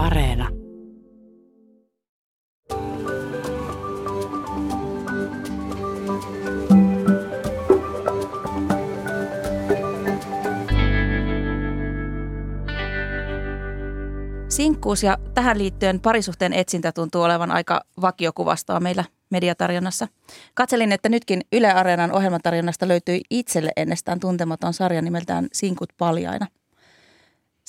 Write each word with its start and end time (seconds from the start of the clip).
Areena. 0.00 0.48
Sinkkuus 14.48 15.02
ja 15.02 15.18
tähän 15.34 15.58
liittyen 15.58 16.00
parisuhteen 16.00 16.52
etsintä 16.52 16.92
tuntuu 16.92 17.22
olevan 17.22 17.50
aika 17.50 17.80
vakiokuvastoa 18.00 18.80
meillä 18.80 19.04
mediatarjonnassa. 19.30 20.08
Katselin, 20.54 20.92
että 20.92 21.08
nytkin 21.08 21.40
Yle 21.52 21.72
Areenan 21.72 22.12
ohjelmatarjonnasta 22.12 22.88
löytyi 22.88 23.20
itselle 23.30 23.72
ennestään 23.76 24.20
tuntematon 24.20 24.74
sarja 24.74 25.02
nimeltään 25.02 25.48
Sinkut 25.52 25.92
paljaina. 25.98 26.46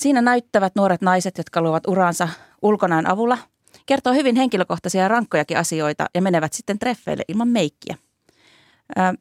Siinä 0.01 0.21
näyttävät 0.21 0.75
nuoret 0.75 1.01
naiset, 1.01 1.37
jotka 1.37 1.61
luovat 1.61 1.87
uransa 1.87 2.29
ulkonaan 2.61 3.07
avulla, 3.07 3.37
kertoo 3.85 4.13
hyvin 4.13 4.35
henkilökohtaisia 4.35 5.01
ja 5.01 5.07
rankkojakin 5.07 5.57
asioita 5.57 6.05
ja 6.15 6.21
menevät 6.21 6.53
sitten 6.53 6.79
treffeille 6.79 7.23
ilman 7.27 7.47
meikkiä. 7.47 7.95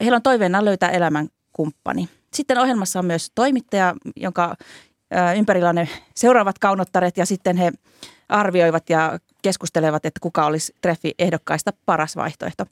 Heillä 0.00 0.16
on 0.16 0.22
toiveena 0.22 0.64
löytää 0.64 0.91
elämän 0.91 1.28
kumppani. 1.52 2.08
Sitten 2.34 2.58
ohjelmassa 2.58 2.98
on 2.98 3.05
myös 3.05 3.30
toimittaja, 3.34 3.95
jonka 4.16 4.56
ympärillä 5.36 5.69
on 5.69 5.74
ne 5.74 5.88
seuraavat 6.16 6.58
kaunottaret 6.58 7.16
ja 7.16 7.27
sitten 7.27 7.56
he 7.56 7.72
arvioivat 8.28 8.91
ja 8.91 9.19
keskustelevat, 9.42 10.06
että 10.06 10.20
kuka 10.20 10.47
olisi 10.47 10.74
treffi 10.80 11.14
ehdokkaista 11.19 11.72
paras 11.86 12.16
vaihtoehto. 12.16 12.64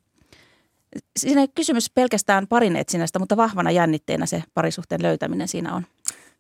Siinä 1.19 1.41
ei 1.41 1.48
kysymys 1.48 1.91
pelkästään 1.91 2.47
parin 2.47 2.77
etsinnästä, 2.77 3.19
mutta 3.19 3.36
vahvana 3.36 3.70
jännitteenä 3.70 4.27
se 4.27 4.42
parisuhteen 4.55 5.02
löytäminen 5.02 5.48
siinä 5.48 5.75
on. 5.75 5.86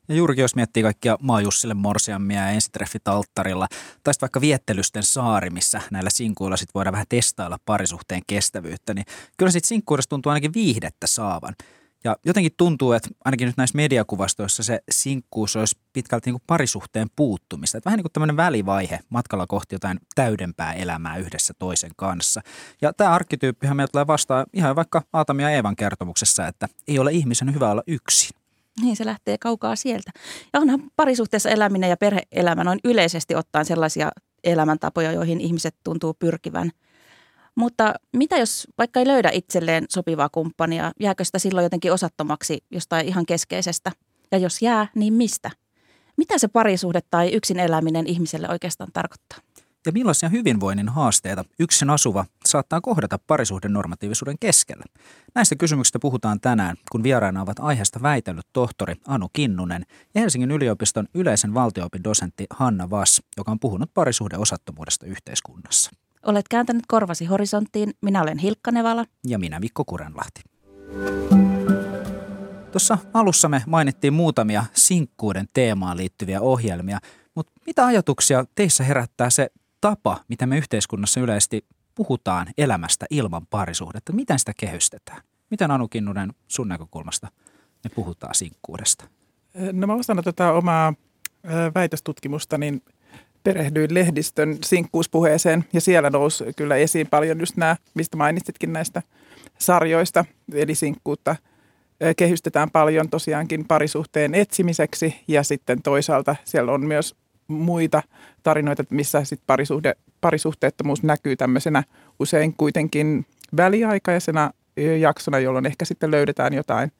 Ja 0.08 0.14
juurikin 0.14 0.42
jos 0.42 0.54
miettii 0.54 0.82
kaikkia 0.82 1.16
Maajussille 1.20 1.74
morsiammia 1.74 2.40
ja 2.40 2.48
ensitreffit 2.48 3.08
alttarilla, 3.08 3.66
tai 4.04 4.14
sitten 4.14 4.26
vaikka 4.26 4.40
viettelysten 4.40 5.02
saari, 5.02 5.50
missä 5.50 5.80
näillä 5.90 6.10
sinkuilla 6.10 6.56
sit 6.56 6.74
voidaan 6.74 6.92
vähän 6.92 7.06
testailla 7.08 7.58
parisuhteen 7.64 8.22
kestävyyttä, 8.26 8.94
niin 8.94 9.04
kyllä 9.36 9.52
sitten 9.52 9.68
sinkkuudessa 9.68 10.10
tuntuu 10.10 10.30
ainakin 10.30 10.54
viihdettä 10.54 11.06
saavan. 11.06 11.54
Ja 12.04 12.16
jotenkin 12.24 12.52
tuntuu, 12.56 12.92
että 12.92 13.08
ainakin 13.24 13.46
nyt 13.46 13.56
näissä 13.56 13.76
mediakuvastoissa 13.76 14.62
se 14.62 14.80
sinkkuus 14.90 15.56
olisi 15.56 15.78
pitkälti 15.92 16.30
niin 16.30 16.34
kuin 16.34 16.46
parisuhteen 16.46 17.08
puuttumista. 17.16 17.78
Että 17.78 17.88
vähän 17.90 17.96
niin 17.96 18.04
kuin 18.04 18.12
tämmöinen 18.12 18.36
välivaihe 18.36 19.00
matkalla 19.08 19.46
kohti 19.46 19.74
jotain 19.74 20.00
täydempää 20.14 20.72
elämää 20.72 21.16
yhdessä 21.16 21.54
toisen 21.58 21.90
kanssa. 21.96 22.40
Ja 22.82 22.92
tämä 22.92 23.10
arkkityyppihän 23.10 23.76
meillä 23.76 23.90
tulee 23.92 24.06
vastaan 24.06 24.46
ihan 24.52 24.76
vaikka 24.76 25.02
Aatami 25.12 25.42
ja 25.42 25.50
Eevan 25.50 25.76
kertomuksessa, 25.76 26.46
että 26.46 26.68
ei 26.88 26.98
ole 26.98 27.12
ihmisen 27.12 27.54
hyvä 27.54 27.70
olla 27.70 27.82
yksin. 27.86 28.38
Niin, 28.82 28.96
se 28.96 29.04
lähtee 29.04 29.38
kaukaa 29.38 29.76
sieltä. 29.76 30.10
Ja 30.52 30.60
onhan 30.60 30.82
parisuhteessa 30.96 31.50
eläminen 31.50 31.90
ja 31.90 31.96
perheelämä 31.96 32.64
noin 32.64 32.78
yleisesti 32.84 33.34
ottaen 33.34 33.64
sellaisia 33.64 34.10
elämäntapoja, 34.44 35.12
joihin 35.12 35.40
ihmiset 35.40 35.76
tuntuu 35.84 36.14
pyrkivän– 36.14 36.70
mutta 37.58 37.94
mitä 38.16 38.36
jos 38.36 38.68
vaikka 38.78 39.00
ei 39.00 39.06
löydä 39.06 39.30
itselleen 39.32 39.84
sopivaa 39.88 40.28
kumppania, 40.28 40.92
jääkö 41.00 41.24
sitä 41.24 41.38
silloin 41.38 41.62
jotenkin 41.62 41.92
osattomaksi 41.92 42.64
jostain 42.70 43.06
ihan 43.06 43.26
keskeisestä? 43.26 43.92
Ja 44.32 44.38
jos 44.38 44.62
jää, 44.62 44.86
niin 44.94 45.14
mistä? 45.14 45.50
Mitä 46.16 46.38
se 46.38 46.48
parisuhde 46.48 47.00
tai 47.10 47.32
yksin 47.32 47.58
eläminen 47.58 48.06
ihmiselle 48.06 48.48
oikeastaan 48.48 48.90
tarkoittaa? 48.92 49.38
Ja 49.88 49.92
millaisia 49.92 50.28
hyvinvoinnin 50.28 50.88
haasteita 50.88 51.44
yksin 51.58 51.90
asuva 51.90 52.24
saattaa 52.46 52.80
kohdata 52.80 53.18
parisuhden 53.26 53.72
normatiivisuuden 53.72 54.36
keskellä? 54.40 54.84
Näistä 55.34 55.56
kysymyksistä 55.56 55.98
puhutaan 55.98 56.40
tänään, 56.40 56.76
kun 56.92 57.02
vieraina 57.02 57.42
ovat 57.42 57.58
aiheesta 57.60 58.02
väitellyt 58.02 58.46
tohtori 58.52 58.94
Anu 59.06 59.28
Kinnunen 59.32 59.86
ja 60.14 60.20
Helsingin 60.20 60.50
yliopiston 60.50 61.08
yleisen 61.14 61.54
valtioopin 61.54 62.04
dosentti 62.04 62.46
Hanna 62.50 62.90
Vass, 62.90 63.22
joka 63.36 63.50
on 63.50 63.60
puhunut 63.60 63.90
parisuhden 63.94 64.40
osattomuudesta 64.40 65.06
yhteiskunnassa. 65.06 65.90
Olet 66.26 66.48
kääntänyt 66.50 66.84
korvasi 66.88 67.24
horisonttiin. 67.24 67.92
Minä 68.02 68.22
olen 68.22 68.38
Hilkka 68.38 68.70
Nevala. 68.70 69.04
Ja 69.26 69.38
minä 69.38 69.60
Mikko 69.60 69.84
Kurenlahti. 69.84 70.40
Tuossa 72.72 72.98
alussa 73.14 73.48
me 73.48 73.62
mainittiin 73.66 74.12
muutamia 74.12 74.64
sinkkuuden 74.72 75.48
teemaan 75.52 75.96
liittyviä 75.96 76.40
ohjelmia, 76.40 76.98
mutta 77.34 77.52
mitä 77.66 77.86
ajatuksia 77.86 78.44
teissä 78.54 78.84
herättää 78.84 79.30
se 79.30 79.50
tapa, 79.80 80.20
mitä 80.28 80.46
me 80.46 80.58
yhteiskunnassa 80.58 81.20
yleisesti 81.20 81.64
puhutaan 81.94 82.46
elämästä 82.58 83.06
ilman 83.10 83.46
parisuhdetta? 83.46 84.12
Miten 84.12 84.38
sitä 84.38 84.52
kehystetään? 84.56 85.22
Miten 85.50 85.70
Anu 85.70 85.88
Kinnunen 85.88 86.32
sun 86.48 86.68
näkökulmasta 86.68 87.28
me 87.84 87.90
puhutaan 87.94 88.34
sinkkuudesta? 88.34 89.08
No 89.72 89.86
mä 89.86 89.94
osana 89.94 90.22
tätä 90.22 90.52
omaa 90.52 90.94
väitöstutkimusta, 91.74 92.58
niin 92.58 92.82
perehdyin 93.44 93.94
lehdistön 93.94 94.58
sinkkuuspuheeseen 94.64 95.64
ja 95.72 95.80
siellä 95.80 96.10
nousi 96.10 96.44
kyllä 96.56 96.76
esiin 96.76 97.06
paljon 97.06 97.40
just 97.40 97.56
nämä, 97.56 97.76
mistä 97.94 98.16
mainitsitkin 98.16 98.72
näistä 98.72 99.02
sarjoista, 99.58 100.24
eli 100.52 100.74
sinkkuutta 100.74 101.36
kehystetään 102.16 102.70
paljon 102.70 103.10
tosiaankin 103.10 103.64
parisuhteen 103.68 104.34
etsimiseksi 104.34 105.20
ja 105.28 105.42
sitten 105.42 105.82
toisaalta 105.82 106.36
siellä 106.44 106.72
on 106.72 106.86
myös 106.86 107.14
muita 107.48 108.02
tarinoita, 108.42 108.84
missä 108.90 109.24
sit 109.24 109.40
parisuhde, 109.46 109.94
parisuhteettomuus 110.20 111.02
näkyy 111.02 111.36
tämmöisenä 111.36 111.82
usein 112.18 112.54
kuitenkin 112.56 113.26
väliaikaisena 113.56 114.50
jaksona, 115.00 115.38
jolloin 115.38 115.66
ehkä 115.66 115.84
sitten 115.84 116.10
löydetään 116.10 116.54
jotain 116.54 116.92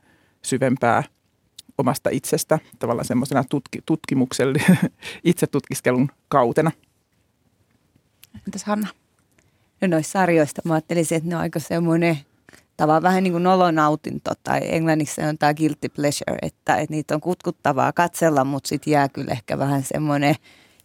syvempää 0.43 1.03
omasta 1.79 2.11
itsestä 2.11 2.59
tavallaan 2.79 3.05
semmoisena 3.05 3.45
tutki, 3.51 3.79
tutkimuksellisen 3.87 4.79
itsetutkiskelun 5.25 6.11
kautena. 6.29 6.71
Entäs 8.47 8.65
Hanna? 8.65 8.89
No 9.81 9.89
noissa 9.89 10.13
sarjoista 10.13 10.63
mä 10.65 10.75
ajattelisin, 10.75 11.17
että 11.17 11.29
ne 11.29 11.37
on 11.37 11.43
aika 11.43 11.59
semmoinen 11.59 12.19
tavallaan 12.79 13.03
vähän 13.03 13.23
niin 13.23 13.33
kuin 13.33 13.43
nolonautinto 13.43 14.31
tai 14.43 14.61
englannissa 14.63 15.23
on 15.23 15.39
tämä 15.39 15.55
guilty 15.55 15.89
pleasure, 15.89 16.39
että, 16.43 16.77
että 16.77 16.95
niitä 16.95 17.15
on 17.15 17.21
kutkuttavaa 17.21 17.93
katsella, 17.93 18.45
mutta 18.45 18.69
sitten 18.69 18.91
jää 18.91 19.09
kyllä 19.09 19.33
ehkä 19.33 19.59
vähän 19.59 19.83
semmoinen 19.83 20.35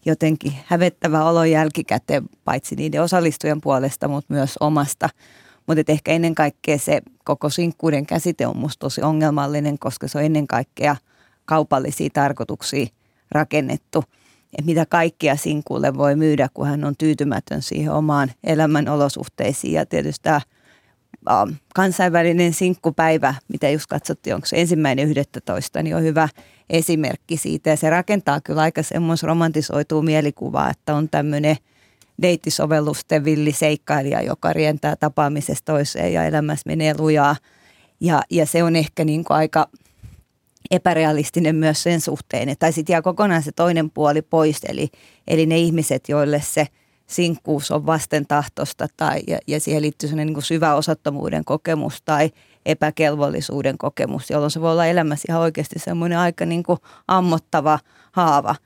jotenkin 0.05 0.53
hävettävä 0.65 1.23
olo 1.23 1.43
jälkikäteen, 1.43 2.23
paitsi 2.45 2.75
niiden 2.75 3.01
osallistujan 3.01 3.61
puolesta, 3.61 4.07
mutta 4.07 4.33
myös 4.33 4.57
omasta. 4.59 5.09
Mutta 5.67 5.91
ehkä 5.91 6.11
ennen 6.11 6.35
kaikkea 6.35 6.77
se 6.77 7.01
koko 7.23 7.49
sinkkuuden 7.49 8.05
käsite 8.05 8.47
on 8.47 8.57
musta 8.57 8.79
tosi 8.79 9.01
ongelmallinen, 9.01 9.79
koska 9.79 10.07
se 10.07 10.17
on 10.17 10.23
ennen 10.23 10.47
kaikkea 10.47 10.95
kaupallisia 11.45 12.09
tarkoituksia 12.13 12.87
rakennettu. 13.31 14.03
Että 14.53 14.65
mitä 14.65 14.85
kaikkia 14.85 15.35
sinkulle 15.35 15.97
voi 15.97 16.15
myydä, 16.15 16.49
kun 16.53 16.67
hän 16.67 16.83
on 16.83 16.95
tyytymätön 16.97 17.61
siihen 17.61 17.91
omaan 17.91 18.31
elämän 18.43 18.89
olosuhteisiin. 18.89 19.73
Ja 19.73 19.85
tietysti 19.85 20.23
tämä 20.23 20.41
äh, 21.29 21.59
kansainvälinen 21.75 22.53
sinkkupäivä, 22.53 23.35
mitä 23.47 23.69
just 23.69 23.85
katsottiin, 23.87 24.35
onko 24.35 24.47
se 24.47 24.61
ensimmäinen 24.61 25.09
11, 25.09 25.83
niin 25.83 25.95
on 25.95 26.03
hyvä 26.03 26.29
esimerkki 26.69 27.37
siitä. 27.37 27.69
Ja 27.69 27.77
se 27.77 27.89
rakentaa 27.89 28.41
kyllä 28.41 28.61
aika 28.61 28.83
semmoista 28.83 29.27
romantisoituu 29.27 30.01
mielikuvaa, 30.01 30.69
että 30.69 30.95
on 30.95 31.09
tämmöinen– 31.09 31.55
deittisovellusten 32.21 33.25
villi 33.25 33.51
seikkailija, 33.51 34.21
joka 34.21 34.53
rientää 34.53 34.95
tapaamisesta 34.95 35.73
toiseen 35.73 36.13
ja 36.13 36.25
elämässä 36.25 36.63
menee 36.65 36.97
lujaa. 36.97 37.35
Ja, 37.99 38.21
ja 38.29 38.45
se 38.45 38.63
on 38.63 38.75
ehkä 38.75 39.03
niin 39.03 39.23
kuin 39.23 39.37
aika 39.37 39.69
epärealistinen 40.71 41.55
myös 41.55 41.83
sen 41.83 42.01
suhteen, 42.01 42.55
tai 42.59 42.73
sitten 42.73 42.93
jää 42.93 43.01
kokonaan 43.01 43.43
se 43.43 43.51
toinen 43.51 43.91
puoli 43.91 44.21
pois, 44.21 44.61
eli, 44.67 44.89
eli 45.27 45.45
ne 45.45 45.57
ihmiset, 45.57 46.09
joille 46.09 46.41
se 46.41 46.67
sinkkuus 47.07 47.71
on 47.71 47.85
vastentahtosta 47.85 48.87
tai, 48.97 49.21
ja, 49.27 49.37
ja 49.47 49.59
siihen 49.59 49.81
liittyy 49.81 50.09
sellainen 50.09 50.33
niin 50.33 50.43
syvä 50.43 50.75
osattomuuden 50.75 51.45
kokemus 51.45 52.01
tai 52.01 52.31
epäkelvollisuuden 52.65 53.77
kokemus, 53.77 54.29
jolloin 54.29 54.51
se 54.51 54.61
voi 54.61 54.71
olla 54.71 54.85
elämässä 54.85 55.25
ihan 55.29 55.41
oikeasti 55.41 55.79
semmoinen 55.79 56.17
aika 56.17 56.45
niin 56.45 56.63
kuin 56.63 56.79
ammottava 57.07 57.79
haava– 58.11 58.55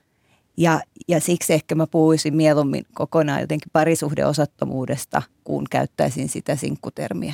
ja, 0.58 0.82
ja 1.08 1.20
siksi 1.22 1.54
ehkä 1.54 1.76
mä 1.76 1.88
puhuisin 1.88 2.36
mieluummin 2.36 2.86
kokonaan 2.94 3.42
jotenkin 3.42 3.70
parisuhdeosattomuudesta, 3.74 5.22
kun 5.44 5.66
käyttäisin 5.70 6.30
sitä 6.30 6.56
sinkkutermiä. 6.56 7.34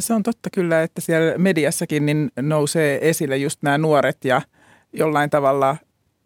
Se 0.00 0.14
on 0.14 0.22
totta 0.22 0.50
kyllä, 0.50 0.82
että 0.82 1.00
siellä 1.00 1.38
mediassakin 1.38 2.06
niin 2.06 2.30
nousee 2.40 3.08
esille 3.08 3.36
just 3.36 3.62
nämä 3.62 3.78
nuoret 3.78 4.24
ja 4.24 4.42
jollain 4.92 5.30
tavalla 5.30 5.76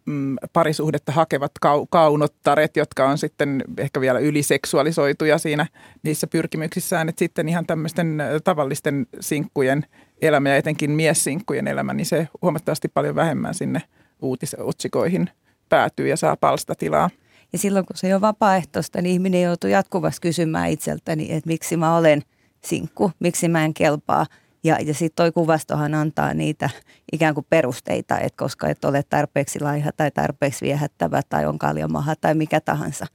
mm, 0.08 0.37
parisuhdetta 0.52 1.12
hakevat 1.12 1.52
kau- 1.66 1.87
kaunottaret, 1.90 2.76
jotka 2.76 3.08
on 3.08 3.19
sitten 3.19 3.64
ehkä 3.78 4.00
vielä 4.00 4.19
yliseksuaalisoituja 4.19 5.38
siinä 5.38 5.66
niissä 6.02 6.26
pyrkimyksissään. 6.26 7.08
Että 7.08 7.19
sitten 7.19 7.49
ihan 7.49 7.66
tämmöisten 7.66 8.22
tavallisten 8.44 9.06
sinkkujen 9.20 9.87
elämä 10.22 10.49
ja 10.49 10.56
etenkin 10.56 10.90
miessinkkujen 10.90 11.69
elämä, 11.69 11.94
niin 11.94 12.06
se 12.06 12.28
huomattavasti 12.43 12.88
paljon 12.88 13.14
vähemmän 13.14 13.55
sinne– 13.55 13.82
uutisotsikoihin 14.22 15.31
päätyy 15.69 16.08
ja 16.08 16.16
saa 16.16 16.37
palstatilaa. 16.37 17.10
Ja 17.52 17.58
silloin 17.58 17.87
kun 17.87 17.96
se 17.96 18.14
ole 18.14 18.20
vapaaehtoista, 18.20 19.02
niin 19.02 19.12
ihminen 19.12 19.43
joutuu 19.43 19.70
jatkuvasti 19.70 20.20
kysymään 20.20 20.70
itseltäni, 20.70 21.32
että 21.32 21.49
miksi 21.49 21.76
mä 21.76 21.96
olen 21.96 22.22
sinkku, 22.64 23.12
miksi 23.19 23.49
mä 23.49 23.64
en 23.64 23.75
kelpaa. 23.75 24.26
Ja, 24.64 24.78
ja 24.81 24.94
sitten 24.94 25.16
toi 25.16 25.32
kuvastohan 25.32 25.94
antaa 25.94 26.34
niitä 26.34 26.70
ikään 27.12 27.34
kuin 27.34 27.46
perusteita, 27.50 28.19
että 28.19 28.37
koska 28.37 28.69
et 28.69 28.84
ole 28.84 29.02
tarpeeksi 29.02 29.60
laiha 29.60 29.90
tai 29.96 30.10
tarpeeksi 30.10 30.64
viehättävä 30.64 31.20
tai 31.28 31.46
on 31.46 31.58
kaljamaha 31.58 32.16
tai 32.16 32.34
mikä 32.34 32.60
tahansa. 32.60 33.06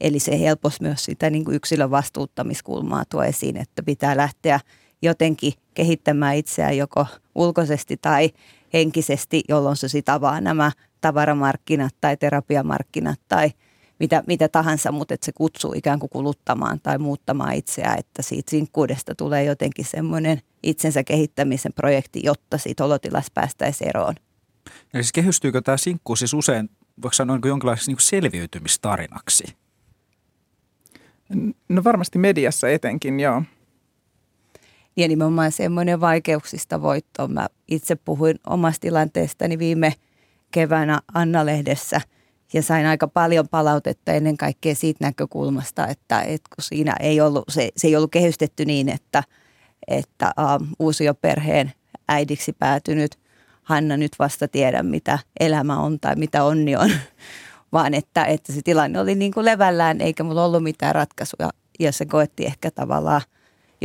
Eli 0.00 0.18
se 0.18 0.40
helposti 0.40 0.84
myös 0.84 1.04
sitä 1.04 1.30
niin 1.30 1.44
kuin 1.44 1.54
yksilön 1.54 1.90
vastuuttamiskulmaa 1.90 3.04
tuo 3.10 3.22
esiin, 3.22 3.56
että 3.56 3.82
pitää 3.82 4.16
lähteä 4.16 4.60
jotenkin 5.02 5.52
kehittämään 5.74 6.36
itseään 6.36 6.76
joko 6.76 7.06
ulkoisesti 7.34 7.96
tai 7.96 8.30
henkisesti, 8.72 9.42
jolloin 9.48 9.76
se 9.76 9.88
sitä 9.88 10.14
avaa 10.14 10.40
nämä 10.40 10.72
tavaramarkkinat 11.00 11.94
tai 12.00 12.16
terapiamarkkinat 12.16 13.20
tai 13.28 13.50
mitä, 14.00 14.22
mitä 14.26 14.48
tahansa, 14.48 14.92
mutta 14.92 15.14
että 15.14 15.24
se 15.24 15.32
kutsuu 15.32 15.72
ikään 15.76 15.98
kuin 15.98 16.10
kuluttamaan 16.10 16.80
tai 16.80 16.98
muuttamaan 16.98 17.54
itseään, 17.54 17.98
että 17.98 18.22
siitä 18.22 18.50
sinkkuudesta 18.50 19.14
tulee 19.14 19.44
jotenkin 19.44 19.84
semmoinen 19.84 20.40
itsensä 20.62 21.04
kehittämisen 21.04 21.72
projekti, 21.72 22.20
jotta 22.24 22.58
siitä 22.58 22.84
olotilassa 22.84 23.32
päästäisiin 23.34 23.88
eroon. 23.88 24.14
Eli 24.94 25.02
siis 25.02 25.12
kehystyykö 25.12 25.60
tämä 25.60 25.76
sinkku 25.76 26.16
siis 26.16 26.34
usein, 26.34 26.70
voiko 27.02 27.12
sanoa 27.12 27.36
niin 27.36 27.48
jonkinlaiseksi 27.48 27.90
niin 27.90 28.00
selviytymistarinaksi? 28.00 29.44
No 31.68 31.84
varmasti 31.84 32.18
mediassa 32.18 32.68
etenkin, 32.68 33.20
joo. 33.20 33.42
Ja 34.96 35.08
nimenomaan 35.08 35.52
semmoinen 35.52 36.00
vaikeuksista 36.00 36.82
voitto. 36.82 37.28
Mä 37.28 37.46
itse 37.68 37.96
puhuin 37.96 38.38
omasta 38.46 38.80
tilanteestani 38.80 39.58
viime 39.58 39.94
keväänä 40.50 41.00
Anna-lehdessä 41.14 42.00
ja 42.54 42.62
sain 42.62 42.86
aika 42.86 43.08
paljon 43.08 43.48
palautetta 43.48 44.12
ennen 44.12 44.36
kaikkea 44.36 44.74
siitä 44.74 45.04
näkökulmasta, 45.04 45.86
että, 45.86 46.20
että 46.20 46.50
kun 46.56 46.64
siinä 46.64 46.96
ei 47.00 47.20
ollut, 47.20 47.44
se, 47.48 47.68
se 47.76 47.86
ei 47.86 47.96
ollut 47.96 48.10
kehystetty 48.10 48.64
niin, 48.64 48.88
että, 48.88 49.22
että 49.88 50.32
uh, 50.40 50.66
uusioperheen 50.78 51.72
äidiksi 52.08 52.52
päätynyt 52.52 53.18
Hanna 53.62 53.96
nyt 53.96 54.12
vasta 54.18 54.48
tiedä, 54.48 54.82
mitä 54.82 55.18
elämä 55.40 55.78
on 55.78 56.00
tai 56.00 56.16
mitä 56.16 56.44
onni 56.44 56.76
on, 56.76 56.90
vaan 57.72 57.94
että, 57.94 58.24
että 58.24 58.52
se 58.52 58.62
tilanne 58.62 59.00
oli 59.00 59.14
niin 59.14 59.32
kuin 59.32 59.44
levällään 59.44 60.00
eikä 60.00 60.24
mulla 60.24 60.44
ollut 60.44 60.62
mitään 60.62 60.94
ratkaisuja 60.94 61.50
ja 61.80 61.92
se 61.92 62.06
koetti 62.06 62.46
ehkä 62.46 62.70
tavallaan– 62.70 63.22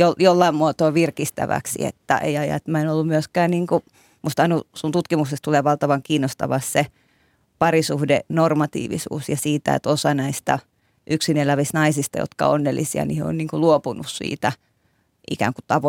jo, 0.00 0.14
jollain 0.18 0.54
muotoa 0.54 0.94
virkistäväksi. 0.94 1.84
Että, 1.84 2.20
ja, 2.24 2.44
ja 2.44 2.56
että 2.56 2.70
mä 2.70 2.80
en 2.80 2.88
ollut 2.88 3.06
myöskään, 3.06 3.50
niin 3.50 3.66
kuin, 3.66 3.84
musta 4.22 4.42
sun 4.74 4.92
tutkimuksesta 4.92 5.44
tulee 5.44 5.64
valtavan 5.64 6.02
kiinnostava 6.02 6.58
se 6.58 6.86
parisuhde 7.60 8.20
normatiivisuus 8.28 9.28
ja 9.28 9.36
siitä, 9.36 9.74
että 9.74 9.90
osa 9.90 10.14
näistä 10.14 10.58
yksin 11.10 11.36
elävistä 11.36 11.78
naisista, 11.78 12.18
jotka 12.18 12.46
on 12.46 12.54
onnellisia, 12.54 13.04
niin 13.04 13.16
he 13.16 13.24
on 13.24 13.36
niin 13.36 13.48
kuin 13.48 13.60
luopunut 13.60 14.08
siitä 14.08 14.52
ikään 15.30 15.52
kuin 15.54 15.80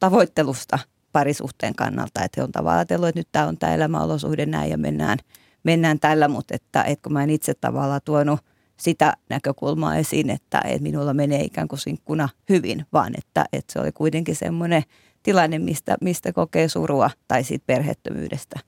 tavoittelusta 0.00 0.78
parisuhteen 1.12 1.74
kannalta. 1.74 2.22
Että 2.24 2.40
he 2.40 2.44
on 2.44 2.52
tavallaan 2.52 2.78
ajatellut, 2.78 3.08
että 3.08 3.20
nyt 3.20 3.28
tämä 3.32 3.46
on 3.46 3.58
tämä 3.58 3.74
elämäolosuhde 3.74 4.46
näin 4.46 4.70
ja 4.70 4.78
mennään, 4.78 5.18
mennään 5.64 6.00
tällä, 6.00 6.28
mutta 6.28 6.54
että, 6.54 6.82
että 6.82 7.02
kun 7.02 7.12
mä 7.12 7.22
en 7.22 7.30
itse 7.30 7.54
tavallaan 7.54 8.00
tuonut– 8.04 8.40
sitä 8.82 9.16
näkökulmaa 9.28 9.96
esiin, 9.96 10.30
että, 10.30 10.60
että 10.64 10.82
minulla 10.82 11.14
menee 11.14 11.42
ikään 11.42 11.68
kuin 11.68 11.78
sinkkuna 11.78 12.28
hyvin, 12.48 12.86
vaan 12.92 13.12
että, 13.18 13.44
että 13.52 13.72
se 13.72 13.80
oli 13.80 13.92
kuitenkin 13.92 14.36
semmoinen 14.36 14.82
tilanne, 15.22 15.58
mistä, 15.58 15.96
mistä 16.00 16.32
kokee 16.32 16.68
surua 16.68 17.10
tai 17.28 17.44
siitä 17.44 17.64
perhettömyydestä. 17.66 18.60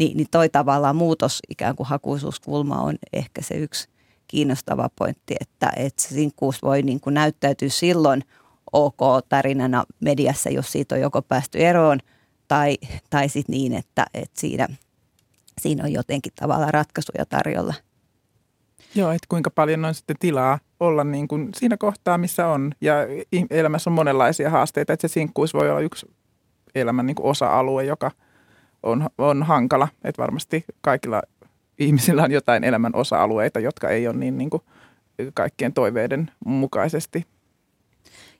Ni, 0.00 0.12
niin 0.14 0.26
toi 0.30 0.48
tavallaan 0.48 0.96
muutos 0.96 1.40
ikään 1.48 1.76
kuin 1.76 1.86
hakuisuuskulma 1.86 2.80
on 2.80 2.96
ehkä 3.12 3.42
se 3.42 3.54
yksi 3.54 3.88
kiinnostava 4.28 4.90
pointti, 4.98 5.34
että, 5.40 5.72
että 5.76 6.02
se 6.02 6.08
sinkkuus 6.08 6.62
voi 6.62 6.82
niin 6.82 7.00
kuin 7.00 7.14
näyttäytyä 7.14 7.68
silloin 7.68 8.22
ok-tarinana 8.72 9.84
mediassa, 10.00 10.50
jos 10.50 10.72
siitä 10.72 10.94
on 10.94 11.00
joko 11.00 11.22
päästy 11.22 11.58
eroon 11.58 11.98
tai, 12.48 12.78
tai 13.10 13.28
sitten 13.28 13.52
niin, 13.52 13.74
että, 13.74 14.06
että 14.14 14.40
siinä, 14.40 14.68
siinä 15.60 15.84
on 15.84 15.92
jotenkin 15.92 16.32
tavallaan 16.36 16.74
ratkaisuja 16.74 17.26
tarjolla– 17.26 17.74
Joo, 18.94 19.10
että 19.10 19.26
kuinka 19.28 19.50
paljon 19.50 19.84
on 19.84 19.94
sitten 19.94 20.16
tilaa 20.20 20.58
olla 20.80 21.04
niin 21.04 21.28
kuin 21.28 21.48
siinä 21.56 21.76
kohtaa, 21.76 22.18
missä 22.18 22.46
on. 22.46 22.72
Ja 22.80 22.94
elämässä 23.50 23.90
on 23.90 23.94
monenlaisia 23.94 24.50
haasteita, 24.50 24.92
että 24.92 25.08
se 25.08 25.12
sinkkuus 25.12 25.54
voi 25.54 25.70
olla 25.70 25.80
yksi 25.80 26.06
elämän 26.74 27.06
niin 27.06 27.14
kuin 27.14 27.26
osa-alue, 27.26 27.84
joka 27.84 28.10
on, 28.82 29.08
on 29.18 29.42
hankala. 29.42 29.88
Että 30.04 30.22
varmasti 30.22 30.64
kaikilla 30.80 31.22
ihmisillä 31.78 32.22
on 32.22 32.32
jotain 32.32 32.64
elämän 32.64 32.94
osa-alueita, 32.94 33.60
jotka 33.60 33.88
ei 33.88 34.08
ole 34.08 34.16
niin, 34.16 34.38
niin 34.38 34.50
kuin 34.50 34.62
kaikkien 35.34 35.72
toiveiden 35.72 36.30
mukaisesti 36.44 37.26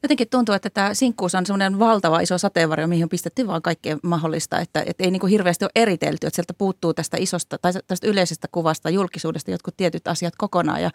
jotenkin 0.02 0.28
tuntuu, 0.31 0.54
että 0.54 0.70
tämä 0.70 0.94
sinkkuus 0.94 1.34
on 1.34 1.46
semmoinen 1.46 1.78
valtava 1.78 2.20
iso 2.20 2.38
sateenvarjo, 2.38 2.87
mihin 2.87 3.04
on 3.04 3.08
pistetty 3.08 3.46
vaan 3.46 3.62
kaikkea 3.62 3.98
mahdollista, 4.02 4.58
että, 4.58 4.82
että 4.87 5.04
ei 5.04 5.10
niin 5.10 5.20
kuin 5.20 5.31
hirveästi 5.31 5.64
ole 5.64 5.70
eritelty, 5.75 6.26
että 6.26 6.34
sieltä 6.34 6.54
puuttuu 6.54 6.94
tästä 6.94 7.16
isosta 7.20 7.58
tai 7.58 7.72
tästä 7.87 8.06
yleisestä 8.06 8.48
kuvasta 8.52 8.90
julkisuudesta 8.90 9.50
jotkut 9.50 9.76
tietyt 9.76 10.08
asiat 10.08 10.34
kokonaan. 10.38 10.82
Ja 10.82 10.90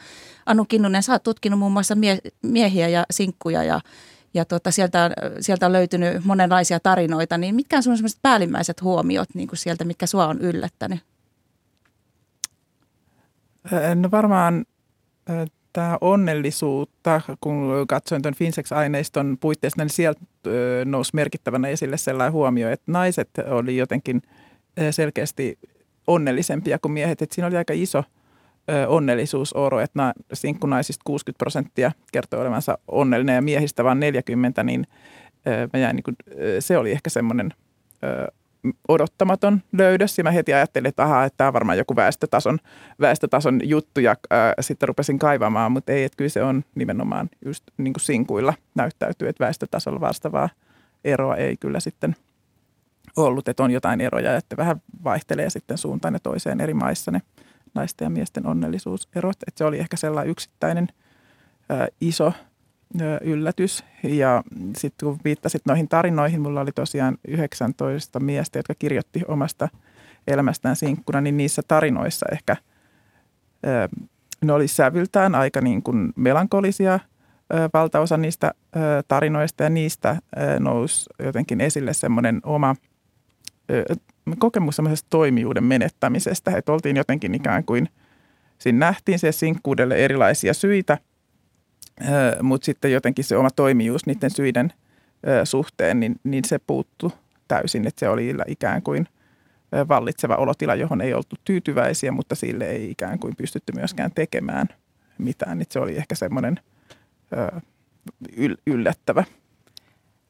Anu 0.45 0.65
Kinnunen, 0.65 1.03
sä 1.03 1.12
oot 1.12 1.24
tutkinut 1.24 1.59
muun 1.59 1.71
muassa 1.71 1.95
mie- 1.95 2.19
miehiä 2.42 2.88
ja 2.88 3.06
sinkkuja 3.12 3.63
ja, 3.63 3.81
ja 4.35 4.45
tuota, 4.45 4.71
sieltä, 4.71 5.11
sieltä 5.39 5.65
on 5.65 5.73
löytynyt 5.73 6.25
monenlaisia 6.25 6.79
tarinoita, 6.79 7.37
niin 7.37 7.55
mitkä 7.55 7.77
on 7.77 7.83
sun 7.83 7.97
sellaiset 7.97 8.19
päällimmäiset 8.21 8.81
huomiot 8.81 9.29
niin 9.33 9.47
kuin 9.47 9.57
sieltä, 9.57 9.83
mitkä 9.83 10.05
sua 10.05 10.27
on 10.27 10.41
yllättänyt? 10.41 10.99
No 13.95 14.11
varmaan 14.11 14.65
tämä 15.73 15.97
onnellisuutta, 16.01 17.21
kun 17.41 17.85
katsoin 17.87 18.21
tuon 18.21 18.35
Finsex-aineiston 18.35 19.37
puitteissa, 19.39 19.83
niin 19.83 19.89
sieltä 19.89 20.21
nousi 20.85 21.11
merkittävänä 21.13 21.67
esille 21.67 21.97
sellainen 21.97 22.33
huomio, 22.33 22.69
että 22.69 22.91
naiset 22.91 23.29
oli 23.49 23.77
jotenkin 23.77 24.21
selkeästi 24.91 25.59
onnellisempia 26.07 26.79
kuin 26.79 26.91
miehet. 26.91 27.21
Että 27.21 27.35
siinä 27.35 27.47
oli 27.47 27.57
aika 27.57 27.73
iso 27.73 28.03
onnellisuusoro, 28.88 29.79
että 29.79 30.13
sinkkunaisista 30.33 31.01
60 31.06 31.38
prosenttia 31.38 31.91
kertoi 32.12 32.41
olevansa 32.41 32.77
onnellinen 32.88 33.35
ja 33.35 33.41
miehistä 33.41 33.83
vain 33.83 34.00
40, 34.00 34.63
niin 34.63 34.88
mä 35.73 35.79
jäin, 35.79 35.95
niin 35.95 36.03
kuin, 36.03 36.15
se 36.59 36.77
oli 36.77 36.91
ehkä 36.91 37.09
semmoinen 37.09 37.53
odottamaton 38.88 39.62
löydös. 39.77 40.17
Ja 40.17 40.23
mä 40.23 40.31
heti 40.31 40.53
ajattelin, 40.53 40.88
että 40.89 41.03
ahaa, 41.03 41.25
että 41.25 41.38
tämä 41.38 41.47
on 41.47 41.53
varmaan 41.53 41.77
joku 41.77 41.95
väestötason, 41.95 42.59
väestötason 43.01 43.59
juttu 43.63 44.00
ja 44.00 44.15
sitten 44.59 44.88
rupesin 44.88 45.19
kaivamaan, 45.19 45.71
mutta 45.71 45.91
ei, 45.91 46.03
että 46.03 46.18
kyllä 46.18 46.29
se 46.29 46.44
on 46.44 46.63
nimenomaan 46.75 47.29
just 47.45 47.63
niin 47.77 47.94
kuin 47.94 48.01
sinkuilla 48.01 48.53
näyttäytyy, 48.75 49.27
että 49.27 49.45
väestötasolla 49.45 50.01
vastaavaa 50.01 50.50
eroa 51.03 51.35
ei 51.35 51.57
kyllä 51.57 51.79
sitten 51.79 52.15
ollut, 53.18 53.47
että 53.47 53.63
on 53.63 53.71
jotain 53.71 54.01
eroja, 54.01 54.35
että 54.35 54.57
vähän 54.57 54.81
vaihtelee 55.03 55.50
sitten 55.50 55.77
suuntaan 55.77 56.13
ja 56.13 56.19
toiseen 56.19 56.61
eri 56.61 56.73
maissa 56.73 57.11
ne 57.11 57.21
naisten 57.75 58.06
ja 58.06 58.10
miesten 58.10 58.48
onnellisuuserot, 58.48 59.38
että 59.47 59.57
se 59.57 59.66
oli 59.66 59.80
ehkä 59.80 59.97
sellainen 59.97 60.31
yksittäinen 60.31 60.88
äh, 61.71 61.88
iso 62.02 62.33
yllätys. 63.21 63.83
Ja 64.04 64.44
sitten 64.78 65.06
kun 65.06 65.19
viittasit 65.23 65.61
noihin 65.66 65.88
tarinoihin, 65.88 66.42
mulla 66.42 66.61
oli 66.61 66.71
tosiaan 66.71 67.18
19 67.28 68.19
miestä, 68.19 68.59
jotka 68.59 68.76
kirjoitti 68.76 69.21
omasta 69.28 69.69
elämästään 70.28 70.76
sinkkuna, 70.76 71.21
niin 71.21 71.38
niissä 71.38 71.61
tarinoissa 71.68 72.26
ehkä 72.31 72.56
ne 74.42 74.54
oli 74.54 74.68
sävyltään 74.68 75.35
aika 75.35 75.61
niin 75.61 75.83
kuin 75.83 76.14
melankolisia 76.16 76.99
valtaosa 77.73 78.18
niistä 78.18 78.52
tarinoista 79.07 79.64
ja 79.64 79.69
niistä 79.69 80.16
nousi 80.59 81.09
jotenkin 81.19 81.61
esille 81.61 81.94
semmoinen 81.94 82.42
oma 82.44 82.76
kokemus 84.37 84.75
semmoisesta 84.75 85.09
toimijuuden 85.09 85.63
menettämisestä, 85.63 86.57
että 86.57 86.71
oltiin 86.71 86.95
jotenkin 86.95 87.35
ikään 87.35 87.65
kuin, 87.65 87.89
siinä 88.57 88.79
nähtiin 88.79 89.19
se 89.19 89.31
sinkkuudelle 89.31 89.95
erilaisia 89.95 90.53
syitä– 90.53 90.97
mutta 92.41 92.65
sitten 92.65 92.91
jotenkin 92.91 93.25
se 93.25 93.37
oma 93.37 93.49
toimijuus 93.49 94.05
niiden 94.05 94.31
syiden 94.31 94.73
suhteen, 95.44 95.99
niin, 95.99 96.15
niin 96.23 96.45
se 96.45 96.59
puuttu 96.59 97.13
täysin, 97.47 97.87
että 97.87 97.99
se 97.99 98.09
oli 98.09 98.33
ikään 98.47 98.81
kuin 98.81 99.07
vallitseva 99.87 100.35
olotila, 100.35 100.75
johon 100.75 101.01
ei 101.01 101.13
oltu 101.13 101.35
tyytyväisiä, 101.45 102.11
mutta 102.11 102.35
sille 102.35 102.69
ei 102.69 102.91
ikään 102.91 103.19
kuin 103.19 103.35
pystytty 103.35 103.73
myöskään 103.75 104.11
tekemään 104.15 104.67
mitään. 105.17 105.61
Että 105.61 105.73
se 105.73 105.79
oli 105.79 105.97
ehkä 105.97 106.15
semmoinen 106.15 106.59
yllättävä. 108.67 109.23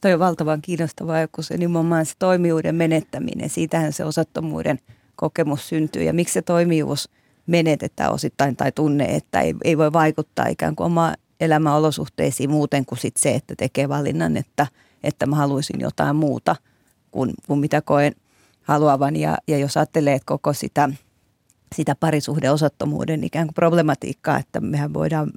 Toi 0.06 0.14
on 0.14 0.20
valtavan 0.20 0.62
kiinnostavaa, 0.62 1.28
kun 1.28 1.44
se 1.44 1.58
nimenomaan 1.58 2.06
se 2.06 2.14
toimijuuden 2.20 2.76
menettäminen, 2.76 3.50
siitähän 3.50 3.94
se 3.94 4.06
osattomuuden 4.06 4.80
kokemus 5.16 5.70
syntyy. 5.70 6.04
Ja 6.04 6.14
miksi 6.14 6.34
se 6.34 6.42
toimijuus 6.42 7.10
menetetään 7.48 8.12
osittain 8.12 8.56
tai 8.56 8.72
tunne, 8.72 9.06
että 9.06 9.42
ei, 9.42 9.56
ei 9.64 9.78
voi 9.78 9.94
vaikuttaa 9.94 10.48
ikään 10.48 10.76
kuin 10.76 10.86
omaa 10.86 11.16
elämäolosuhteisiin 11.40 12.50
muuten 12.50 12.86
kuin 12.86 13.00
sit 13.00 13.18
se, 13.18 13.36
että 13.36 13.54
tekee 13.58 13.90
valinnan, 13.90 14.38
että, 14.38 14.68
että 15.04 15.26
mä 15.26 15.36
haluaisin 15.36 15.80
jotain 15.80 16.16
muuta 16.16 16.56
kuin, 17.12 17.34
kuin 17.48 17.60
mitä 17.60 17.82
koen 17.82 18.16
haluavan. 18.62 19.16
Ja, 19.16 19.38
ja 19.48 19.58
jos 19.58 19.78
ajattelee, 19.78 20.14
että 20.14 20.26
koko 20.26 20.54
sitä, 20.54 20.90
sitä 21.76 21.96
parisuhdeosattomuuden 21.96 23.24
ikään 23.24 23.48
kuin 23.48 23.56
problematiikkaa, 23.56 24.40
että 24.40 24.60
mehän 24.60 24.94
voidaan 24.94 25.32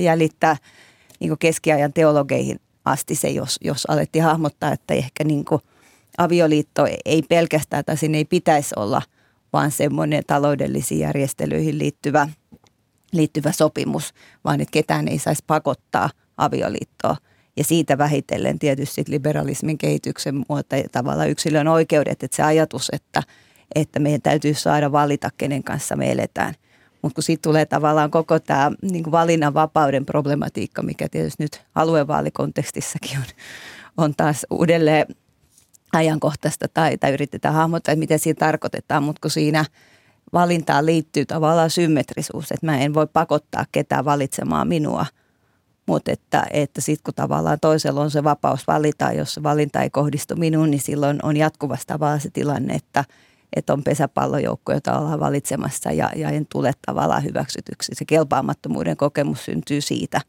jäljittää 0.00 0.56
niin 1.20 1.38
keskiajan 1.38 1.92
teologeihin 1.92 2.60
asti 2.86 3.14
se, 3.14 3.28
jos, 3.28 3.58
jos 3.60 3.86
alettiin 3.88 4.24
hahmottaa, 4.24 4.72
että 4.72 4.94
ehkä 4.94 5.24
niin 5.24 5.44
kuin 5.44 5.60
avioliitto 6.18 6.86
ei 7.04 7.22
pelkästään 7.22 7.84
tai 7.84 7.96
siinä 7.96 8.18
ei 8.18 8.24
pitäisi 8.24 8.74
olla, 8.76 9.02
vaan 9.52 9.70
semmoinen 9.70 10.22
taloudellisiin 10.26 11.00
järjestelyihin 11.00 11.78
liittyvä, 11.78 12.28
liittyvä 13.12 13.52
sopimus, 13.52 14.14
vaan 14.44 14.60
että 14.60 14.72
ketään 14.72 15.08
ei 15.08 15.18
saisi 15.18 15.44
pakottaa 15.46 16.10
avioliittoa. 16.36 17.16
Ja 17.56 17.64
siitä 17.64 17.98
vähitellen 17.98 18.58
tietysti 18.58 19.04
liberalismin 19.08 19.78
kehityksen 19.78 20.34
muuta 20.34 20.76
tavalla 20.92 21.24
yksilön 21.24 21.68
oikeudet, 21.68 22.22
että 22.22 22.36
se 22.36 22.42
ajatus, 22.42 22.90
että, 22.92 23.22
että 23.74 23.98
meidän 23.98 24.22
täytyy 24.22 24.54
saada 24.54 24.92
valita, 24.92 25.30
kenen 25.38 25.64
kanssa 25.64 25.96
me 25.96 26.12
eletään. 26.12 26.54
Mutta 27.02 27.14
kun 27.14 27.22
siitä 27.22 27.42
tulee 27.42 27.66
tavallaan 27.66 28.10
koko 28.10 28.38
tämä 28.38 28.72
niin 28.82 29.10
valinnanvapauden 29.10 30.06
problematiikka, 30.06 30.82
mikä 30.82 31.08
tietysti 31.08 31.42
nyt 31.42 31.62
aluevaalikontekstissakin 31.74 33.18
on, 33.18 33.24
on 33.96 34.14
taas 34.16 34.46
uudelleen 34.50 35.06
ajankohtaista 35.92 36.66
tai, 36.74 36.98
tai 36.98 37.12
yritetään 37.12 37.54
hahmottaa, 37.54 37.92
että 37.92 37.98
mitä 37.98 38.18
siinä 38.18 38.38
tarkoitetaan, 38.38 39.02
mutta 39.02 39.20
kun 39.20 39.30
siinä 39.30 39.64
valintaan 40.32 40.86
liittyy 40.86 41.26
tavallaan 41.26 41.70
symmetrisuus, 41.70 42.52
että 42.52 42.66
mä 42.66 42.78
en 42.78 42.94
voi 42.94 43.06
pakottaa 43.06 43.64
ketään 43.72 44.04
valitsemaan 44.04 44.68
minua– 44.68 45.06
mutta 45.86 46.12
että, 46.12 46.46
että 46.50 46.80
sitten 46.80 47.04
kun 47.04 47.14
tavallaan 47.14 47.60
toisella 47.60 48.00
on 48.00 48.10
se 48.10 48.24
vapaus 48.24 48.66
valita, 48.66 49.12
jos 49.12 49.34
se 49.34 49.42
valinta 49.42 49.82
ei 49.82 49.90
kohdistu 49.90 50.36
minuun, 50.36 50.70
niin 50.70 50.80
silloin 50.80 51.18
on 51.22 51.36
jatkuvasti 51.36 51.86
tavallaan 51.86 52.20
se 52.20 52.30
tilanne, 52.30 52.74
että, 52.74 53.04
että 53.56 53.72
on 53.72 53.82
pesäpallojoukko, 53.84 54.72
jota 54.72 54.98
ollaan 54.98 55.20
valitsemassa 55.20 55.92
ja, 55.92 56.10
ja 56.16 56.30
en 56.30 56.46
tule 56.52 56.72
tavallaan 56.86 57.24
hyväksytyksi. 57.24 57.92
Se 57.94 58.04
kelpaamattomuuden 58.04 58.96
kokemus 58.96 59.44
syntyy 59.44 59.80
siitä 59.80 60.20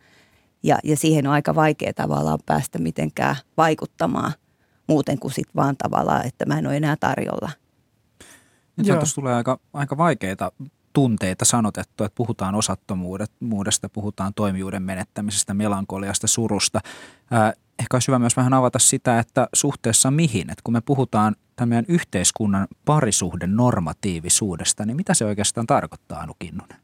ja, 0.64 0.78
ja 0.84 0.98
siihen 0.98 1.28
on 1.28 1.34
aika 1.34 1.56
vaikea 1.56 1.94
tavallaan 1.94 2.40
päästä 2.46 2.80
mitenkään 2.80 3.36
vaikuttamaan 3.58 4.32
muuten 4.88 5.20
kuin 5.20 5.32
sitten 5.32 5.56
vaan 5.56 5.78
tavallaan, 5.78 6.28
että 6.28 6.46
mä 6.46 6.60
en 6.60 6.68
ole 6.68 6.78
enää 6.78 6.96
tarjolla. 7.00 7.52
Nyt 8.78 8.88
tuossa 8.88 9.16
tulee 9.16 9.34
aika, 9.34 9.60
aika 9.74 9.98
vaikeita 9.98 10.52
tunteita 10.94 11.46
sanotettu, 11.46 12.04
että 12.04 12.16
puhutaan 12.16 12.56
osattomuudesta, 12.56 13.90
puhutaan 13.90 14.34
toimijuuden 14.34 14.84
menettämisestä, 14.84 15.54
melankoliasta, 15.54 16.28
surusta. 16.28 16.82
Ehkä 17.80 17.96
olisi 17.96 18.08
hyvä 18.08 18.20
myös 18.20 18.38
vähän 18.38 18.54
avata 18.54 18.80
sitä, 18.80 19.20
että 19.20 19.48
suhteessa 19.54 20.12
mihin, 20.12 20.50
että 20.50 20.62
kun 20.64 20.74
me 20.74 20.82
puhutaan 20.82 21.36
tämän 21.56 21.86
yhteiskunnan 21.88 22.68
parisuhden 22.86 23.56
normatiivisuudesta, 23.56 24.86
niin 24.86 24.98
mitä 24.98 25.14
se 25.14 25.26
oikeastaan 25.26 25.68
tarkoittaa, 25.68 26.20
Anu 26.20 26.34
Kinnunen? 26.40 26.78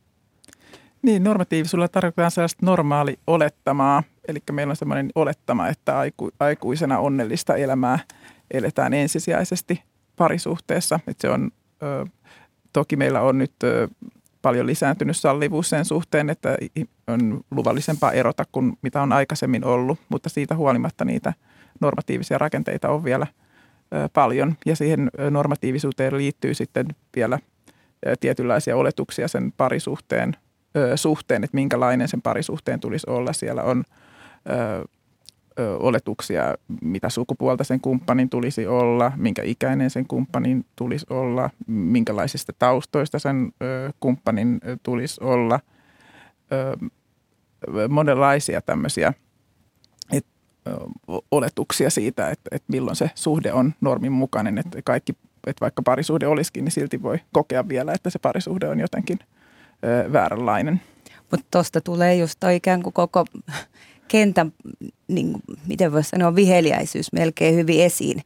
Niin, 1.01 1.23
normatiivisuudella 1.23 1.87
tarkoittaa 1.87 2.29
sellaista 2.29 2.65
normaali 2.65 3.19
olettamaa, 3.27 4.03
eli 4.27 4.39
meillä 4.51 4.71
on 4.71 4.75
sellainen 4.75 5.11
olettama, 5.15 5.67
että 5.67 5.99
aiku, 5.99 6.31
aikuisena 6.39 6.99
onnellista 6.99 7.55
elämää 7.55 7.99
eletään 8.51 8.93
ensisijaisesti 8.93 9.83
parisuhteessa, 10.15 10.99
että 11.07 11.21
se 11.21 11.29
on 11.29 11.51
ö, 11.83 12.05
Toki 12.73 12.95
meillä 12.95 13.21
on 13.21 13.37
nyt 13.37 13.53
paljon 14.43 14.67
lisääntynyt 14.67 15.17
sallivuus 15.17 15.69
sen 15.69 15.85
suhteen, 15.85 16.29
että 16.29 16.57
on 17.07 17.41
luvallisempaa 17.51 18.11
erota 18.11 18.43
kuin 18.51 18.73
mitä 18.81 19.01
on 19.01 19.11
aikaisemmin 19.11 19.65
ollut, 19.65 19.99
mutta 20.09 20.29
siitä 20.29 20.55
huolimatta 20.55 21.05
niitä 21.05 21.33
normatiivisia 21.81 22.37
rakenteita 22.37 22.89
on 22.89 23.03
vielä 23.03 23.27
paljon 24.13 24.55
ja 24.65 24.75
siihen 24.75 25.09
normatiivisuuteen 25.29 26.17
liittyy 26.17 26.53
sitten 26.53 26.87
vielä 27.15 27.39
tietynlaisia 28.19 28.77
oletuksia 28.77 29.27
sen 29.27 29.53
parisuhteen 29.57 30.35
suhteen, 30.95 31.43
että 31.43 31.55
minkälainen 31.55 32.07
sen 32.07 32.21
parisuhteen 32.21 32.79
tulisi 32.79 33.09
olla. 33.09 33.33
Siellä 33.33 33.63
on 33.63 33.83
oletuksia, 35.79 36.55
mitä 36.81 37.09
sukupuolta 37.09 37.63
sen 37.63 37.81
kumppanin 37.81 38.29
tulisi 38.29 38.67
olla, 38.67 39.11
minkä 39.15 39.43
ikäinen 39.43 39.89
sen 39.89 40.07
kumppanin 40.07 40.65
tulisi 40.75 41.05
olla, 41.09 41.49
minkälaisista 41.67 42.53
taustoista 42.59 43.19
sen 43.19 43.53
kumppanin 43.99 44.61
tulisi 44.83 45.23
olla. 45.23 45.59
Monenlaisia 47.89 48.61
tämmöisiä 48.61 49.13
et, 50.11 50.25
oletuksia 51.31 51.89
siitä, 51.89 52.29
että, 52.29 52.49
että 52.51 52.71
milloin 52.71 52.95
se 52.95 53.09
suhde 53.15 53.53
on 53.53 53.73
normin 53.81 54.11
mukainen, 54.11 54.57
että 54.57 54.81
kaikki, 54.83 55.13
että 55.47 55.61
vaikka 55.61 55.81
parisuhde 55.81 56.27
olisikin, 56.27 56.65
niin 56.65 56.71
silti 56.71 57.01
voi 57.01 57.19
kokea 57.31 57.67
vielä, 57.67 57.93
että 57.93 58.09
se 58.09 58.19
parisuhde 58.19 58.67
on 58.67 58.79
jotenkin 58.79 59.19
vääränlainen. 60.13 60.81
Mutta 61.31 61.47
tuosta 61.51 61.81
tulee 61.81 62.15
just 62.15 62.39
toi 62.39 62.55
ikään 62.55 62.83
kuin 62.83 62.93
koko 62.93 63.25
kentän, 64.07 64.53
niin, 65.07 65.35
miten 65.67 65.91
voisi 65.91 66.09
sanoa, 66.09 66.35
viheliäisyys 66.35 67.13
melkein 67.13 67.55
hyvin 67.55 67.83
esiin. 67.83 68.21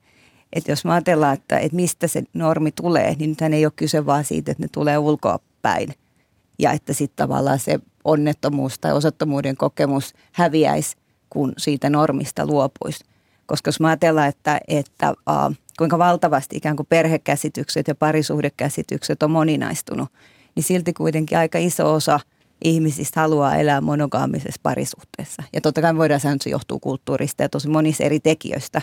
Että 0.54 0.72
jos 0.72 0.86
me 0.86 0.92
ajatellaan, 0.92 1.34
että, 1.34 1.60
että 1.60 1.76
mistä 1.76 2.08
se 2.08 2.24
normi 2.34 2.72
tulee, 2.72 3.16
niin 3.20 3.30
nythän 3.30 3.54
ei 3.54 3.66
ole 3.66 3.74
kyse 3.76 4.06
vaan 4.06 4.24
siitä, 4.24 4.52
että 4.52 4.64
ne 4.64 4.68
tulee 4.72 4.98
ulkoa 4.98 5.40
päin. 5.62 5.94
Ja 6.60 6.72
että 6.72 6.94
sitten 6.94 7.28
tavallaan 7.28 7.60
se 7.60 7.80
onnettomuus 8.04 8.80
tai 8.80 8.94
osattomuuden 8.94 9.58
kokemus 9.58 10.14
häviäisi, 10.32 10.98
kun 11.30 11.54
siitä 11.58 11.90
normista 11.90 12.46
luopuisi. 12.46 13.06
Koska 13.46 13.68
jos 13.68 13.80
me 13.80 13.88
ajatellaan, 13.88 14.30
että, 14.30 14.60
että 14.68 15.12
uh, 15.12 15.56
kuinka 15.78 15.98
valtavasti 15.98 16.58
ikään 16.58 16.76
kuin 16.76 16.88
perhekäsitykset 16.90 17.88
ja 17.88 17.96
parisuhdekäsitykset 17.96 19.24
on 19.24 19.32
moninaistunut, 19.32 20.10
niin 20.56 20.64
silti 20.64 20.94
kuitenkin 20.94 21.38
aika 21.38 21.58
iso 21.58 21.94
osa– 21.94 22.20
ihmisistä 22.64 23.22
haluaa 23.22 23.56
elää 23.56 23.82
monogaamisessa 23.82 24.60
parisuhteessa. 24.64 25.44
Ja 25.54 25.62
totta 25.62 25.82
kai 25.82 25.96
voidaan 25.96 26.20
sanoa, 26.20 26.34
että 26.34 26.44
se 26.44 26.50
johtuu 26.50 26.80
kulttuurista 26.80 27.44
ja 27.44 27.50
tosi 27.50 27.70
monista 27.70 28.04
eri 28.04 28.20
tekijöistä, 28.20 28.82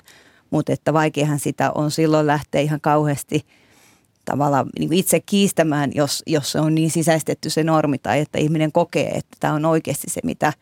mutta 0.50 0.72
että 0.72 0.92
vaikeahan 0.92 1.38
sitä 1.38 1.70
on 1.74 1.90
silloin 1.90 2.26
lähteä 2.26 2.60
ihan 2.60 2.80
kauheasti 2.80 3.46
tavallaan 4.24 4.66
niin 4.78 4.92
itse 4.92 5.20
kiistämään, 5.20 5.90
jos, 5.94 6.22
jos 6.26 6.52
se 6.52 6.60
on 6.60 6.74
niin 6.74 6.90
sisäistetty 6.90 7.50
se 7.50 7.64
normi 7.64 7.98
tai 7.98 8.20
että 8.20 8.38
ihminen 8.38 8.72
kokee, 8.72 9.08
että 9.08 9.36
tämä 9.40 9.54
on 9.54 9.64
oikeasti 9.64 10.10
se, 10.10 10.20
mitä, 10.24 10.52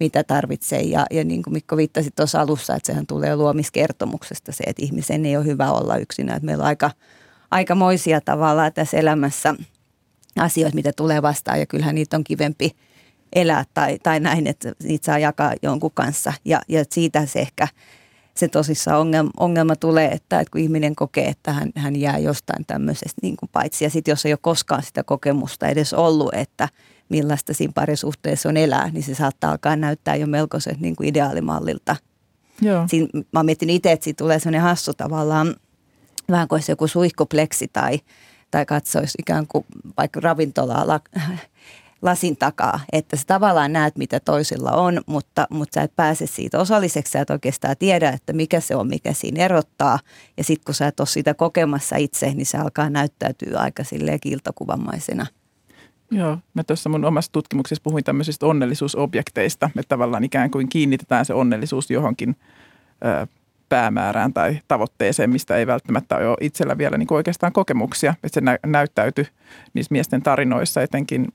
mitä 0.00 0.24
tarvitsee. 0.24 0.80
Ja, 0.80 1.06
ja 1.10 1.24
niin 1.24 1.42
kuin 1.42 1.54
Mikko 1.54 1.76
viittasi 1.76 2.10
tuossa 2.16 2.40
alussa, 2.40 2.74
että 2.74 2.86
sehän 2.86 3.06
tulee 3.06 3.36
luomiskertomuksesta 3.36 4.52
se, 4.52 4.64
että 4.66 4.82
ihmisen 4.82 5.26
ei 5.26 5.36
ole 5.36 5.44
hyvä 5.44 5.72
olla 5.72 5.96
yksinä. 5.96 6.34
Että 6.34 6.46
meillä 6.46 6.62
on 6.62 6.68
aika, 6.68 6.90
aikamoisia 7.50 8.20
tavallaan 8.20 8.72
tässä 8.72 8.96
elämässä– 8.96 9.54
asioita, 10.38 10.74
mitä 10.74 10.92
tulee 10.96 11.22
vastaan 11.22 11.60
ja 11.60 11.66
kyllähän 11.66 11.94
niitä 11.94 12.16
on 12.16 12.24
kivempi 12.24 12.76
elää 13.32 13.64
tai, 13.74 13.98
tai 14.02 14.20
näin, 14.20 14.46
että 14.46 14.72
niitä 14.82 15.04
saa 15.04 15.18
jakaa 15.18 15.52
jonkun 15.62 15.90
kanssa 15.94 16.32
ja, 16.44 16.60
ja 16.68 16.84
siitä 16.90 17.26
se 17.26 17.40
ehkä 17.40 17.68
se 18.34 18.48
tosissaan 18.48 19.00
ongelma, 19.00 19.30
ongelma 19.36 19.76
tulee, 19.76 20.12
että, 20.12 20.40
että 20.40 20.50
kun 20.50 20.60
ihminen 20.60 20.96
kokee, 20.96 21.28
että 21.28 21.52
hän, 21.52 21.70
hän 21.76 21.96
jää 21.96 22.18
jostain 22.18 22.66
tämmöisestä 22.66 23.20
niin 23.22 23.36
kuin 23.36 23.50
paitsi 23.52 23.84
ja 23.84 23.90
sitten 23.90 24.12
jos 24.12 24.26
ei 24.26 24.32
ole 24.32 24.38
koskaan 24.42 24.82
sitä 24.82 25.02
kokemusta 25.02 25.68
edes 25.68 25.94
ollut, 25.94 26.34
että 26.34 26.68
millaista 27.08 27.54
siinä 27.54 27.72
parisuhteessa 27.74 28.48
on 28.48 28.56
elää, 28.56 28.90
niin 28.90 29.02
se 29.02 29.14
saattaa 29.14 29.50
alkaa 29.50 29.76
näyttää 29.76 30.16
jo 30.16 30.26
melkoisen 30.26 30.76
niin 30.80 30.96
kuin 30.96 31.08
ideaalimallilta. 31.08 31.96
Joo. 32.62 32.84
Siinä, 32.88 33.08
mä 33.32 33.42
mietin 33.42 33.70
itse, 33.70 33.92
että 33.92 34.04
siitä 34.04 34.18
tulee 34.18 34.38
sellainen 34.38 34.60
hassu 34.60 34.94
tavallaan, 34.94 35.54
vähän 36.30 36.48
kuin 36.48 36.62
joku 36.68 36.86
suihkupleksi 36.86 37.68
tai 37.72 38.00
tai 38.56 38.66
katsoisi 38.66 39.18
ikään 39.18 39.46
kuin 39.46 39.64
vaikka 39.96 40.20
ravintolaa 40.20 40.86
la, 40.86 41.00
lasin 42.02 42.36
takaa, 42.36 42.80
että 42.92 43.16
sä 43.16 43.22
tavallaan 43.26 43.72
näet, 43.72 43.96
mitä 43.96 44.20
toisilla 44.20 44.70
on, 44.70 45.00
mutta, 45.06 45.46
mutta 45.50 45.74
sä 45.74 45.82
et 45.82 45.96
pääse 45.96 46.26
siitä 46.26 46.58
osalliseksi, 46.58 47.10
sä 47.10 47.20
et 47.20 47.30
oikeastaan 47.30 47.76
tiedä, 47.78 48.10
että 48.10 48.32
mikä 48.32 48.60
se 48.60 48.76
on, 48.76 48.88
mikä 48.88 49.12
siinä 49.12 49.44
erottaa. 49.44 49.98
Ja 50.36 50.44
sitten 50.44 50.64
kun 50.64 50.74
sä 50.74 50.86
et 50.86 51.00
ole 51.00 51.06
sitä 51.06 51.34
kokemassa 51.34 51.96
itse, 51.96 52.34
niin 52.34 52.46
se 52.46 52.58
alkaa 52.58 52.90
näyttäytyä 52.90 53.58
aika 53.58 53.84
silleen 53.84 54.20
kiiltokuvamaisena. 54.20 55.26
Joo, 56.10 56.38
mä 56.54 56.64
tuossa 56.64 56.88
mun 56.88 57.04
omassa 57.04 57.32
tutkimuksessa 57.32 57.82
puhuin 57.82 58.04
tämmöisistä 58.04 58.46
onnellisuusobjekteista, 58.46 59.66
että 59.66 59.88
tavallaan 59.88 60.24
ikään 60.24 60.50
kuin 60.50 60.68
kiinnitetään 60.68 61.24
se 61.24 61.34
onnellisuus 61.34 61.90
johonkin 61.90 62.36
ö, 63.04 63.26
päämäärään 63.68 64.32
tai 64.32 64.58
tavoitteeseen, 64.68 65.30
mistä 65.30 65.56
ei 65.56 65.66
välttämättä 65.66 66.16
ole 66.16 66.36
itsellä 66.40 66.78
vielä 66.78 66.98
niin 66.98 67.12
oikeastaan 67.12 67.52
kokemuksia. 67.52 68.14
Että 68.24 68.34
se 68.34 68.40
nä- 68.40 68.58
näyttäytyi 68.66 69.26
niissä 69.74 69.92
miesten 69.92 70.22
tarinoissa 70.22 70.82
etenkin 70.82 71.26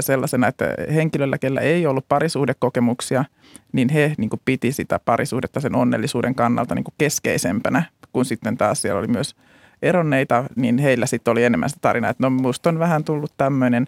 sellaisena, 0.00 0.48
että 0.48 0.74
henkilöllä, 0.94 1.38
kellä 1.38 1.60
ei 1.60 1.86
ollut 1.86 2.08
parisuhdekokemuksia, 2.08 3.24
niin 3.72 3.88
he 3.88 4.14
niin 4.18 4.30
kuin 4.30 4.40
piti 4.44 4.72
sitä 4.72 5.00
parisuhdetta 5.04 5.60
sen 5.60 5.76
onnellisuuden 5.76 6.34
kannalta 6.34 6.74
niin 6.74 6.84
kuin 6.84 6.94
keskeisempänä, 6.98 7.82
kun 8.12 8.24
sitten 8.24 8.56
taas 8.56 8.82
siellä 8.82 8.98
oli 8.98 9.08
myös 9.08 9.36
eronneita, 9.82 10.44
niin 10.56 10.78
heillä 10.78 11.06
sitten 11.06 11.32
oli 11.32 11.44
enemmän 11.44 11.68
sitä 11.68 11.80
tarinaa, 11.82 12.10
että 12.10 12.22
no 12.22 12.30
musta 12.30 12.68
on 12.68 12.78
vähän 12.78 13.04
tullut 13.04 13.32
tämmöinen 13.36 13.86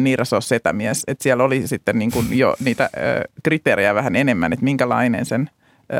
Niiraso 0.00 0.40
setämies, 0.40 1.02
että 1.06 1.22
siellä 1.22 1.44
oli 1.44 1.66
sitten 1.66 1.98
niin 1.98 2.10
kuin 2.10 2.38
jo 2.38 2.56
niitä 2.64 2.84
äh, 2.84 2.90
kriteerejä 3.42 3.94
vähän 3.94 4.16
enemmän, 4.16 4.52
että 4.52 4.64
minkälainen 4.64 5.24
sen 5.24 5.50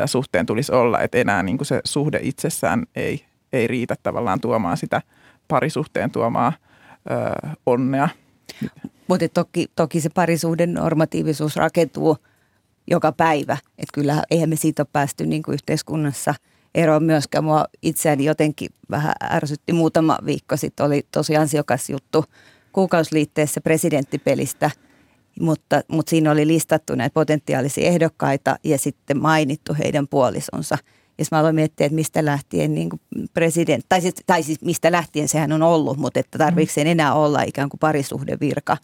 suhteen 0.05 0.45
tulisi 0.45 0.71
olla, 0.71 1.01
että 1.01 1.17
enää 1.17 1.43
niin 1.43 1.57
kuin 1.57 1.65
se 1.65 1.81
suhde 1.85 2.19
itsessään 2.21 2.85
ei, 2.95 3.25
ei 3.53 3.67
riitä 3.67 3.95
tavallaan 4.03 4.41
tuomaan 4.41 4.77
sitä 4.77 5.01
parisuhteen 5.47 6.11
tuomaa 6.11 6.53
ö, 7.11 7.49
onnea. 7.65 8.09
Mutta 9.07 9.29
toki, 9.29 9.67
toki 9.75 10.01
se 10.01 10.09
parisuuden 10.09 10.73
normatiivisuus 10.73 11.55
rakentuu 11.55 12.17
joka 12.87 13.11
päivä. 13.11 13.53
Että 13.53 13.93
kyllä 13.93 14.23
eihän 14.31 14.49
me 14.49 14.55
siitä 14.55 14.81
ole 14.81 14.87
päästy 14.93 15.25
niin 15.25 15.43
kuin 15.43 15.53
yhteiskunnassa 15.53 16.33
eroon 16.75 17.03
myöskään. 17.03 17.43
Mua 17.43 17.65
itseäni 17.81 18.25
jotenkin 18.25 18.69
vähän 18.91 19.13
ärsytti 19.31 19.73
muutama 19.73 20.17
viikko 20.25 20.57
sitten. 20.57 20.85
Oli 20.85 21.07
tosi 21.11 21.37
ansiokas 21.37 21.89
juttu 21.89 22.25
kuukausliitteessä 22.73 23.61
presidenttipelistä, 23.61 24.71
mutta, 25.39 25.81
mutta 25.87 26.09
siinä 26.09 26.31
oli 26.31 26.47
listattu 26.47 26.95
näitä 26.95 27.13
potentiaalisia 27.13 27.87
ehdokkaita 27.87 28.59
ja 28.63 28.77
sitten 28.77 29.21
mainittu 29.21 29.75
heidän 29.79 30.07
puolisonsa– 30.07 30.77
ja 31.19 31.25
mä 31.31 31.39
aloin 31.39 31.55
miettiä, 31.55 31.85
että 31.85 31.95
mistä 31.95 32.25
lähtien 32.25 32.75
niin 32.75 32.89
president, 33.33 33.85
tai 33.89 34.01
siis, 34.01 34.13
tai 34.25 34.43
siis 34.43 34.61
mistä 34.61 34.91
lähtien 34.91 35.27
sehän 35.27 35.51
on 35.51 35.63
ollut, 35.63 35.97
mutta 35.97 36.19
että 36.19 36.37
tarvitseeko 36.37 36.73
sen 36.73 36.87
enää 36.87 37.13
olla 37.13 37.41
ikään 37.41 37.69
kuin 37.69 37.79
parisuhdevirka. 37.79 38.77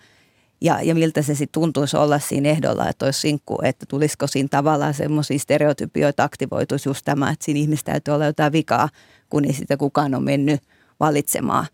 Ja, 0.61 0.81
ja 0.81 0.95
miltä 0.95 1.21
se 1.21 1.35
sitten 1.35 1.61
tuntuisi 1.61 1.97
olla 1.97 2.19
siinä 2.19 2.49
ehdolla, 2.49 2.89
että 2.89 3.05
olisi 3.05 3.19
sinkku, 3.19 3.57
että 3.63 3.85
tulisiko 3.89 4.27
siinä 4.27 4.47
tavallaan 4.51 4.93
semmoisia 4.93 5.39
stereotypioita 5.39 6.23
aktivoituisi 6.23 6.89
just 6.89 7.05
tämä, 7.05 7.31
että 7.31 7.45
siinä 7.45 7.59
ihmistä 7.59 7.91
täytyy 7.91 8.13
olla 8.13 8.25
jotain 8.25 8.51
vikaa, 8.51 8.89
kun 9.29 9.45
ei 9.45 9.53
sitä 9.53 9.77
kukaan 9.77 10.15
on 10.15 10.23
mennyt 10.23 10.61
valitsemaan. 10.99 11.65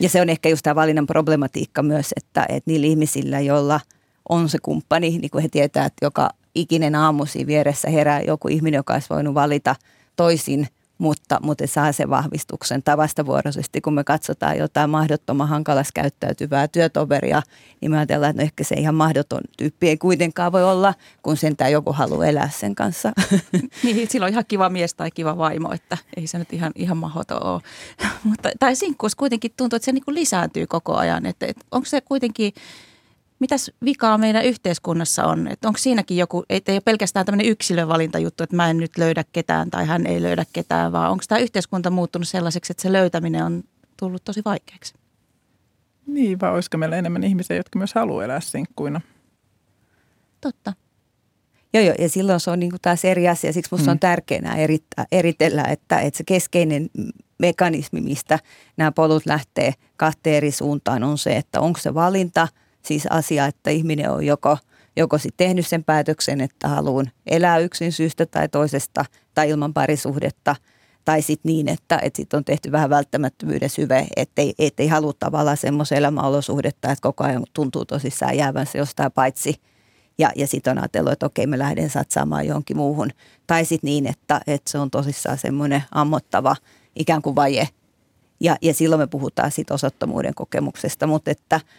Ja 0.00 0.08
se 0.08 0.20
on 0.20 0.28
ehkä 0.28 0.48
just 0.48 0.62
tämä 0.62 0.74
valinnan 0.74 1.06
problematiikka 1.06 1.82
myös, 1.82 2.12
että, 2.16 2.46
että 2.48 2.70
niillä 2.70 2.86
ihmisillä, 2.86 3.40
joilla 3.40 3.80
on 4.28 4.48
se 4.48 4.58
kumppani, 4.62 5.18
niin 5.18 5.30
kuin 5.30 5.42
he 5.42 5.48
tietää, 5.48 5.86
että 5.86 6.06
joka 6.06 6.30
ikinen 6.54 6.94
aamu 6.94 7.26
siinä 7.26 7.46
vieressä 7.46 7.90
herää 7.90 8.20
joku 8.20 8.48
ihminen, 8.48 8.78
joka 8.78 8.92
olisi 8.92 9.08
voinut 9.10 9.34
valita 9.34 9.76
toisin, 10.16 10.66
mutta, 11.00 11.38
mutta 11.42 11.66
saa 11.66 11.92
sen 11.92 12.10
vahvistuksen. 12.10 12.82
Tai 12.82 12.96
vastavuoroisesti, 12.96 13.80
kun 13.80 13.94
me 13.94 14.04
katsotaan 14.04 14.58
jotain 14.58 14.90
mahdottoman 14.90 15.48
hankalas 15.48 15.92
käyttäytyvää 15.92 16.68
työtoveria, 16.68 17.42
niin 17.80 17.90
me 17.90 17.96
ajatellaan, 17.96 18.30
että 18.30 18.42
no 18.42 18.44
ehkä 18.44 18.64
se 18.64 18.74
ihan 18.74 18.94
mahdoton 18.94 19.40
tyyppi 19.56 19.88
ei 19.88 19.96
kuitenkaan 19.96 20.52
voi 20.52 20.64
olla, 20.64 20.94
kun 21.22 21.36
sentään 21.36 21.72
joku 21.72 21.92
haluaa 21.92 22.26
elää 22.26 22.50
sen 22.58 22.74
kanssa. 22.74 23.12
Niin, 23.84 24.10
sillä 24.10 24.24
on 24.24 24.32
ihan 24.32 24.44
kiva 24.48 24.68
mies 24.68 24.94
tai 24.94 25.10
kiva 25.10 25.38
vaimo, 25.38 25.72
että 25.72 25.98
ei 26.16 26.26
se 26.26 26.38
nyt 26.38 26.52
ihan, 26.52 26.72
ihan 26.74 26.96
mahdoton 26.96 27.46
ole. 27.46 27.60
mutta, 28.24 28.50
tai 28.58 28.76
sinkkuus 28.76 29.14
kuitenkin 29.14 29.50
tuntuu, 29.56 29.76
että 29.76 29.84
se 29.84 29.92
niin 29.92 30.04
kuin 30.04 30.14
lisääntyy 30.14 30.66
koko 30.66 30.96
ajan. 30.96 31.26
Että, 31.26 31.46
että 31.46 31.64
onko 31.70 31.84
se 31.84 32.00
kuitenkin 32.00 32.52
mitäs 33.40 33.70
vikaa 33.84 34.18
meidän 34.18 34.44
yhteiskunnassa 34.44 35.24
on? 35.24 35.48
Että 35.48 35.68
onko 35.68 35.78
siinäkin 35.78 36.16
joku, 36.16 36.44
ei 36.50 36.62
ole 36.68 36.80
pelkästään 36.80 37.26
tämmöinen 37.26 37.46
yksilövalintajuttu, 37.46 38.44
että 38.44 38.56
mä 38.56 38.70
en 38.70 38.76
nyt 38.76 38.98
löydä 38.98 39.24
ketään 39.32 39.70
tai 39.70 39.86
hän 39.86 40.06
ei 40.06 40.22
löydä 40.22 40.44
ketään, 40.52 40.92
vaan 40.92 41.10
onko 41.10 41.24
tämä 41.28 41.38
yhteiskunta 41.38 41.90
muuttunut 41.90 42.28
sellaiseksi, 42.28 42.72
että 42.72 42.82
se 42.82 42.92
löytäminen 42.92 43.44
on 43.44 43.62
tullut 43.96 44.24
tosi 44.24 44.42
vaikeaksi? 44.44 44.94
Niin, 46.06 46.40
vai 46.40 46.50
olisiko 46.50 46.78
meillä 46.78 46.96
enemmän 46.96 47.24
ihmisiä, 47.24 47.56
jotka 47.56 47.78
myös 47.78 47.94
haluaa 47.94 48.24
elää 48.24 48.40
sinkkuina? 48.40 49.00
Totta. 50.40 50.72
Joo, 51.72 51.84
joo, 51.84 51.94
ja 51.98 52.08
silloin 52.08 52.40
se 52.40 52.50
on 52.50 52.60
niin 52.60 52.70
kuin 52.70 52.80
taas 52.82 53.04
eri 53.04 53.28
asia. 53.28 53.52
Siksi 53.52 53.68
minusta 53.72 53.90
mm. 53.90 53.92
on 53.92 53.98
tärkeää 53.98 54.56
erittää, 54.56 55.06
eritellä, 55.12 55.64
että, 55.64 56.00
että 56.00 56.18
se 56.18 56.24
keskeinen 56.24 56.90
mekanismi, 57.38 58.00
mistä 58.00 58.38
nämä 58.76 58.92
polut 58.92 59.26
lähtee 59.26 59.72
kahteen 59.96 60.36
eri 60.36 60.50
suuntaan, 60.50 61.02
on 61.02 61.18
se, 61.18 61.36
että 61.36 61.60
onko 61.60 61.80
se 61.80 61.94
valinta– 61.94 62.48
siis 62.82 63.06
asia, 63.06 63.46
että 63.46 63.70
ihminen 63.70 64.10
on 64.10 64.26
joko, 64.26 64.58
joko 64.96 65.18
sit 65.18 65.34
tehnyt 65.36 65.66
sen 65.66 65.84
päätöksen, 65.84 66.40
että 66.40 66.68
haluan 66.68 67.10
elää 67.26 67.58
yksin 67.58 67.92
syystä 67.92 68.26
tai 68.26 68.48
toisesta 68.48 69.04
tai 69.34 69.50
ilman 69.50 69.74
parisuhdetta, 69.74 70.56
tai 71.04 71.22
sitten 71.22 71.52
niin, 71.52 71.68
että, 71.68 71.98
että 72.02 72.16
sit 72.16 72.34
on 72.34 72.44
tehty 72.44 72.72
vähän 72.72 72.90
välttämättömyyden 72.90 73.70
syve, 73.70 74.06
ettei, 74.16 74.54
ettei 74.58 74.88
halua 74.88 75.12
tavallaan 75.18 75.56
semmoisen 75.56 75.98
elämäolosuhdetta, 75.98 76.90
että 76.90 77.02
koko 77.02 77.24
ajan 77.24 77.44
tuntuu 77.52 77.84
tosissaan 77.84 78.36
jäävänsä 78.36 78.78
jostain 78.78 79.12
paitsi. 79.12 79.54
Ja, 80.18 80.30
ja 80.36 80.46
sitten 80.46 80.70
on 80.70 80.78
ajatellut, 80.78 81.12
että 81.12 81.26
okei, 81.26 81.46
mä 81.46 81.58
lähden 81.58 81.90
satsaamaan 81.90 82.46
johonkin 82.46 82.76
muuhun. 82.76 83.10
Tai 83.46 83.64
sitten 83.64 83.88
niin, 83.88 84.06
että, 84.06 84.40
että 84.46 84.70
se 84.70 84.78
on 84.78 84.90
tosissaan 84.90 85.38
semmoinen 85.38 85.82
ammottava 85.92 86.56
ikään 86.96 87.22
kuin 87.22 87.36
vaje. 87.36 87.68
Ja, 88.40 88.56
ja 88.62 88.74
silloin 88.74 89.00
me 89.00 89.06
puhutaan 89.06 89.50
sitten 89.50 89.74
osattomuuden 89.74 90.34
kokemuksesta, 90.34 91.06
mutta 91.06 91.30
että– 91.30 91.60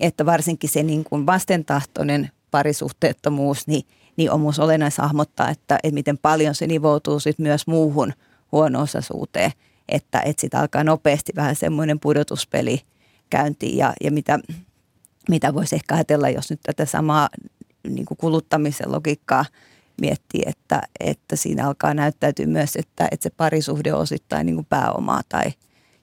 että 0.00 0.26
varsinkin 0.26 0.70
se 0.70 0.82
niin 0.82 1.04
kuin 1.04 1.26
vastentahtoinen 1.26 2.30
parisuhteettomuus, 2.50 3.66
niin, 3.66 3.82
niin 4.16 4.30
on 4.30 4.40
minusta 4.40 4.64
olennaista 4.64 5.02
hahmottaa, 5.02 5.50
että, 5.50 5.78
että 5.82 5.94
miten 5.94 6.18
paljon 6.18 6.54
se 6.54 6.66
nivoutuu 6.66 7.20
sit 7.20 7.38
myös 7.38 7.66
muuhun 7.66 8.12
huono-osaisuuteen, 8.52 9.52
että, 9.88 10.20
että 10.20 10.40
sitten 10.40 10.60
alkaa 10.60 10.84
nopeasti 10.84 11.32
vähän 11.36 11.56
semmoinen 11.56 12.00
pudotuspeli 12.00 12.80
käyntiin 13.30 13.76
ja, 13.76 13.92
ja 14.00 14.10
mitä, 14.10 14.38
mitä 15.28 15.54
voisi 15.54 15.76
ehkä 15.76 15.94
ajatella, 15.94 16.28
jos 16.28 16.50
nyt 16.50 16.60
tätä 16.62 16.84
samaa 16.84 17.28
niin 17.88 18.04
kuin 18.04 18.18
kuluttamisen 18.18 18.92
logiikkaa 18.92 19.44
miettii, 20.00 20.42
että, 20.46 20.82
että 21.00 21.36
siinä 21.36 21.66
alkaa 21.66 21.94
näyttäytyä 21.94 22.46
myös, 22.46 22.76
että, 22.76 23.08
että 23.10 23.22
se 23.22 23.30
parisuhde 23.30 23.94
on 23.94 24.00
osittain 24.00 24.46
niin 24.46 24.56
kuin 24.56 24.66
pääomaa 24.66 25.20
tai 25.28 25.52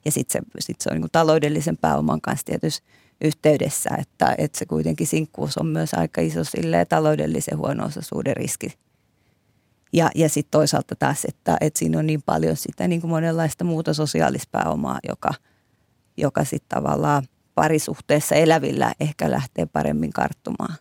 ja 0.04 0.10
sitten 0.12 0.42
se, 0.42 0.48
sit 0.58 0.80
se 0.80 0.88
on 0.90 0.94
niin 0.94 1.02
kuin 1.02 1.12
taloudellisen 1.12 1.76
pääoman 1.76 2.20
kanssa 2.20 2.46
tietysti 2.46 2.86
yhteydessä, 3.20 3.90
että, 3.98 4.34
että 4.38 4.58
se 4.58 4.66
kuitenkin 4.66 5.06
sinkkuus 5.06 5.58
on 5.58 5.66
myös 5.66 5.94
aika 5.94 6.20
iso 6.20 6.44
silleen, 6.44 6.86
taloudellisen 6.88 7.58
huono-osaisuuden 7.58 8.36
riski. 8.36 8.78
Ja, 9.92 10.10
ja 10.14 10.28
sitten 10.28 10.50
toisaalta 10.50 10.94
taas, 10.98 11.24
että, 11.24 11.56
että 11.60 11.78
siinä 11.78 11.98
on 11.98 12.06
niin 12.06 12.22
paljon 12.22 12.56
sitä 12.56 12.88
niin 12.88 13.00
kuin 13.00 13.10
monenlaista 13.10 13.64
muuta 13.64 13.94
sosiaalispääomaa, 13.94 14.98
joka, 15.08 15.34
joka 16.16 16.44
sitten 16.44 16.68
tavallaan 16.68 17.22
parisuhteessa 17.54 18.34
elävillä 18.34 18.94
ehkä 19.00 19.30
lähtee 19.30 19.66
paremmin 19.66 20.12
karttumaan. 20.12 20.74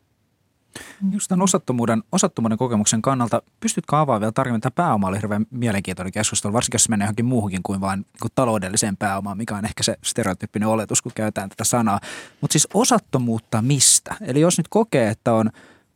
Just 1.11 1.27
tämän 1.27 1.43
osattomuuden, 1.43 2.03
osattomuuden 2.11 2.57
kokemuksen 2.57 3.01
kannalta, 3.01 3.41
pystytkö 3.59 3.95
avaamaan 3.95 4.21
vielä 4.21 4.31
tarkemmin? 4.31 4.61
Tämä 4.61 4.71
pääoma 4.71 5.07
oli 5.07 5.17
hirveän 5.17 5.45
mielenkiintoinen 5.51 6.13
keskustelu, 6.13 6.53
varsinkin 6.53 6.75
jos 6.75 6.89
menee 6.89 7.05
johonkin 7.05 7.25
muuhunkin 7.25 7.63
kuin 7.63 7.81
vain 7.81 8.05
kuin 8.21 8.31
taloudelliseen 8.35 8.97
pääomaan, 8.97 9.37
mikä 9.37 9.55
on 9.55 9.65
ehkä 9.65 9.83
se 9.83 9.97
stereotyyppinen 10.03 10.69
oletus, 10.69 11.01
kun 11.01 11.11
käytetään 11.15 11.49
tätä 11.49 11.63
sanaa. 11.63 11.99
Mutta 12.41 12.53
siis 12.53 12.67
osattomuutta 12.73 13.61
mistä? 13.61 14.15
Eli 14.21 14.41
jos 14.41 14.57
nyt 14.57 14.67
kokee, 14.67 15.09
että 15.09 15.33
on, 15.33 15.51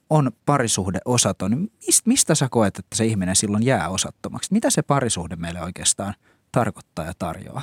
on 0.10 0.32
parisuhde 0.46 1.00
osaton, 1.06 1.52
niin 1.52 1.72
mistä, 1.88 2.10
mistä 2.10 2.36
sä 2.36 2.48
koet, 2.52 2.80
että 2.80 2.96
se 2.96 3.06
ihminen 3.06 3.36
silloin 3.36 3.66
jää 3.66 3.90
osattomaksi? 3.90 4.54
Mitä 4.54 4.70
se 4.70 4.82
parisuhde 4.82 5.36
meille 5.36 5.62
oikeastaan 5.62 6.14
tarkoittaa 6.52 7.06
ja 7.06 7.14
tarjoaa? 7.20 7.62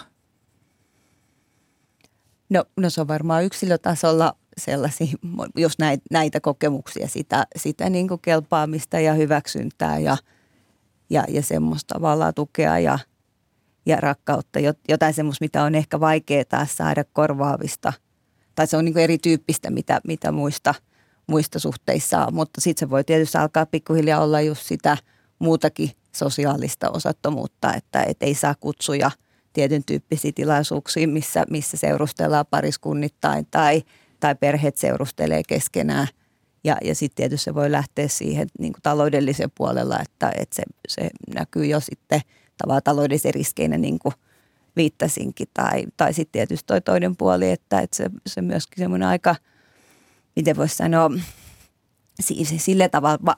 No, 2.50 2.64
no 2.76 2.90
se 2.90 3.00
on 3.00 3.09
varmaan 3.09 3.44
yksilötasolla 3.44 4.35
sellaisia, 4.59 5.07
jos 5.57 5.79
näitä, 5.79 6.05
näitä 6.11 6.40
kokemuksia, 6.40 7.09
sitä, 7.09 7.47
sitä 7.57 7.90
niin 7.90 8.09
kuin 8.09 8.21
kelpaamista 8.21 9.01
ja 9.01 9.14
hyväksyntää 9.14 9.99
ja, 9.99 10.16
ja, 11.11 11.25
ja 11.29 11.42
semmoista 11.42 11.94
tavallaan 11.94 12.35
tukea 12.35 12.79
ja, 12.79 12.99
ja 13.87 13.97
rakkautta. 13.97 14.59
Jotain 14.88 15.14
semmoista, 15.14 15.44
mitä 15.44 15.64
on 15.64 15.75
ehkä 15.75 16.01
vaikea 16.01 16.44
taas 16.44 16.77
saada 16.77 17.05
korvaavista. 17.12 17.92
Tai 18.55 18.66
se 18.66 18.77
on 18.77 18.85
niin 18.85 18.92
kuin 18.92 19.03
erityyppistä, 19.03 19.71
mitä, 19.71 20.01
mitä 20.07 20.33
muista, 20.33 20.75
muista 21.27 21.59
suhteissa 21.59 22.27
on. 22.27 22.35
Mutta 22.35 22.61
sitten 22.61 22.87
se 22.87 22.90
voi 22.90 23.05
tietysti 23.05 23.38
alkaa 23.38 23.66
pikkuhiljaa 23.66 24.23
olla 24.23 24.40
just 24.40 24.62
sitä 24.62 24.97
muutakin 25.38 25.90
sosiaalista 26.16 26.90
osattomuutta, 26.90 27.75
että 27.75 28.03
et 28.03 28.16
ei 28.21 28.35
saa 28.35 28.55
kutsuja 28.61 29.11
tietyn 29.53 29.85
tyyppisiin 29.85 30.35
tilaisuuksiin, 30.35 31.11
missä, 31.11 31.44
missä 31.51 31.77
seurustellaan 31.77 32.47
pariskunnittain 32.51 33.47
tai– 33.51 33.83
tai 34.20 34.35
perheet 34.35 34.76
seurustelee 34.76 35.42
keskenään. 35.48 36.09
Ja, 36.64 36.76
ja 36.85 36.94
sitten 36.94 37.16
tietysti 37.16 37.44
se 37.44 37.54
voi 37.54 37.72
lähteä 37.72 38.09
siihen 38.09 38.48
niin 38.59 38.72
kuin 38.72 38.83
taloudellisen 38.83 39.50
puolella, 39.54 39.98
että, 40.00 40.33
että 40.37 40.57
se, 40.57 40.62
se 40.88 41.11
näkyy 41.35 41.66
jo 41.66 41.81
sitten 41.81 42.20
tavallaan 42.59 42.83
taloudellisen 42.85 43.35
riskeinä 43.35 43.78
niin 43.78 43.98
kuin 43.98 44.14
viittasinkin. 44.76 45.46
Tai, 45.54 45.85
tai 45.96 46.14
sitten 46.14 46.33
tietysti 46.33 46.66
toi 46.66 46.81
toinen 46.81 47.16
puoli, 47.16 47.50
että, 47.50 47.81
että 47.81 47.96
se, 47.96 48.11
se 48.26 48.42
myöskin 48.42 48.85
semmoinen 48.85 49.09
aika, 49.09 49.37
miten 50.37 50.57
voisi 50.57 50.76
sanoa, 50.76 51.11
siis 52.20 52.52
sillä 52.57 52.88
tavalla 52.88 53.18
va, 53.24 53.37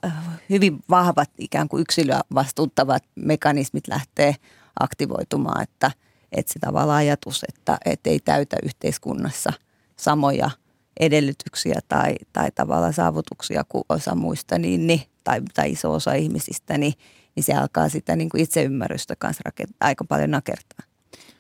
hyvin 0.50 0.78
vahvat 0.90 1.30
ikään 1.38 1.68
kuin 1.68 1.80
yksilöä 1.80 2.20
vastuuttavat 2.34 3.04
mekanismit 3.14 3.88
lähtee 3.88 4.34
aktivoitumaan, 4.80 5.62
että, 5.62 5.90
että 6.32 6.52
se 6.52 6.58
tavallaan 6.58 6.98
ajatus, 6.98 7.44
että, 7.48 7.78
että 7.84 8.10
ei 8.10 8.20
täytä 8.20 8.56
yhteiskunnassa 8.62 9.52
samoja– 9.96 10.50
edellytyksiä 11.00 11.80
tai, 11.88 12.14
tai 12.32 12.50
tavallaan 12.54 12.92
saavutuksia 12.92 13.64
kuin 13.68 13.84
osa 13.88 14.14
muista 14.14 14.58
niin, 14.58 14.86
niin, 14.86 15.02
tai, 15.24 15.40
tai 15.54 15.70
iso 15.70 15.92
osa 15.92 16.12
ihmisistä, 16.12 16.78
niin, 16.78 16.92
niin 17.36 17.44
se 17.44 17.54
alkaa 17.54 17.88
sitä 17.88 18.16
niin 18.16 18.28
kuin 18.28 18.42
itseymmärrystä 18.42 19.16
kanssa 19.16 19.42
rakent- 19.48 19.76
aika 19.80 20.04
paljon 20.04 20.30
nakertaa. 20.30 20.90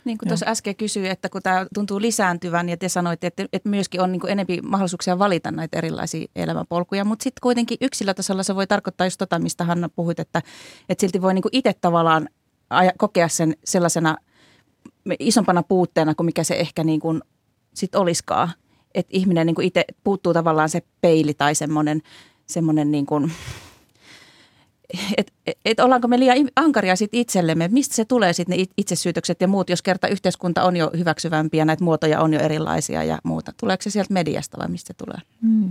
Niin 0.04 0.18
kuin 0.18 0.28
tuossa 0.28 0.46
äsken 0.46 0.76
kysyi, 0.76 1.08
että 1.08 1.28
kun 1.28 1.42
tämä 1.42 1.66
tuntuu 1.74 2.00
lisääntyvän 2.00 2.68
ja 2.68 2.76
te 2.76 2.88
sanoitte, 2.88 3.26
että, 3.26 3.46
että 3.52 3.68
myöskin 3.68 4.00
on 4.00 4.12
niin 4.12 4.20
kuin 4.20 4.30
enempi 4.30 4.60
mahdollisuuksia 4.62 5.18
valita 5.18 5.50
näitä 5.50 5.78
erilaisia 5.78 6.26
elämänpolkuja, 6.36 7.04
mutta 7.04 7.22
sitten 7.22 7.40
kuitenkin 7.42 7.78
yksilötasolla 7.80 8.42
se 8.42 8.54
voi 8.54 8.66
tarkoittaa 8.66 9.06
just 9.06 9.18
tota, 9.18 9.38
mistä 9.38 9.64
Hanna 9.64 9.88
puhuit, 9.88 10.20
että, 10.20 10.42
että 10.88 11.00
silti 11.00 11.22
voi 11.22 11.34
niin 11.34 11.42
kuin 11.42 11.56
itse 11.56 11.72
tavallaan 11.80 12.28
kokea 12.98 13.28
sen 13.28 13.56
sellaisena 13.64 14.16
isompana 15.18 15.62
puutteena 15.62 16.14
kuin 16.14 16.24
mikä 16.24 16.44
se 16.44 16.54
ehkä 16.54 16.84
niin 16.84 17.00
kuin 17.00 17.22
sit 17.74 17.94
olisikaan 17.94 18.52
että 18.94 19.10
ihminen 19.16 19.46
niin 19.46 19.62
itse 19.62 19.84
puuttuu 20.04 20.32
tavallaan 20.32 20.68
se 20.68 20.82
peili 21.00 21.34
tai 21.34 21.54
semmoinen, 21.54 22.02
semmoinen 22.46 22.90
niin 22.90 23.06
kuin, 23.06 23.32
et, 25.16 25.32
et, 25.46 25.58
et 25.64 25.80
ollaanko 25.80 26.08
me 26.08 26.18
liian 26.18 26.48
ankaria 26.56 26.96
sit 26.96 27.10
itsellemme, 27.12 27.68
mistä 27.68 27.94
se 27.94 28.04
tulee 28.04 28.32
sitten 28.32 28.58
ne 28.58 28.64
itsesyytökset 28.76 29.40
ja 29.40 29.48
muut, 29.48 29.70
jos 29.70 29.82
kerta 29.82 30.08
yhteiskunta 30.08 30.62
on 30.62 30.76
jo 30.76 30.90
hyväksyvämpi 30.96 31.56
ja 31.56 31.64
näitä 31.64 31.84
muotoja 31.84 32.20
on 32.20 32.32
jo 32.32 32.40
erilaisia 32.40 33.04
ja 33.04 33.18
muuta. 33.24 33.52
Tuleeko 33.60 33.82
se 33.82 33.90
sieltä 33.90 34.12
mediasta 34.12 34.58
vai 34.58 34.68
mistä 34.68 34.86
se 34.86 34.94
tulee? 34.94 35.18
Hmm. 35.42 35.68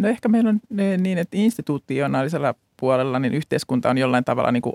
No 0.00 0.08
ehkä 0.08 0.28
meillä 0.28 0.50
on 0.50 0.60
niin, 0.98 1.18
että 1.18 1.36
institutionaalisella 1.36 2.54
puolella 2.76 3.18
niin 3.18 3.34
yhteiskunta 3.34 3.90
on 3.90 3.98
jollain 3.98 4.24
tavalla 4.24 4.52
niin 4.52 4.62
kuin 4.62 4.74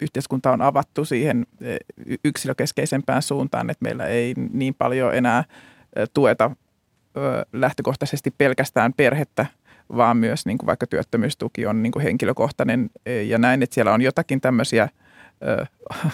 yhteiskunta 0.00 0.52
on 0.52 0.62
avattu 0.62 1.04
siihen 1.04 1.46
e, 1.60 1.76
yksilökeskeisempään 2.24 3.22
suuntaan, 3.22 3.70
että 3.70 3.82
meillä 3.82 4.06
ei 4.06 4.34
niin 4.52 4.74
paljon 4.74 5.14
enää 5.14 5.44
e, 5.96 6.06
tueta 6.14 6.50
lähtökohtaisesti 7.52 8.34
pelkästään 8.38 8.92
perhettä, 8.96 9.46
vaan 9.96 10.16
myös 10.16 10.46
niin 10.46 10.58
kuin 10.58 10.66
vaikka 10.66 10.86
työttömyystuki 10.86 11.66
on 11.66 11.82
niin 11.82 11.92
kuin 11.92 12.02
henkilökohtainen 12.02 12.90
e, 13.06 13.22
ja 13.22 13.38
näin, 13.38 13.62
että 13.62 13.74
siellä 13.74 13.92
on 13.92 14.02
jotakin 14.02 14.40
tämmöisiä 14.40 14.88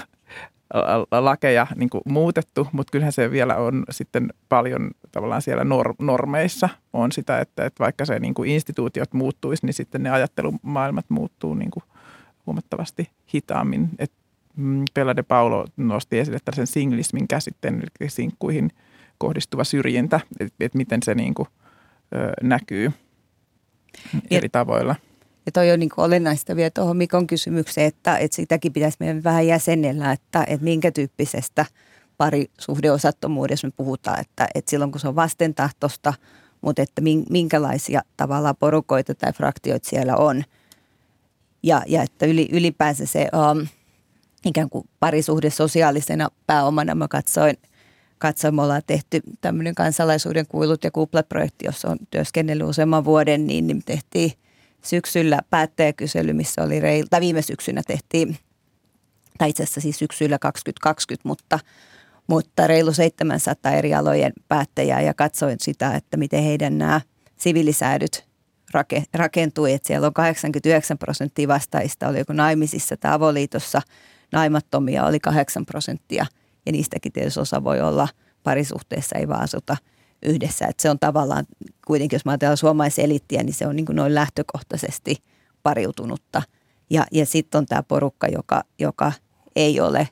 lakeja 1.20 1.66
niin 1.76 1.90
kuin 1.90 2.02
muutettu, 2.08 2.68
mutta 2.72 2.90
kyllähän 2.90 3.12
se 3.12 3.30
vielä 3.30 3.56
on 3.56 3.84
sitten 3.90 4.28
paljon 4.48 4.90
tavallaan 5.12 5.42
siellä 5.42 5.64
normeissa 5.98 6.68
on 6.92 7.12
sitä, 7.12 7.38
että, 7.38 7.66
että 7.66 7.84
vaikka 7.84 8.04
se 8.04 8.18
niin 8.18 8.34
kuin 8.34 8.50
instituutiot 8.50 9.12
muuttuisi, 9.12 9.66
niin 9.66 9.74
sitten 9.74 10.02
ne 10.02 10.10
ajattelumaailmat 10.10 11.04
muuttuu 11.08 11.54
niin 11.54 11.70
kuin 11.70 11.84
huomattavasti 12.46 13.10
hitaammin. 13.34 13.88
Et 13.98 14.12
mm, 14.56 14.84
Pella 14.94 15.16
de 15.16 15.22
Paulo 15.22 15.66
nosti 15.76 16.18
esille 16.18 16.38
tällaisen 16.44 16.66
singlismin 16.66 17.28
käsitteen, 17.28 17.82
eli 18.00 18.10
sinkkuihin 18.10 18.70
kohdistuva 19.18 19.64
syrjintä, 19.64 20.20
että 20.40 20.54
et 20.60 20.74
miten 20.74 21.02
se 21.02 21.14
niin 21.14 21.34
kuin, 21.34 21.48
ö, 22.14 22.32
näkyy 22.42 22.92
eri 24.30 24.48
tavoilla. 24.48 24.94
Ja 25.46 25.52
toi 25.52 25.72
on 25.72 25.80
niin 25.80 25.90
olennaista 25.96 26.56
vielä 26.56 26.70
tuohon 26.70 26.96
Mikon 26.96 27.26
kysymykseen, 27.26 27.86
että, 27.86 28.18
että 28.18 28.34
sitäkin 28.34 28.72
pitäisi 28.72 28.96
meidän 29.00 29.24
vähän 29.24 29.46
jäsenellä, 29.46 30.12
että, 30.12 30.44
että 30.46 30.64
minkä 30.64 30.90
tyyppisestä 30.90 31.66
parisuhdeosattomuudessa 32.16 33.66
me 33.66 33.72
puhutaan, 33.76 34.20
että, 34.20 34.48
että 34.54 34.70
silloin 34.70 34.92
kun 34.92 35.00
se 35.00 35.08
on 35.08 35.16
vastentahtosta, 35.16 36.14
mutta 36.60 36.82
että 36.82 37.02
minkälaisia 37.30 38.02
tavallaan 38.16 38.56
porukoita 38.56 39.14
tai 39.14 39.32
fraktioita 39.32 39.88
siellä 39.88 40.16
on. 40.16 40.44
Ja, 41.62 41.82
ja 41.86 42.02
että 42.02 42.26
yli, 42.26 42.48
ylipäänsä 42.52 43.06
se 43.06 43.28
um, 43.50 43.66
ikään 44.44 44.70
kuin 44.70 44.88
parisuhde 45.00 45.50
sosiaalisena 45.50 46.28
pääomana 46.46 46.94
mä 46.94 47.08
katsoin, 47.08 47.56
ollaan 48.62 48.82
tehty 48.86 49.20
tämmöinen 49.40 49.74
kansalaisuuden 49.74 50.46
kuilut 50.48 50.84
ja 50.84 50.90
kuplat-projekti, 50.90 51.66
jossa 51.66 51.90
on 51.90 51.98
työskennellyt 52.10 52.68
useamman 52.68 53.04
vuoden, 53.04 53.46
niin, 53.46 53.66
niin 53.66 53.82
tehtiin– 53.84 54.32
syksyllä 54.84 55.40
päättäjäkysely, 55.50 56.32
missä 56.32 56.62
oli 56.62 56.80
reilu, 56.80 57.06
tai 57.10 57.20
viime 57.20 57.42
syksynä 57.42 57.82
tehtiin, 57.86 58.38
tai 59.38 59.50
itse 59.50 59.62
asiassa 59.62 59.80
siis 59.80 59.98
syksyllä 59.98 60.38
2020, 60.38 61.28
mutta, 61.28 61.58
mutta 62.26 62.66
reilu 62.66 62.92
700 62.92 63.72
eri 63.72 63.94
alojen 63.94 64.32
päättäjää 64.48 65.00
ja 65.00 65.14
katsoin 65.14 65.56
sitä, 65.60 65.94
että 65.94 66.16
miten 66.16 66.42
heidän 66.42 66.78
nämä 66.78 67.00
sivilisäädyt 67.36 68.26
rake, 68.72 69.04
rakentui, 69.14 69.72
että 69.72 69.86
siellä 69.86 70.06
on 70.06 70.14
89 70.14 70.98
prosenttia 70.98 71.48
vastaista, 71.48 72.08
oli 72.08 72.18
joku 72.18 72.32
naimisissa 72.32 72.96
tai 72.96 73.12
avoliitossa, 73.12 73.82
naimattomia 74.32 75.04
oli 75.04 75.20
8 75.20 75.66
prosenttia 75.66 76.26
ja 76.66 76.72
niistäkin 76.72 77.12
tietysti 77.12 77.40
osa 77.40 77.64
voi 77.64 77.80
olla 77.80 78.08
parisuhteessa, 78.42 79.18
ei 79.18 79.28
vaan 79.28 79.42
asuta– 79.42 79.76
yhdessä. 80.24 80.66
Että 80.66 80.82
se 80.82 80.90
on 80.90 80.98
tavallaan 80.98 81.46
kuitenkin, 81.86 82.16
jos 82.16 82.24
mä 82.24 82.32
ajatellaan 82.32 82.56
suomalaiseliittiä, 82.56 83.42
niin 83.42 83.54
se 83.54 83.66
on 83.66 83.76
niin 83.76 83.86
kuin 83.86 83.96
noin 83.96 84.14
lähtökohtaisesti 84.14 85.16
pariutunutta. 85.62 86.42
Ja, 86.90 87.06
ja 87.12 87.26
sitten 87.26 87.58
on 87.58 87.66
tämä 87.66 87.82
porukka, 87.82 88.28
joka, 88.28 88.62
joka 88.78 89.12
ei 89.56 89.80
ole. 89.80 90.08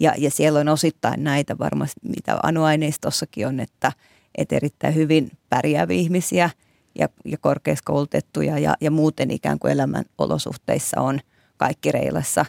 Ja, 0.00 0.14
ja 0.18 0.30
siellä 0.30 0.60
on 0.60 0.68
osittain 0.68 1.24
näitä 1.24 1.58
varmasti, 1.58 2.00
mitä 2.16 2.38
anuaineistossakin 2.42 3.46
on, 3.46 3.60
että, 3.60 3.92
että 4.34 4.56
erittäin 4.56 4.94
hyvin 4.94 5.30
pärjääviä 5.48 5.96
ihmisiä 5.96 6.50
ja, 6.98 7.08
ja 7.24 7.38
korkeaskoulutettuja 7.38 8.58
ja, 8.58 8.74
ja 8.80 8.90
muuten 8.90 9.30
ikään 9.30 9.58
kuin 9.58 9.72
elämän 9.72 10.04
olosuhteissa 10.18 11.00
on 11.00 11.20
kaikki 11.56 11.92
reilassa. 11.92 12.46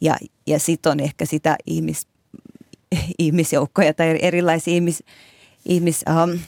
Ja, 0.00 0.16
ja 0.46 0.58
sitten 0.58 0.92
on 0.92 1.00
ehkä 1.00 1.24
sitä 1.24 1.56
ihmis, 1.66 2.06
ihmisjoukkoja 3.18 3.94
tai 3.94 4.18
erilaisia 4.22 4.74
ihmis, 4.74 5.02
ihmis, 5.64 6.04
um, 6.08 6.38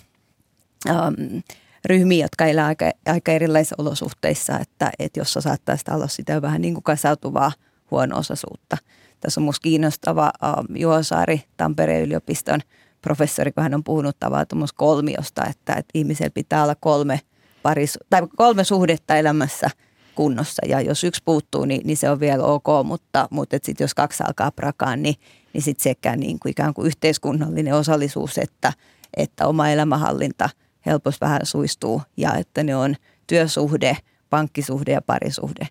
um, 0.90 1.42
ryhmiä, 1.84 2.24
jotka 2.24 2.46
elää 2.46 2.66
aika, 2.66 2.90
aika 3.06 3.32
erilaisissa 3.32 3.76
olosuhteissa, 3.78 4.58
että, 4.58 4.90
että 4.98 5.20
jossa 5.20 5.40
saattaa 5.40 5.76
sitä 5.76 5.94
olla 5.94 6.08
sitä 6.08 6.42
vähän 6.42 6.60
niin 6.60 6.74
kuin 6.74 6.84
kasautuvaa 6.84 7.52
huono-osaisuutta. 7.90 8.76
Tässä 9.20 9.40
on 9.40 9.42
minusta 9.44 9.62
kiinnostava 9.62 10.32
um, 10.42 10.76
Juho 10.76 11.02
Saari, 11.02 11.42
Tampereen 11.56 12.02
yliopiston 12.02 12.60
professori, 13.02 13.52
kun 13.52 13.62
hän 13.62 13.74
on 13.74 13.84
puhunut 13.84 14.16
tavallaan 14.20 14.68
kolmiosta, 14.74 15.44
että, 15.44 15.72
että 15.72 15.90
ihmisellä 15.94 16.30
pitää 16.30 16.62
olla 16.62 16.74
kolme, 16.74 17.20
paris, 17.62 17.98
tai 18.10 18.22
kolme 18.36 18.64
suhdetta 18.64 19.16
elämässä 19.16 19.70
kunnossa. 20.14 20.66
Ja 20.66 20.80
jos 20.80 21.04
yksi 21.04 21.22
puuttuu, 21.24 21.64
niin, 21.64 21.80
niin 21.84 21.96
se 21.96 22.10
on 22.10 22.20
vielä 22.20 22.44
ok, 22.44 22.66
mutta, 22.84 23.28
mutta 23.30 23.56
sitten 23.62 23.84
jos 23.84 23.94
kaksi 23.94 24.22
alkaa 24.26 24.50
prakaan, 24.50 25.02
niin, 25.02 25.14
niin 25.54 25.62
sitten 25.62 25.82
sekä 25.82 26.16
niin 26.16 26.38
kuin 26.38 26.50
ikään 26.50 26.74
kuin 26.74 26.86
yhteiskunnallinen 26.86 27.74
osallisuus 27.74 28.38
että– 28.38 28.72
että 29.16 29.46
oma 29.46 29.68
elämänhallinta 29.68 30.48
helposti 30.86 31.20
vähän 31.20 31.40
suistuu 31.44 32.02
ja 32.16 32.34
että 32.34 32.62
ne 32.62 32.76
on 32.76 32.94
työsuhde, 33.26 33.96
pankkisuhde 34.30 34.92
ja 34.92 35.02
parisuhde. 35.02 35.68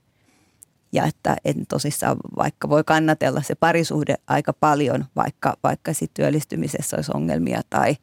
Ja 0.93 1.05
että 1.05 1.35
en 1.45 1.67
tosissaan 1.67 2.17
vaikka 2.37 2.69
voi 2.69 2.83
kannatella 2.83 3.41
se 3.41 3.55
parisuhde 3.55 4.15
aika 4.27 4.53
paljon, 4.53 5.05
vaikka, 5.15 5.57
vaikka 5.63 5.93
sit 5.93 6.11
työllistymisessä 6.13 6.97
olisi 6.97 7.11
ongelmia 7.15 7.61
tai, 7.69 7.95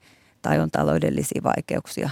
tai 0.43 0.61
on 0.61 0.71
taloudellisia 0.71 1.43
vaikeuksia. 1.43 2.11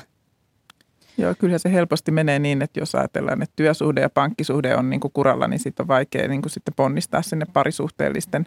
Joo, 1.18 1.34
kyllä 1.38 1.58
se 1.58 1.72
helposti 1.72 2.10
menee 2.10 2.38
niin, 2.38 2.62
että 2.62 2.80
jos 2.80 2.94
ajatellaan, 2.94 3.42
että 3.42 3.52
työsuhde 3.56 4.00
ja 4.00 4.10
pankkisuhde 4.10 4.76
on 4.76 4.90
niin 4.90 5.00
kuin 5.00 5.12
kuralla, 5.12 5.48
niin 5.48 5.58
sitten 5.58 5.84
on 5.84 5.88
vaikea 5.88 6.28
niin 6.28 6.42
kuin 6.42 6.52
sitten 6.52 6.74
ponnistaa 6.74 7.22
sinne 7.22 7.46
parisuhteellisten, 7.52 8.46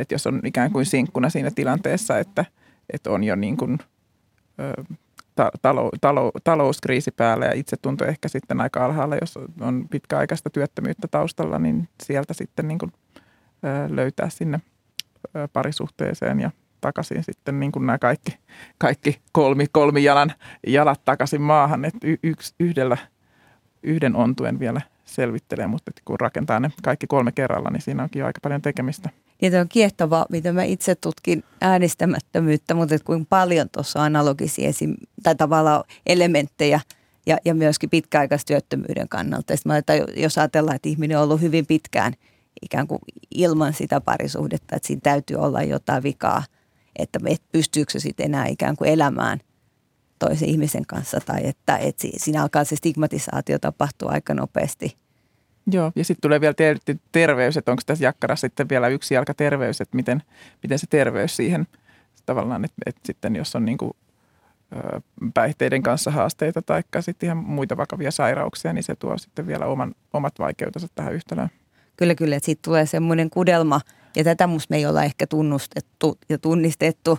että 0.00 0.14
jos 0.14 0.26
on 0.26 0.40
ikään 0.44 0.72
kuin 0.72 0.86
sinkkuna 0.86 1.30
siinä 1.30 1.50
tilanteessa, 1.50 2.18
että– 2.18 2.44
että 2.92 3.10
on 3.10 3.24
jo 3.24 3.36
niin 3.36 3.56
kuin, 3.56 3.78
ta, 5.34 5.50
talo, 5.62 5.90
talo, 6.00 6.32
talouskriisi 6.44 7.10
päällä 7.10 7.46
ja 7.46 7.52
itse 7.54 7.76
tuntuu 7.76 8.06
ehkä 8.06 8.28
sitten 8.28 8.60
aika 8.60 8.84
alhaalla, 8.84 9.16
jos 9.20 9.38
on 9.60 9.88
pitkäaikaista 9.90 10.50
työttömyyttä 10.50 11.08
taustalla, 11.08 11.58
niin 11.58 11.88
sieltä 12.02 12.34
sitten 12.34 12.68
niin 12.68 12.78
kuin, 12.78 12.92
löytää 13.88 14.28
sinne 14.28 14.60
parisuhteeseen 15.52 16.40
ja 16.40 16.50
takaisin 16.80 17.24
sitten 17.24 17.60
niin 17.60 17.72
kuin 17.72 17.86
nämä 17.86 17.98
kaikki, 17.98 18.38
kaikki 18.78 19.20
kolmi, 19.32 19.66
kolmi 19.72 20.04
jalan, 20.04 20.32
jalat 20.66 21.04
takaisin 21.04 21.42
maahan, 21.42 21.84
että 21.84 22.06
yksi, 22.22 22.54
yhdellä, 22.60 22.96
yhden 23.82 24.16
ontuen 24.16 24.58
vielä 24.58 24.80
selvittelee, 25.06 25.66
mutta 25.66 25.90
kun 26.04 26.20
rakentaa 26.20 26.60
ne 26.60 26.70
kaikki 26.82 27.06
kolme 27.06 27.32
kerralla, 27.32 27.70
niin 27.70 27.82
siinä 27.82 28.02
onkin 28.02 28.20
jo 28.20 28.26
aika 28.26 28.40
paljon 28.42 28.62
tekemistä. 28.62 29.10
Niin 29.42 29.60
on 29.60 29.68
kiehtovaa, 29.68 30.26
mitä 30.30 30.52
mä 30.52 30.62
itse 30.62 30.94
tutkin 30.94 31.44
äänestämättömyyttä, 31.60 32.74
mutta 32.74 32.94
että 32.94 33.06
kuinka 33.06 33.26
paljon 33.28 33.68
tuossa 33.70 34.02
analogisia 34.02 34.68
esim, 34.68 34.94
tai 35.22 35.34
tavallaan 35.34 35.84
elementtejä 36.06 36.80
ja, 37.26 37.38
ja 37.44 37.54
myöskin 37.54 37.90
pitkäaikaistyöttömyyden 37.90 39.08
kannalta. 39.08 39.54
Mä, 39.64 39.76
että 39.76 39.92
jos 40.16 40.38
ajatellaan, 40.38 40.76
että 40.76 40.88
ihminen 40.88 41.18
on 41.18 41.24
ollut 41.24 41.40
hyvin 41.40 41.66
pitkään 41.66 42.12
ikään 42.62 42.86
kuin 42.86 42.98
ilman 43.34 43.72
sitä 43.72 44.00
parisuhdetta, 44.00 44.76
että 44.76 44.86
siinä 44.86 45.00
täytyy 45.02 45.36
olla 45.36 45.62
jotain 45.62 46.02
vikaa, 46.02 46.42
että 46.98 47.18
pystyykö 47.52 47.92
se 47.92 48.00
sitten 48.00 48.26
enää 48.26 48.46
ikään 48.46 48.76
kuin 48.76 48.90
elämään 48.90 49.40
toisen 50.18 50.48
ihmisen 50.48 50.86
kanssa 50.86 51.20
tai 51.26 51.46
että, 51.46 51.76
että 51.76 52.08
siinä 52.16 52.42
alkaa 52.42 52.64
se 52.64 52.76
stigmatisaatio 52.76 53.58
tapahtua 53.58 54.10
aika 54.10 54.34
nopeasti– 54.34 54.96
Joo, 55.72 55.92
ja 55.96 56.04
sitten 56.04 56.20
tulee 56.20 56.40
vielä 56.40 56.54
terveys, 57.12 57.56
että 57.56 57.70
onko 57.70 57.82
tässä 57.86 58.04
jakkarassa 58.04 58.46
sitten 58.46 58.68
vielä 58.68 58.88
yksi 58.88 59.14
jalka 59.14 59.34
terveys, 59.34 59.80
että 59.80 59.96
miten, 59.96 60.22
miten 60.62 60.78
se 60.78 60.86
terveys 60.90 61.36
siihen 61.36 61.66
tavallaan, 62.26 62.64
että, 62.64 62.76
että 62.86 63.00
sitten 63.04 63.36
jos 63.36 63.56
on 63.56 63.64
niin 63.64 63.78
kuin, 63.78 63.92
ö, 64.76 65.00
päihteiden 65.34 65.82
kanssa 65.82 66.10
haasteita 66.10 66.62
tai 66.62 66.82
sitten 67.00 67.26
ihan 67.26 67.36
muita 67.36 67.76
vakavia 67.76 68.10
sairauksia, 68.10 68.72
niin 68.72 68.82
se 68.82 68.96
tuo 68.96 69.18
sitten 69.18 69.46
vielä 69.46 69.66
oman, 69.66 69.94
omat 70.12 70.38
vaikeutensa 70.38 70.88
tähän 70.94 71.14
yhtälöön. 71.14 71.50
Kyllä, 71.96 72.14
kyllä, 72.14 72.36
että 72.36 72.46
siitä 72.46 72.62
tulee 72.64 72.86
semmoinen 72.86 73.30
kudelma, 73.30 73.80
ja 74.16 74.24
tätä 74.24 74.46
musta 74.46 74.66
me 74.70 74.76
ei 74.76 74.86
olla 74.86 75.04
ehkä 75.04 75.26
tunnustettu 75.26 76.18
ja 76.28 76.38
tunnistettu 76.38 77.18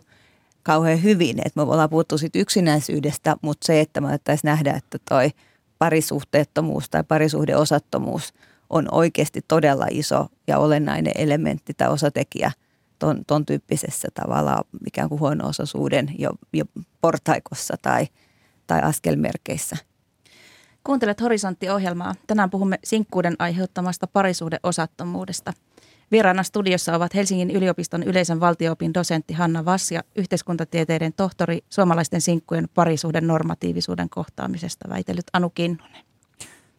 kauhean 0.67 1.03
hyvin, 1.03 1.37
että 1.37 1.51
me 1.55 1.61
ollaan 1.61 1.89
puhuttu 1.89 2.17
siitä 2.17 2.39
yksinäisyydestä, 2.39 3.35
mutta 3.41 3.65
se, 3.65 3.81
että 3.81 4.01
me 4.01 4.07
nähdä, 4.43 4.73
että 4.73 4.97
toi– 5.09 5.29
parisuhteettomuus 5.79 6.89
tai 6.89 7.03
parisuhdeosattomuus 7.03 8.33
on 8.69 8.87
oikeasti 8.91 9.41
todella 9.47 9.85
iso 9.91 10.27
ja 10.47 10.57
olennainen 10.57 11.13
elementti 11.15 11.73
tai 11.73 11.89
osatekijä 11.89 12.51
ton, 12.99 13.25
ton 13.27 13.45
tyyppisessä 13.45 14.07
tavalla 14.13 14.63
ikään 14.87 15.09
kuin 15.09 15.19
huono-osaisuuden 15.19 16.11
jo, 16.17 16.31
jo 16.53 16.65
portaikossa 17.01 17.75
tai, 17.81 18.07
tai 18.67 18.81
askelmerkeissä. 18.81 19.77
Kuuntelet 20.83 21.21
Horisontti-ohjelmaa. 21.21 22.15
Tänään 22.27 22.49
puhumme 22.49 22.79
sinkkuuden 22.83 23.35
aiheuttamasta 23.39 24.07
parisuhdeosattomuudesta. 24.07 25.53
Vieraana 26.11 26.43
studiossa 26.43 26.95
ovat 26.95 27.15
Helsingin 27.15 27.51
yliopiston 27.51 28.03
yleisen 28.03 28.39
valtioopin 28.39 28.93
dosentti 28.93 29.33
Hanna 29.33 29.65
Vass 29.65 29.91
ja 29.91 30.03
yhteiskuntatieteiden 30.15 31.13
tohtori 31.13 31.59
suomalaisten 31.69 32.21
sinkkujen 32.21 32.69
parisuhden 32.73 33.27
normatiivisuuden 33.27 34.09
kohtaamisesta 34.09 34.89
väitellyt 34.89 35.25
Anu 35.33 35.49
Kinnunen. 35.49 36.03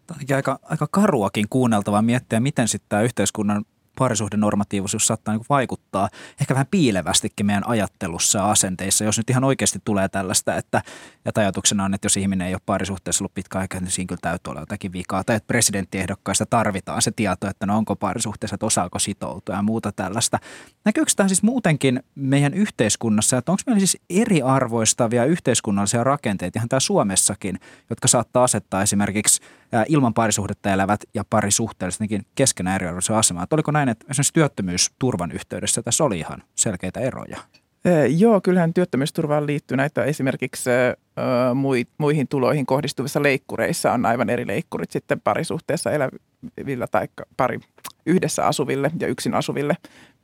Tämä 0.07 0.21
on 0.31 0.37
aika, 0.37 0.59
aika 0.63 0.87
karuakin 0.91 1.47
kuunneltavaa 1.51 2.03
miettiä, 2.03 2.41
miten 2.41 2.69
sitten 2.69 2.89
tämä 2.89 3.03
yhteiskunnan 3.03 3.65
parisuhdenormatiivisuus 3.99 5.07
saattaa 5.07 5.35
niin 5.35 5.45
vaikuttaa 5.49 6.09
ehkä 6.41 6.55
vähän 6.55 6.67
piilevästikin 6.71 7.47
meidän 7.47 7.69
ajattelussa 7.69 8.39
ja 8.39 8.51
asenteissa, 8.51 9.05
jos 9.05 9.17
nyt 9.17 9.31
ihan 9.31 9.45
oikeasti 9.45 9.79
tulee 9.85 10.09
tällaista, 10.09 10.57
että, 10.57 10.83
että 11.27 11.41
ajatuksena 11.41 11.85
on, 11.85 11.95
että 11.95 12.07
jos 12.07 12.17
ihminen 12.17 12.49
ei 12.49 12.55
ole 12.55 12.61
parisuhteessa 12.67 13.23
ollut 13.23 13.35
pitkä 13.35 13.59
aika, 13.59 13.81
niin 13.81 13.91
siinä 13.91 14.09
kyllä 14.09 14.21
täytyy 14.23 14.51
olla 14.51 14.61
jotakin 14.61 14.93
vikaa. 14.93 15.25
Tai 15.25 15.37
että 15.37 15.47
presidenttiehdokkaista 15.47 16.47
tarvitaan 16.47 17.03
se 17.03 17.11
tieto, 17.11 17.49
että 17.49 17.67
no 17.67 17.77
onko 17.77 17.97
parisuhteessa, 17.97 18.55
että 18.55 18.67
osaako 18.67 18.99
sitoutua 18.99 19.55
ja 19.55 19.63
muuta 19.63 19.93
tällaista. 19.93 20.39
Näkyykö 20.85 21.13
tämä 21.17 21.29
siis 21.29 21.43
muutenkin 21.43 22.03
meidän 22.15 22.55
yhteiskunnassa, 22.55 23.39
että 23.39 23.53
onko 23.53 23.63
meillä 23.67 23.79
siis 23.79 23.99
eriarvoistavia 24.11 25.25
yhteiskunnallisia 25.25 26.05
rakenteita 26.05 26.59
ihan 26.59 26.69
täällä 26.69 26.81
Suomessakin, 26.81 27.61
jotka 27.91 28.09
saattaa 28.09 28.45
asettaa 28.45 28.83
esimerkiksi 28.83 29.41
ilman 29.89 30.15
parisuhdetta 30.15 30.73
elävät 30.73 31.01
ja 31.15 31.25
parisuhteellisetkin 31.31 32.27
keskenään 32.35 32.75
eriarvoisen 32.75 33.17
asemaa. 33.17 33.43
Että 33.43 33.57
oliko 33.57 33.71
näin, 33.71 33.89
että 33.89 34.07
esimerkiksi 34.11 34.33
työttömyysturvan 34.33 35.33
yhteydessä 35.33 35.83
tässä 35.83 36.05
oli 36.05 36.19
ihan 36.19 36.43
selkeitä 36.55 37.01
eroja? 37.01 37.39
Joo, 38.09 38.41
kyllähän 38.41 38.75
työttömyysturvaan 38.75 39.47
liittyy 39.47 39.77
näitä 39.77 40.05
esimerkiksi 40.05 40.71
muihin 41.99 42.29
tuloihin 42.29 42.67
kohdistuvissa 42.67 43.23
leikkureissa 43.23 43.93
on 43.93 44.07
aivan 44.07 44.31
eri 44.31 44.47
leikkurit 44.47 44.91
sitten 44.91 45.21
parisuhteessa 45.21 45.91
elävillä 45.91 46.87
tai 46.87 47.09
pari 47.37 47.61
yhdessä 48.07 48.47
asuville 48.47 48.91
ja 49.01 49.07
yksin 49.07 49.35
asuville. 49.35 49.77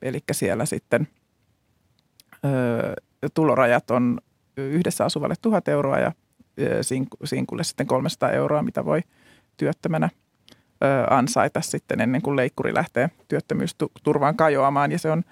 Eli 0.03 0.19
siellä 0.33 0.67
sitten 0.67 1.09
tulorajat 3.35 3.91
on 3.91 4.19
yhdessä 4.57 5.05
asuvalle 5.05 5.35
tuhat 5.43 5.69
euroa 5.69 5.99
ja 5.99 6.13
sinkulle 7.25 7.65
sitten 7.65 7.87
300 7.87 8.31
euroa, 8.31 8.63
mitä 8.63 8.85
voi 8.85 9.01
työttömänä 9.57 10.09
ansaita 11.11 11.61
sitten 11.61 12.01
ennen 12.01 12.23
kuin 12.23 12.37
leikkuri 12.37 12.75
lähtee 12.75 13.11
työttömyysturvaan 13.29 14.37
kajoamaan. 14.37 14.93
Ja 14.93 14.99
se 14.99 15.11
on 15.11 15.23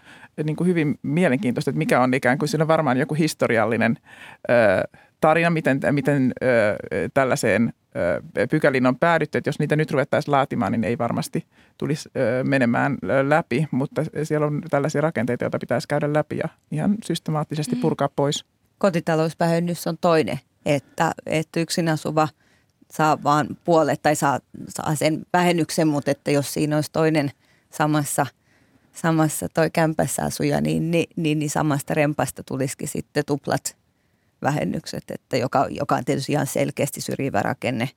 niin 0.44 0.56
kuin 0.56 0.68
hyvin 0.68 0.98
mielenkiintoista, 1.02 1.70
että 1.70 1.78
mikä 1.78 2.00
on 2.00 2.14
ikään 2.14 2.38
kuin, 2.38 2.48
siinä 2.48 2.64
on 2.64 2.68
varmaan 2.68 2.98
joku 2.98 3.14
historiallinen 3.14 3.98
tarina, 5.20 5.50
miten, 5.50 5.80
miten 5.90 6.32
tällaiseen 7.14 7.72
pykälin 8.50 8.86
on 8.86 8.98
päädytty, 8.98 9.38
että 9.38 9.48
jos 9.48 9.58
niitä 9.58 9.76
nyt 9.76 9.90
ruvettaisiin 9.90 10.32
laatimaan, 10.32 10.72
niin 10.72 10.84
ei 10.84 10.98
varmasti 10.98 11.46
tulisi 11.78 12.10
menemään 12.42 12.98
läpi, 13.28 13.68
mutta 13.70 14.04
siellä 14.22 14.46
on 14.46 14.62
tällaisia 14.70 15.00
rakenteita, 15.00 15.44
joita 15.44 15.58
pitäisi 15.58 15.88
käydä 15.88 16.12
läpi 16.12 16.36
ja 16.36 16.48
ihan 16.70 16.94
systemaattisesti 17.04 17.76
purkaa 17.76 18.08
pois. 18.16 18.44
Kotitalousvähennys 18.78 19.86
on 19.86 19.98
toinen, 20.00 20.40
että, 20.66 21.12
että 21.26 21.60
yksin 21.60 21.88
asuva– 21.88 22.28
saa 22.92 23.22
vaan 23.22 23.48
puolet 23.64 24.02
tai 24.02 24.16
saa, 24.16 24.40
saa 24.68 24.94
sen 24.94 25.26
vähennyksen, 25.32 25.88
mutta 25.88 26.10
että 26.10 26.30
jos 26.30 26.54
siinä 26.54 26.76
olisi 26.76 26.90
toinen 26.92 27.30
samassa, 27.70 28.26
samassa 28.92 29.46
toi 29.54 29.70
kämpässä 29.70 30.24
asuja, 30.24 30.60
niin, 30.60 30.90
niin, 30.90 31.06
niin, 31.16 31.38
niin 31.38 31.50
samasta 31.50 31.94
rempasta 31.94 32.42
tulisikin 32.42 32.88
sitten 32.88 33.24
tuplat 33.26 33.76
vähennykset, 34.42 35.04
että 35.10 35.36
joka, 35.36 35.66
joka 35.70 35.96
on 35.96 36.04
tietysti 36.04 36.32
ihan 36.32 36.46
selkeästi 36.46 37.00
syrjivä 37.00 37.42
rakenne. 37.42 37.90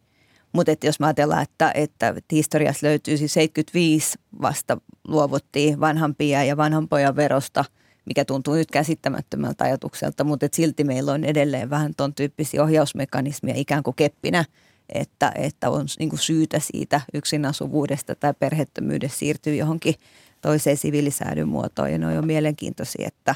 Mutta 0.53 0.71
että 0.71 0.87
jos 0.87 0.99
mä 0.99 1.05
ajatellaan, 1.05 1.43
että, 1.43 1.71
että 1.75 2.13
historiassa 2.31 2.87
löytyy 2.87 3.17
siis 3.17 3.33
75 3.33 4.19
vasta 4.41 4.77
luovuttiin 5.07 5.79
vanhampia 5.79 6.43
ja 6.43 6.57
vanhan 6.57 6.87
pojan 6.87 7.15
verosta, 7.15 7.65
mikä 8.05 8.25
tuntuu 8.25 8.53
nyt 8.53 8.71
käsittämättömältä 8.71 9.63
ajatukselta, 9.63 10.23
mutta 10.23 10.47
silti 10.51 10.83
meillä 10.83 11.11
on 11.11 11.23
edelleen 11.23 11.69
vähän 11.69 11.91
ton 11.97 12.13
tyyppisiä 12.13 12.63
ohjausmekanismia 12.63 13.55
ikään 13.57 13.83
kuin 13.83 13.95
keppinä– 13.95 14.45
että, 14.89 15.31
että 15.35 15.69
on 15.69 15.85
niin 15.99 16.09
kuin 16.09 16.19
syytä 16.19 16.59
siitä 16.59 17.01
yksinasuvuudesta 17.13 18.15
tai 18.15 18.33
perhettömyydestä 18.39 19.17
siirtyä 19.17 19.53
johonkin 19.53 19.95
toiseen 20.41 20.77
siviilisäädyn 20.77 21.47
muotoon. 21.47 21.91
Ja 21.91 21.97
ne 21.97 22.19
on 22.19 22.27
mielenkiintoisia, 22.27 23.07
että, 23.07 23.35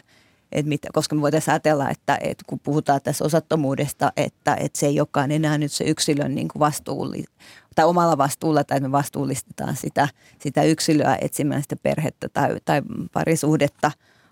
että 0.51 0.69
mit, 0.69 0.81
koska 0.93 1.15
me 1.15 1.21
voitaisiin 1.21 1.51
ajatella, 1.51 1.89
että, 1.89 2.17
että 2.21 2.43
kun 2.47 2.59
puhutaan 2.59 3.01
tässä 3.03 3.25
osattomuudesta, 3.25 4.13
että, 4.17 4.55
että 4.55 4.79
se 4.79 4.85
ei 4.85 4.99
olekaan 4.99 5.31
enää 5.31 5.57
nyt 5.57 5.71
se 5.71 5.83
yksilön 5.83 6.35
niin 6.35 6.47
kuin 6.47 6.59
vastuulli, 6.59 7.23
tai 7.75 7.85
omalla 7.85 8.17
vastuulla, 8.17 8.63
tai 8.63 8.79
me 8.79 8.91
vastuullistetaan 8.91 9.75
sitä, 9.75 10.07
sitä 10.39 10.63
yksilöä 10.63 11.17
etsimään 11.21 11.61
sitä 11.61 11.75
perhettä 11.75 12.29
tai, 12.29 12.55
tai 12.65 12.81
parisuhdetta, 13.13 13.91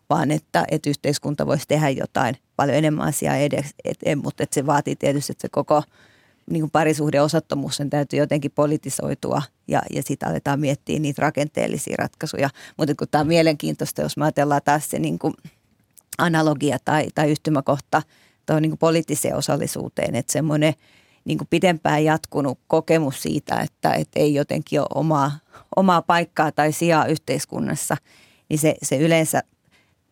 vaan 0.10 0.32
että, 0.32 0.66
että 0.72 0.90
yhteiskunta 0.90 1.46
voisi 1.46 1.68
tehdä 1.68 1.90
jotain 1.90 2.36
paljon 2.56 2.78
enemmän 2.78 3.08
asiaa 3.08 3.36
edes, 3.36 3.66
et, 3.84 3.98
et, 4.06 4.20
mutta 4.20 4.44
että 4.44 4.54
se 4.54 4.66
vaatii 4.66 4.96
tietysti, 4.96 5.32
että 5.32 5.42
se 5.42 5.50
koko– 5.50 5.84
niin 6.50 6.62
kuin 6.62 6.72
parisuhde 6.72 7.22
osattomuus 7.22 7.76
sen 7.76 7.90
täytyy 7.90 8.20
jotenkin 8.20 8.52
politisoitua 8.52 9.42
ja, 9.68 9.82
ja 9.94 10.04
sitten 10.04 10.30
aletaan 10.30 10.60
miettiä 10.60 11.00
niitä 11.00 11.22
rakenteellisia 11.22 11.96
ratkaisuja. 11.98 12.50
Mutta 12.78 12.96
kun 12.96 13.08
tämä 13.12 13.22
on 13.22 13.28
mielenkiintoista, 13.28 14.02
jos 14.02 14.18
me 14.18 14.26
ajatellaan 14.26 14.62
taas 14.66 14.90
se 14.90 15.00
niin 15.00 15.20
kuin 15.20 15.34
analogia 16.18 16.78
tai, 16.86 17.08
tai 17.16 17.32
yhtymäkohta 17.32 18.02
tuohon 18.46 18.62
niin 18.62 18.78
poliittiseen 18.78 19.36
osallisuuteen, 19.36 20.16
että 20.16 20.34
semmoinen 20.34 20.74
niin 21.26 21.38
kuin 21.38 21.48
pitempään 21.50 22.04
jatkunut 22.04 22.60
kokemus 22.68 23.22
siitä, 23.22 23.60
että, 23.60 23.94
että 23.94 24.20
ei 24.20 24.34
jotenkin 24.34 24.80
ole 24.80 24.88
omaa, 24.96 25.32
omaa 25.76 26.02
paikkaa 26.02 26.52
tai 26.52 26.72
sijaa 26.72 27.06
yhteiskunnassa, 27.06 27.98
niin 28.50 28.60
se, 28.60 28.76
se 28.84 28.98
yleensä 28.98 29.44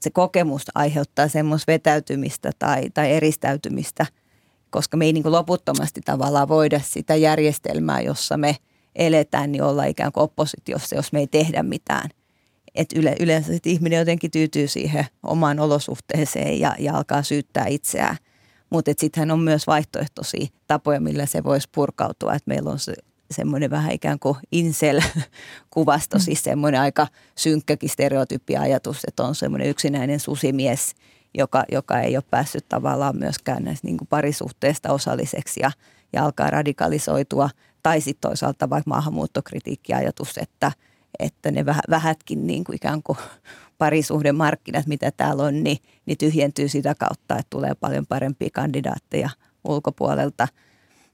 se 0.02 0.10
kokemus 0.10 0.64
aiheuttaa 0.76 1.28
semmoista 1.28 1.72
vetäytymistä 1.72 2.52
tai, 2.60 2.90
tai 2.94 3.12
eristäytymistä– 3.12 4.06
koska 4.76 4.98
me 4.98 5.06
ei 5.06 5.14
niin 5.14 5.24
kuin 5.24 5.32
loputtomasti 5.32 6.02
tavallaan 6.02 6.48
voida 6.48 6.80
sitä 6.84 7.16
järjestelmää, 7.16 8.02
jossa 8.02 8.38
me 8.38 8.58
eletään, 8.96 9.52
niin 9.52 9.64
olla 9.64 9.86
ikään 9.86 10.12
kuin 10.12 10.24
oppositiossa, 10.24 10.96
jos 10.96 11.12
me 11.12 11.20
ei 11.20 11.28
tehdä 11.28 11.64
mitään. 11.64 12.10
Et 12.76 12.90
yle, 12.96 13.16
yleensä 13.20 13.54
sit 13.54 13.68
ihminen 13.68 14.00
jotenkin 14.00 14.32
tyytyy 14.32 14.68
siihen 14.68 15.06
omaan 15.24 15.60
olosuhteeseen 15.60 16.60
ja, 16.60 16.76
ja 16.80 16.98
alkaa 16.98 17.24
syyttää 17.24 17.66
itseään. 17.68 18.18
Mutta 18.70 18.92
sittenhän 18.98 19.32
on 19.32 19.40
myös 19.40 19.68
vaihtoehtoisia 19.68 20.48
tapoja, 20.68 21.00
millä 21.00 21.26
se 21.26 21.44
voisi 21.44 21.70
purkautua. 21.72 22.34
Että 22.34 22.50
meillä 22.50 22.70
on 22.70 22.80
se 22.80 22.94
semmoinen 23.32 23.70
vähän 23.70 23.92
ikään 23.92 24.20
kuin 24.20 24.36
incel-kuvasto, 24.52 26.18
mm. 26.18 26.22
siis 26.22 26.44
semmoinen 26.44 26.82
aika 26.82 27.08
synkkäkin 27.36 27.90
stereotypia-ajatus, 27.90 29.00
että 29.08 29.24
on 29.24 29.36
semmoinen 29.36 29.70
yksinäinen 29.70 30.20
susimies– 30.20 30.92
joka, 31.38 31.64
joka 31.72 32.00
ei 32.00 32.18
ole 32.18 32.24
päässyt 32.32 32.66
tavallaan 32.70 33.18
myöskään 33.18 33.64
näistä 33.64 33.88
niin 33.88 33.98
kuin 33.98 34.08
parisuhteesta 34.08 34.94
osalliseksi 34.94 35.60
ja, 35.60 35.72
ja 36.14 36.24
alkaa 36.26 36.50
radikalisoitua. 36.50 37.50
Tai 37.84 38.02
sitten 38.02 38.30
toisaalta 38.30 38.70
vaikka 38.70 38.90
maahanmuuttokritiikkiajatus, 38.90 40.38
että, 40.38 40.72
että 41.20 41.52
ne 41.52 41.66
vähätkin 41.90 42.48
niin 42.48 42.64
kuin 42.64 42.76
ikään 42.76 43.04
kuin 43.04 43.18
parisuhdemarkkinat, 43.78 44.88
mitä 44.88 45.12
täällä 45.12 45.44
on, 45.44 45.64
niin, 45.64 45.78
niin 46.06 46.18
tyhjentyy 46.18 46.68
sitä 46.70 46.96
kautta, 46.96 47.38
että 47.38 47.50
tulee 47.50 47.76
paljon 47.76 48.06
parempia 48.06 48.50
kandidaatteja 48.54 49.30
ulkopuolelta. 49.64 50.48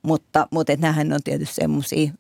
Mutta, 0.02 0.48
mutta 0.52 0.74
nämähän 0.80 1.14
on 1.14 1.20
tietysti 1.24 1.56
semmoisia 1.56 2.12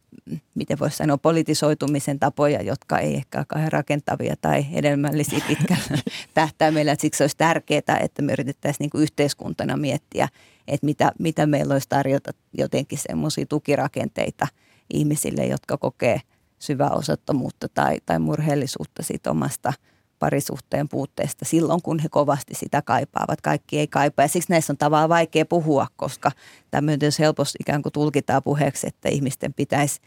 miten 0.56 0.80
voisi 0.80 0.98
sanoa, 0.98 1.17
politisoitumisen 1.17 2.20
tapoja, 2.20 2.62
jotka 2.62 3.00
ei 3.00 3.15
ehkä 3.15 3.38
ole 3.38 3.46
kauhean 3.48 3.72
rakentavia 3.72 4.36
tai 4.41 4.72
hedelmällisiä 4.72 5.39
pitkällä 5.48 5.98
tähtäimellä. 6.34 6.96
Siksi 7.00 7.24
olisi 7.24 7.38
tärkeää, 7.38 8.00
että 8.02 8.22
me 8.22 8.34
yritettäisiin 8.34 8.80
niin 8.80 8.89
kuin 8.89 9.02
yhteiskuntana 9.02 9.78
miettiä, 9.78 10.28
että 10.67 10.86
mitä, 10.86 11.12
mitä 11.20 11.46
meillä 11.46 11.74
olisi 11.74 11.89
tarjota 11.89 12.32
jotenkin 12.58 13.00
semmoisia 13.00 13.46
tukirakenteita 13.46 14.48
ihmisille, 14.94 15.46
jotka 15.46 15.78
kokee 15.78 16.22
syvää 16.60 16.89
osattomuutta 16.89 17.67
tai, 17.70 17.98
tai 18.06 18.20
murheellisuutta 18.20 19.04
siitä 19.04 19.32
omasta 19.32 19.74
parisuhteen 20.22 20.89
puutteesta 20.89 21.46
silloin, 21.46 21.82
kun 21.82 22.00
he 22.00 22.10
kovasti 22.10 22.54
sitä 22.56 22.82
kaipaavat. 22.82 23.41
Kaikki 23.41 23.80
ei 23.80 23.88
kaipaa 23.88 24.26
ja 24.26 24.30
siksi 24.30 24.52
näissä 24.52 24.74
on 24.74 24.78
tavallaan 24.78 25.10
vaikea 25.10 25.46
puhua, 25.46 25.88
koska 25.96 26.32
tämmöinen 26.72 27.12
helposti 27.20 27.58
ikään 27.62 27.82
kuin 27.82 27.94
tulkitaan 27.94 28.44
puheeksi, 28.44 28.88
että 28.88 29.10
ihmisten 29.10 29.54
pitäisi 29.54 30.00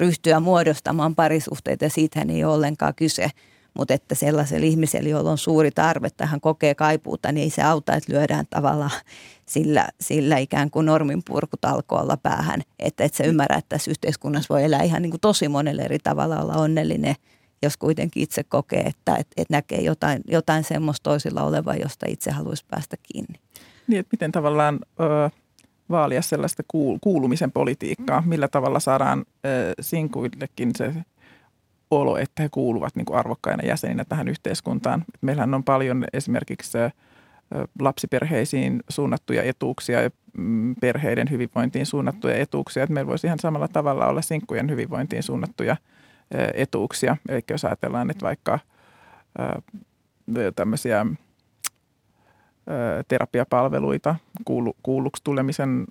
ryhtyä 0.00 0.40
muodostamaan 0.40 1.14
parisuhteita 1.14 1.84
ja 1.84 1.90
siitähän 1.90 2.30
ei 2.30 2.44
ole 2.44 2.54
ollenkaan 2.54 2.94
kyse. 2.94 3.30
Mutta 3.74 3.94
että 3.94 4.14
sellaisella 4.14 4.66
ihmisellä, 4.66 5.08
jolla 5.08 5.30
on 5.30 5.38
suuri 5.38 5.70
tarve 5.70 6.10
tai 6.10 6.26
hän 6.26 6.40
kokee 6.40 6.74
kaipuuta, 6.74 7.32
niin 7.32 7.42
ei 7.42 7.50
se 7.50 7.62
auta, 7.62 7.94
että 7.94 8.12
lyödään 8.12 8.46
tavallaan 8.50 8.90
sillä, 9.46 9.88
sillä 10.00 10.38
ikään 10.38 10.70
kuin 10.70 10.86
norminpurkutalkoalla 10.86 12.16
päähän. 12.16 12.60
Että, 12.78 13.04
että 13.04 13.16
se 13.16 13.24
ymmärrä, 13.24 13.56
että 13.56 13.68
tässä 13.68 13.90
yhteiskunnassa 13.90 14.54
voi 14.54 14.64
elää 14.64 14.82
ihan 14.82 15.02
niin 15.02 15.10
kuin 15.10 15.20
tosi 15.20 15.48
monelle 15.48 15.82
eri 15.82 15.98
tavalla 15.98 16.40
olla 16.40 16.54
onnellinen, 16.54 17.14
jos 17.62 17.76
kuitenkin 17.76 18.22
itse 18.22 18.44
kokee, 18.44 18.80
että, 18.80 19.14
että, 19.14 19.34
että 19.36 19.54
näkee 19.54 19.80
jotain, 19.80 20.22
jotain 20.28 20.64
semmoista 20.64 21.10
toisilla 21.10 21.42
olevaa, 21.42 21.76
josta 21.76 22.06
itse 22.08 22.30
haluaisi 22.30 22.64
päästä 22.70 22.96
kiinni. 23.02 23.40
Niin, 23.86 24.00
että 24.00 24.14
miten 24.14 24.32
tavallaan... 24.32 24.78
Öö 25.00 25.28
vaalia 25.90 26.22
sellaista 26.22 26.62
kuulumisen 27.00 27.52
politiikkaa, 27.52 28.22
millä 28.26 28.48
tavalla 28.48 28.80
saadaan 28.80 29.24
sinkuillekin 29.80 30.70
se 30.76 30.94
olo, 31.90 32.16
että 32.16 32.42
he 32.42 32.48
kuuluvat 32.48 32.96
niin 32.96 33.06
kuin 33.06 33.18
arvokkaina 33.18 33.66
jäseninä 33.66 34.04
tähän 34.04 34.28
yhteiskuntaan. 34.28 35.04
Meillähän 35.20 35.54
on 35.54 35.64
paljon 35.64 36.04
esimerkiksi 36.12 36.78
lapsiperheisiin 37.80 38.82
suunnattuja 38.88 39.42
etuuksia 39.42 40.02
ja 40.02 40.10
mm, 40.38 40.74
perheiden 40.80 41.30
hyvinvointiin 41.30 41.86
suunnattuja 41.86 42.36
etuuksia. 42.36 42.82
Että 42.82 42.94
meillä 42.94 43.08
voisi 43.08 43.26
ihan 43.26 43.38
samalla 43.38 43.68
tavalla 43.68 44.06
olla 44.06 44.22
sinkkujen 44.22 44.70
hyvinvointiin 44.70 45.22
suunnattuja 45.22 45.76
etuuksia. 46.54 47.16
Eli 47.28 47.40
jos 47.50 47.64
ajatellaan, 47.64 48.10
että 48.10 48.24
vaikka 48.24 48.58
tämmöisiä 50.56 51.06
terapiapalveluita, 53.08 54.14
kuulu, 54.44 54.76
kuulluksi 54.82 55.24
tulemisen 55.24 55.84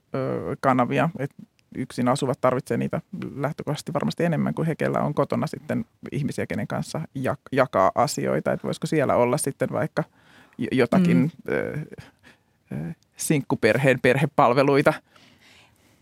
kanavia, 0.59 1.09
että 1.19 1.35
yksin 1.77 2.07
asuvat 2.07 2.41
tarvitsee 2.41 2.77
niitä 2.77 3.01
lähtökohtaisesti 3.35 3.93
varmasti 3.93 4.23
enemmän 4.23 4.53
kuin 4.53 4.65
he, 4.65 4.75
kellä 4.75 4.99
on 4.99 5.13
kotona 5.13 5.47
sitten 5.47 5.85
ihmisiä, 6.11 6.47
kenen 6.47 6.67
kanssa 6.67 7.01
jakaa 7.51 7.91
asioita. 7.95 8.51
Että 8.51 8.67
voisiko 8.67 8.87
siellä 8.87 9.15
olla 9.15 9.37
sitten 9.37 9.69
vaikka 9.71 10.03
jotakin 10.71 11.31
mm. 12.71 12.93
sinkkuperheen 13.17 13.99
perhepalveluita. 13.99 14.93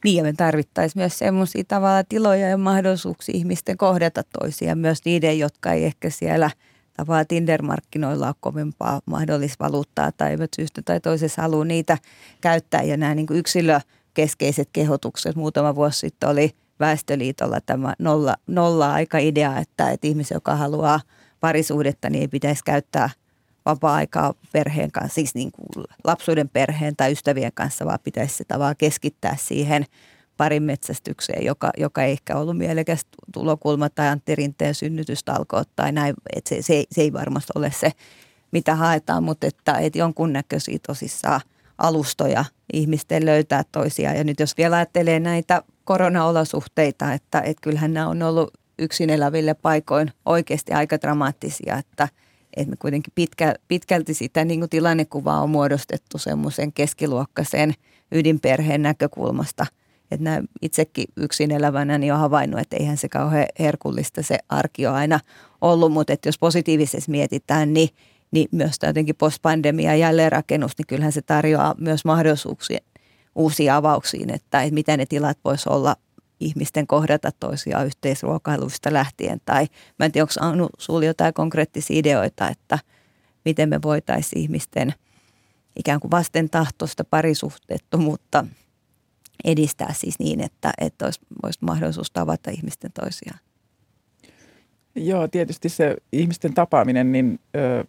Niin 0.03 0.17
ja 0.17 0.23
me 0.23 0.33
tarvittaisiin 0.33 1.01
myös 1.01 1.17
semmoisia 1.17 1.63
tavalla 1.67 2.03
tiloja 2.03 2.49
ja 2.49 2.57
mahdollisuuksia 2.57 3.37
ihmisten 3.37 3.77
kohdata 3.77 4.23
toisia. 4.39 4.75
Myös 4.75 5.05
niiden, 5.05 5.39
jotka 5.39 5.71
ei 5.71 5.85
ehkä 5.85 6.09
siellä 6.09 6.49
tavallaan 6.97 7.27
Tinder-markkinoilla 7.27 8.27
ole 8.27 8.35
kovempaa 8.39 9.01
mahdollisvaluuttaa 9.05 10.11
tai 10.11 10.31
eivät 10.31 10.51
syystä 10.55 10.81
tai 10.81 10.99
toisessa 10.99 11.41
halua 11.41 11.65
niitä 11.65 11.97
käyttää. 12.41 12.81
Ja 12.81 12.97
nämä 12.97 13.15
niin 13.15 13.27
yksilö 13.31 13.79
keskeiset 14.13 14.69
kehotukset. 14.73 15.35
Muutama 15.35 15.75
vuosi 15.75 15.99
sitten 15.99 16.29
oli 16.29 16.55
Väestöliitolla 16.79 17.59
tämä 17.65 17.93
nolla, 17.99 18.35
nolla-aika-idea, 18.47 19.59
että, 19.59 19.91
että 19.91 20.07
ihmisen, 20.07 20.35
joka 20.35 20.55
haluaa 20.55 20.99
parisuhdetta, 21.39 22.09
niin 22.09 22.21
ei 22.21 22.27
pitäisi 22.27 22.63
käyttää 22.63 23.09
vapaa-aikaa 23.65 24.33
perheen 24.51 24.91
kanssa, 24.91 25.15
siis 25.15 25.35
niin 25.35 25.51
kuin 25.51 25.85
lapsuuden 26.03 26.49
perheen 26.49 26.95
tai 26.95 27.11
ystävien 27.11 27.51
kanssa, 27.53 27.85
vaan 27.85 27.99
pitäisi 28.03 28.35
sitä 28.35 28.59
vaan 28.59 28.75
keskittää 28.77 29.35
siihen 29.39 29.85
parin 30.43 30.63
metsästykseen, 30.63 31.45
joka, 31.45 31.69
joka 31.77 32.03
ei 32.03 32.11
ehkä 32.11 32.37
ollut 32.37 32.57
mielekäs 32.57 33.05
tulokulma 33.33 33.89
tai 33.89 34.07
Antti 34.07 34.35
Rinteen 34.35 34.75
synnytystalkoot 34.75 35.69
tai 35.75 35.91
näin. 35.91 36.13
Että 36.35 36.49
se, 36.49 36.61
se, 36.61 36.83
se 36.91 37.01
ei 37.01 37.13
varmasti 37.13 37.51
ole 37.55 37.71
se, 37.79 37.91
mitä 38.51 38.75
haetaan, 38.75 39.23
mutta 39.23 39.47
että, 39.47 39.77
että 39.77 39.99
jonkunnäköisiä 39.99 40.77
tosissaan– 40.87 41.41
alustoja 41.77 42.45
ihmisten 42.73 43.25
löytää 43.25 43.63
toisiaan. 43.71 44.17
Ja 44.17 44.23
nyt 44.23 44.39
jos 44.39 44.57
vielä 44.57 44.75
ajattelee 44.75 45.19
näitä 45.19 45.63
koronaolosuhteita, 45.83 47.13
että, 47.13 47.41
että 47.41 47.61
kyllähän 47.61 47.93
nämä 47.93 48.07
on 48.07 48.23
ollut 48.23 48.53
yksin 48.79 49.09
eläville 49.09 49.53
paikoin 49.53 50.11
oikeasti 50.25 50.73
aika 50.73 51.01
dramaattisia, 51.01 51.77
että, 51.77 52.07
että 52.57 52.69
me 52.69 52.75
kuitenkin 52.79 53.13
pitkä, 53.15 53.55
pitkälti 53.67 54.13
sitä 54.13 54.45
niin 54.45 54.59
kuin 54.59 54.69
tilannekuvaa 54.69 55.41
on 55.41 55.49
muodostettu 55.49 56.17
semmoisen 56.17 56.73
keskiluokkaisen 56.73 57.73
ydinperheen 58.11 58.81
näkökulmasta. 58.81 59.65
Että 60.13 60.23
nämä 60.23 60.41
itsekin 60.61 61.05
yksin 61.17 61.51
elävänä 61.51 61.97
niin 61.97 62.13
on 62.13 62.19
havainnut, 62.19 62.59
että 62.59 62.77
eihän 62.77 62.97
se 62.97 63.09
kauhean 63.09 63.47
herkullista 63.59 64.23
se 64.23 64.39
arki 64.49 64.87
ole 64.87 64.95
aina 64.95 65.19
ollut, 65.61 65.91
mutta 65.91 66.13
että 66.13 66.27
jos 66.27 66.39
positiivisesti 66.39 67.11
mietitään, 67.11 67.73
niin– 67.73 67.89
niin 68.33 68.47
myös 68.51 68.75
jotenkin 68.83 69.15
postpandemia 69.15 69.95
jälleenrakennus, 69.95 70.71
niin 70.77 70.87
kyllähän 70.87 71.11
se 71.11 71.21
tarjoaa 71.21 71.75
myös 71.77 72.05
mahdollisuuksia 72.05 72.79
uusia 73.35 73.75
avauksiin, 73.75 74.33
että, 74.33 74.61
että 74.61 74.73
miten 74.73 74.99
ne 74.99 75.05
tilat 75.05 75.37
voisi 75.45 75.69
olla 75.69 75.95
ihmisten 76.39 76.87
kohdata 76.87 77.29
toisiaan 77.39 77.85
yhteisruokailuista 77.85 78.93
lähtien. 78.93 79.41
Tai 79.45 79.67
mä 79.99 80.05
en 80.05 80.11
tiedä, 80.11 80.23
onko 80.23 80.33
Anu 80.53 80.69
sinulla 80.79 81.05
jotain 81.05 81.33
konkreettisia 81.33 81.99
ideoita, 81.99 82.49
että 82.49 82.79
miten 83.45 83.69
me 83.69 83.81
voitaisiin 83.81 84.41
ihmisten 84.41 84.93
ikään 85.75 85.99
kuin 85.99 86.11
vastentahtoista 86.11 87.03
parisuhteettomuutta 87.03 88.45
edistää 89.43 89.93
siis 89.93 90.19
niin, 90.19 90.41
että, 90.41 90.73
että 90.81 91.05
olisi, 91.05 91.19
olisi 91.43 91.59
mahdollisuus 91.61 92.11
tavata 92.11 92.51
ihmisten 92.51 92.91
toisiaan. 92.91 93.39
Joo, 94.95 95.27
tietysti 95.27 95.69
se 95.69 95.95
ihmisten 96.11 96.53
tapaaminen, 96.53 97.11
niin 97.11 97.39
ö, 97.55 97.85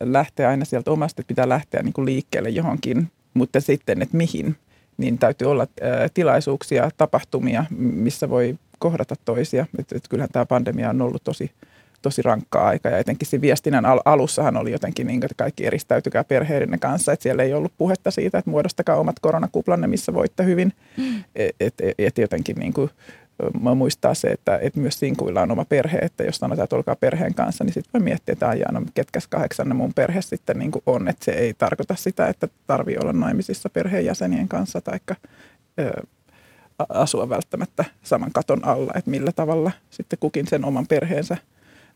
lähteä 0.00 0.48
aina 0.48 0.64
sieltä 0.64 0.90
omasta, 0.90 1.20
että 1.20 1.28
pitää 1.28 1.48
lähteä 1.48 1.82
niin 1.82 1.92
kuin 1.92 2.04
liikkeelle 2.04 2.48
johonkin, 2.48 3.10
mutta 3.34 3.60
sitten, 3.60 4.02
että 4.02 4.16
mihin, 4.16 4.56
niin 4.96 5.18
täytyy 5.18 5.50
olla 5.50 5.66
tilaisuuksia, 6.14 6.90
tapahtumia, 6.96 7.64
missä 7.78 8.30
voi 8.30 8.58
kohdata 8.78 9.14
toisia. 9.24 9.66
Että, 9.78 9.96
että 9.96 10.08
kyllähän 10.08 10.30
tämä 10.32 10.46
pandemia 10.46 10.90
on 10.90 11.02
ollut 11.02 11.24
tosi, 11.24 11.50
tosi 12.06 12.22
rankkaa 12.22 12.66
aika 12.66 12.88
ja 12.88 12.98
etenkin 12.98 13.28
siinä 13.28 13.42
viestinnän 13.42 13.86
al- 13.86 14.00
alussahan 14.04 14.56
oli 14.56 14.72
jotenkin 14.72 15.06
niin, 15.06 15.24
että 15.24 15.34
kaikki 15.36 15.66
eristäytykää 15.66 16.24
perheiden 16.24 16.80
kanssa, 16.80 17.12
että 17.12 17.22
siellä 17.22 17.42
ei 17.42 17.54
ollut 17.54 17.72
puhetta 17.78 18.10
siitä, 18.10 18.38
että 18.38 18.50
muodostakaa 18.50 18.96
omat 18.96 19.20
koronakuplanne, 19.20 19.86
missä 19.86 20.14
voitte 20.14 20.44
hyvin. 20.44 20.72
Mm. 20.96 21.24
Että 21.36 21.84
et, 21.86 21.94
et 21.98 22.18
jotenkin 22.18 22.56
niin 22.56 22.72
kuin 22.72 22.90
mä 23.60 23.74
muistaa 23.74 24.14
se, 24.14 24.28
että, 24.28 24.58
että 24.62 24.80
myös 24.80 24.98
sinkuilla 24.98 25.42
on 25.42 25.50
oma 25.50 25.64
perhe, 25.64 25.98
että 25.98 26.24
jos 26.24 26.36
sanotaan, 26.36 26.64
että 26.64 26.76
olkaa 26.76 26.96
perheen 26.96 27.34
kanssa, 27.34 27.64
niin 27.64 27.74
sitten 27.74 27.90
voi 27.92 28.04
miettiä, 28.04 28.32
että 28.32 28.48
ajaa, 28.48 28.72
no 28.72 28.82
ketkäs 28.94 29.28
kahdeksan 29.28 29.76
mun 29.76 29.94
perhe 29.94 30.22
sitten 30.22 30.58
niin 30.58 30.70
kuin 30.70 30.82
on, 30.86 31.08
että 31.08 31.24
se 31.24 31.30
ei 31.30 31.54
tarkoita 31.54 31.94
sitä, 31.94 32.26
että 32.26 32.48
tarvii 32.66 32.96
olla 32.98 33.12
naimisissa 33.12 33.70
perheenjäsenien 33.70 34.48
kanssa 34.48 34.80
tai 34.80 34.98
asua 36.88 37.28
välttämättä 37.28 37.84
saman 38.02 38.32
katon 38.32 38.64
alla, 38.64 38.92
että 38.96 39.10
millä 39.10 39.32
tavalla 39.32 39.72
sitten 39.90 40.18
kukin 40.18 40.46
sen 40.46 40.64
oman 40.64 40.86
perheensä 40.86 41.36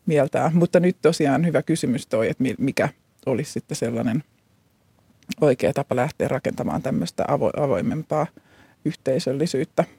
mieltää. 0.05 0.51
Mutta 0.53 0.79
nyt 0.79 0.97
tosiaan 1.01 1.45
hyvä 1.45 1.61
kysymys 1.61 2.07
toi, 2.07 2.29
että 2.29 2.43
mikä 2.57 2.89
olisi 3.25 3.51
sitten 3.51 3.77
sellainen 3.77 4.23
oikea 5.41 5.73
tapa 5.73 5.95
lähteä 5.95 6.27
rakentamaan 6.27 6.81
tämmöistä 6.81 7.23
avo- 7.23 7.63
avoimempaa 7.63 8.27
yhteisöllisyyttä– 8.85 9.85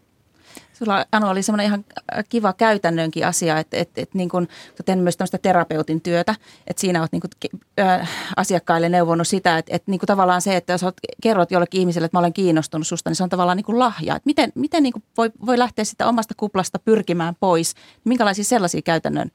Sulla 0.73 1.07
Anu 1.13 1.29
oli 1.29 1.43
semmoinen 1.43 1.67
ihan 1.67 1.85
kiva 2.29 2.53
käytännönkin 2.53 3.27
asia, 3.27 3.59
että, 3.59 3.77
että, 3.77 4.01
että 4.01 4.19
niin 4.19 4.29
kun, 4.29 4.49
teen 4.85 4.99
myös 4.99 5.17
tämmöistä 5.17 5.39
terapeutin 5.39 6.01
työtä, 6.01 6.35
että 6.67 6.81
siinä 6.81 7.01
olet 7.01 7.13
niin 7.13 7.21
kuin, 7.21 7.61
äh, 7.81 8.11
asiakkaille 8.37 8.89
neuvonut 8.89 9.29
sitä, 9.29 9.59
että, 9.59 9.77
että 9.77 9.91
niin 9.91 10.01
tavallaan 10.01 10.43
se, 10.43 10.57
että 10.57 10.73
jos 10.73 10.83
olet, 10.83 10.97
kerrot 11.23 11.51
jollekin 11.51 11.81
ihmiselle, 11.81 12.07
että 12.07 12.17
mä 12.17 12.21
olen 12.21 12.33
kiinnostunut 12.33 12.87
susta, 12.87 13.11
niin 13.11 13.17
se 13.17 13.23
on 13.23 13.29
tavallaan 13.29 13.57
niin 13.57 13.79
lahja. 13.79 14.17
Että 14.17 14.27
miten 14.27 14.53
miten 14.55 14.83
niin 14.83 14.93
voi, 15.17 15.31
voi 15.47 15.59
lähteä 15.59 15.85
sitä 15.85 16.07
omasta 16.07 16.35
kuplasta 16.37 16.79
pyrkimään 16.79 17.35
pois? 17.41 17.75
Minkälaisia 18.05 18.45
sellaisia 18.45 18.83
käytännön 18.83 19.31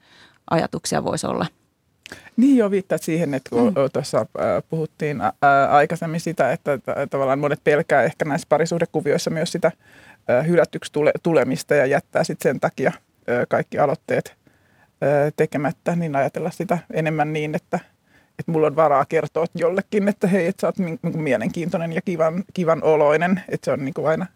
ajatuksia 0.50 1.04
voisi 1.04 1.26
olla? 1.26 1.46
Niin 2.36 2.56
jo 2.56 2.70
viittaat 2.70 3.02
siihen, 3.02 3.34
että 3.34 3.50
kun 3.50 3.66
mm. 3.66 3.74
tuossa 3.92 4.26
puhuttiin 4.68 5.18
aikaisemmin 5.70 6.20
sitä, 6.20 6.52
että 6.52 6.78
tavallaan 7.10 7.38
monet 7.38 7.64
pelkää 7.64 8.02
ehkä 8.02 8.24
näissä 8.24 8.46
parisuhdekuvioissa 8.48 9.30
myös 9.30 9.52
sitä 9.52 9.72
hylätyksi 10.46 10.92
tule, 10.92 11.12
tulemista 11.22 11.74
ja 11.74 11.86
jättää 11.86 12.24
sitten 12.24 12.50
sen 12.50 12.60
takia 12.60 12.92
kaikki 13.48 13.78
aloitteet 13.78 14.36
tekemättä, 15.36 15.96
niin 15.96 16.16
ajatella 16.16 16.50
sitä 16.50 16.78
enemmän 16.92 17.32
niin, 17.32 17.54
että, 17.54 17.80
että 18.38 18.52
mulla 18.52 18.66
on 18.66 18.76
varaa 18.76 19.04
kertoa 19.04 19.46
jollekin, 19.54 20.08
että 20.08 20.26
hei, 20.26 20.46
että 20.46 20.60
sä 20.60 20.66
oot 20.66 20.78
niin, 20.78 20.98
niin 21.02 21.22
mielenkiintoinen 21.22 21.92
ja 21.92 22.02
kivan, 22.02 22.44
kivan 22.54 22.82
oloinen, 22.82 23.42
että 23.48 23.64
se 23.64 23.70
on 23.72 23.84
niin 23.84 23.94
kuin 23.94 24.06
aina, 24.06 24.26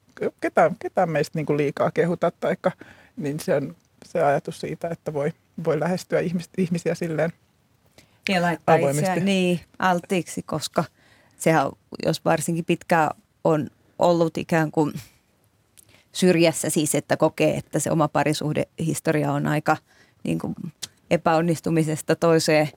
ketään, 0.40 0.77
ketään 0.79 1.11
meistä 1.11 1.38
niin 1.38 1.46
kuin 1.46 1.57
liikaa 1.57 1.90
kehuta, 1.90 2.31
taikka, 2.40 2.72
niin 3.16 3.40
se 3.40 3.55
on 3.55 3.77
se 4.05 4.22
ajatus 4.22 4.61
siitä, 4.61 4.88
että 4.88 5.12
voi, 5.12 5.33
voi 5.64 5.80
lähestyä 5.80 6.20
ihmis, 6.20 6.50
ihmisiä 6.58 6.94
silleen 6.94 7.32
ja 8.28 8.42
laittaa 8.42 8.76
itseään 8.76 9.24
niin 9.24 9.60
alttiiksi, 9.78 10.42
koska 10.42 10.84
sehän, 11.38 11.70
jos 12.04 12.24
varsinkin 12.24 12.64
pitkään 12.64 13.10
on 13.44 13.70
ollut 13.98 14.38
ikään 14.38 14.70
kuin 14.70 14.92
syrjässä 16.12 16.70
siis, 16.70 16.94
että 16.94 17.16
kokee, 17.16 17.56
että 17.56 17.78
se 17.78 17.90
oma 17.90 18.08
parisuhdehistoria 18.08 19.32
on 19.32 19.46
aika 19.46 19.76
niin 20.24 20.38
kuin 20.38 20.54
epäonnistumisesta 21.10 22.16
toiseen, 22.16 22.68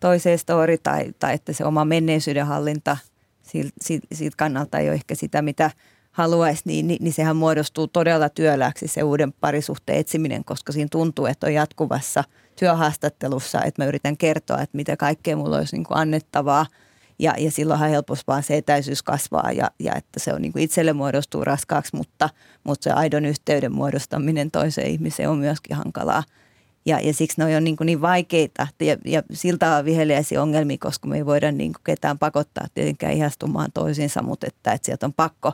toiseen 0.00 0.38
story 0.38 0.78
tai, 0.78 1.12
tai 1.18 1.34
että 1.34 1.52
se 1.52 1.64
oma 1.64 1.84
menneisyyden 1.84 2.46
hallinta 2.46 2.96
kannalta 4.36 4.78
ei 4.78 4.88
ole 4.88 4.94
ehkä 4.94 5.14
sitä, 5.14 5.42
mitä 5.42 5.70
haluaisi, 6.16 6.62
niin, 6.64 6.88
niin, 6.88 6.98
niin 7.04 7.14
sehän 7.14 7.36
muodostuu 7.36 7.86
todella 7.86 8.28
työlääksi 8.28 8.88
se 8.88 9.02
uuden 9.02 9.32
parisuhteen 9.32 9.98
etsiminen, 9.98 10.44
koska 10.44 10.72
siinä 10.72 10.88
tuntuu, 10.90 11.26
että 11.26 11.46
on 11.46 11.54
jatkuvassa 11.54 12.24
työhaastattelussa, 12.58 13.62
että 13.62 13.82
mä 13.82 13.88
yritän 13.88 14.16
kertoa, 14.16 14.60
että 14.60 14.76
mitä 14.76 14.96
kaikkea 14.96 15.36
mulla 15.36 15.56
olisi 15.56 15.76
niin 15.76 15.84
kuin 15.84 15.98
annettavaa– 15.98 16.66
ja, 17.18 17.34
ja 17.38 17.50
silloinhan 17.50 17.90
helposti 17.90 18.24
vaan 18.26 18.42
se 18.42 18.56
etäisyys 18.56 19.02
kasvaa 19.02 19.52
ja, 19.52 19.70
ja 19.78 19.94
että 19.94 20.20
se 20.20 20.32
on 20.32 20.42
niin 20.42 20.52
kuin 20.52 20.62
itselle 20.62 20.92
muodostuu 20.92 21.44
raskaaksi, 21.44 21.96
mutta, 21.96 22.30
mutta 22.64 22.84
se 22.84 22.90
aidon 22.90 23.24
yhteyden 23.24 23.72
muodostaminen 23.72 24.50
toiseen 24.50 24.90
ihmiseen 24.90 25.30
on 25.30 25.38
myöskin 25.38 25.76
hankalaa. 25.76 26.22
Ja, 26.86 27.00
ja 27.00 27.14
siksi 27.14 27.40
ne 27.40 27.56
on 27.56 27.64
niin, 27.64 27.76
kuin 27.76 27.86
niin 27.86 28.00
vaikeita 28.00 28.66
ja, 28.80 28.96
ja 29.04 29.22
siltä 29.32 29.76
on 29.76 29.84
viheliäisiä 29.84 30.42
ongelmia, 30.42 30.76
koska 30.80 31.08
me 31.08 31.16
ei 31.16 31.26
voida 31.26 31.52
niin 31.52 31.72
kuin 31.72 31.84
ketään 31.84 32.18
pakottaa 32.18 32.66
tietenkään 32.74 33.12
ihastumaan 33.12 33.72
toisiinsa, 33.74 34.22
mutta 34.22 34.46
että, 34.46 34.72
että 34.72 34.86
sieltä 34.86 35.06
on 35.06 35.12
pakko, 35.12 35.52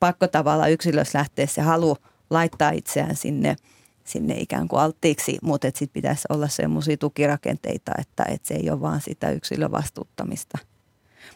pakko 0.00 0.28
tavallaan 0.28 0.72
yksilössä 0.72 1.18
lähteä 1.18 1.46
se 1.46 1.62
halu 1.62 1.96
laittaa 2.30 2.70
itseään 2.70 3.16
sinne, 3.16 3.56
sinne 4.04 4.34
ikään 4.38 4.68
kuin 4.68 4.80
alttiiksi, 4.80 5.38
mutta 5.42 5.66
sitten 5.68 5.92
pitäisi 5.92 6.28
olla 6.28 6.48
semmoisia 6.48 6.96
tukirakenteita, 6.96 7.92
että, 7.98 8.24
että 8.28 8.48
se 8.48 8.54
ei 8.54 8.70
ole 8.70 8.80
vaan 8.80 9.00
sitä 9.00 9.30
yksilön 9.30 9.72
vastuuttamista. 9.72 10.58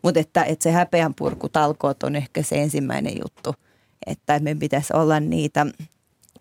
Mutta 0.02 0.20
että, 0.20 0.44
että 0.44 0.62
se 0.62 0.72
häpeän 0.72 1.14
purku 1.14 1.48
talkoot 1.48 2.02
on 2.02 2.16
ehkä 2.16 2.42
se 2.42 2.62
ensimmäinen 2.62 3.14
juttu, 3.22 3.54
että 4.06 4.40
meidän 4.40 4.58
pitäisi 4.58 4.92
olla 4.96 5.20
niitä 5.20 5.66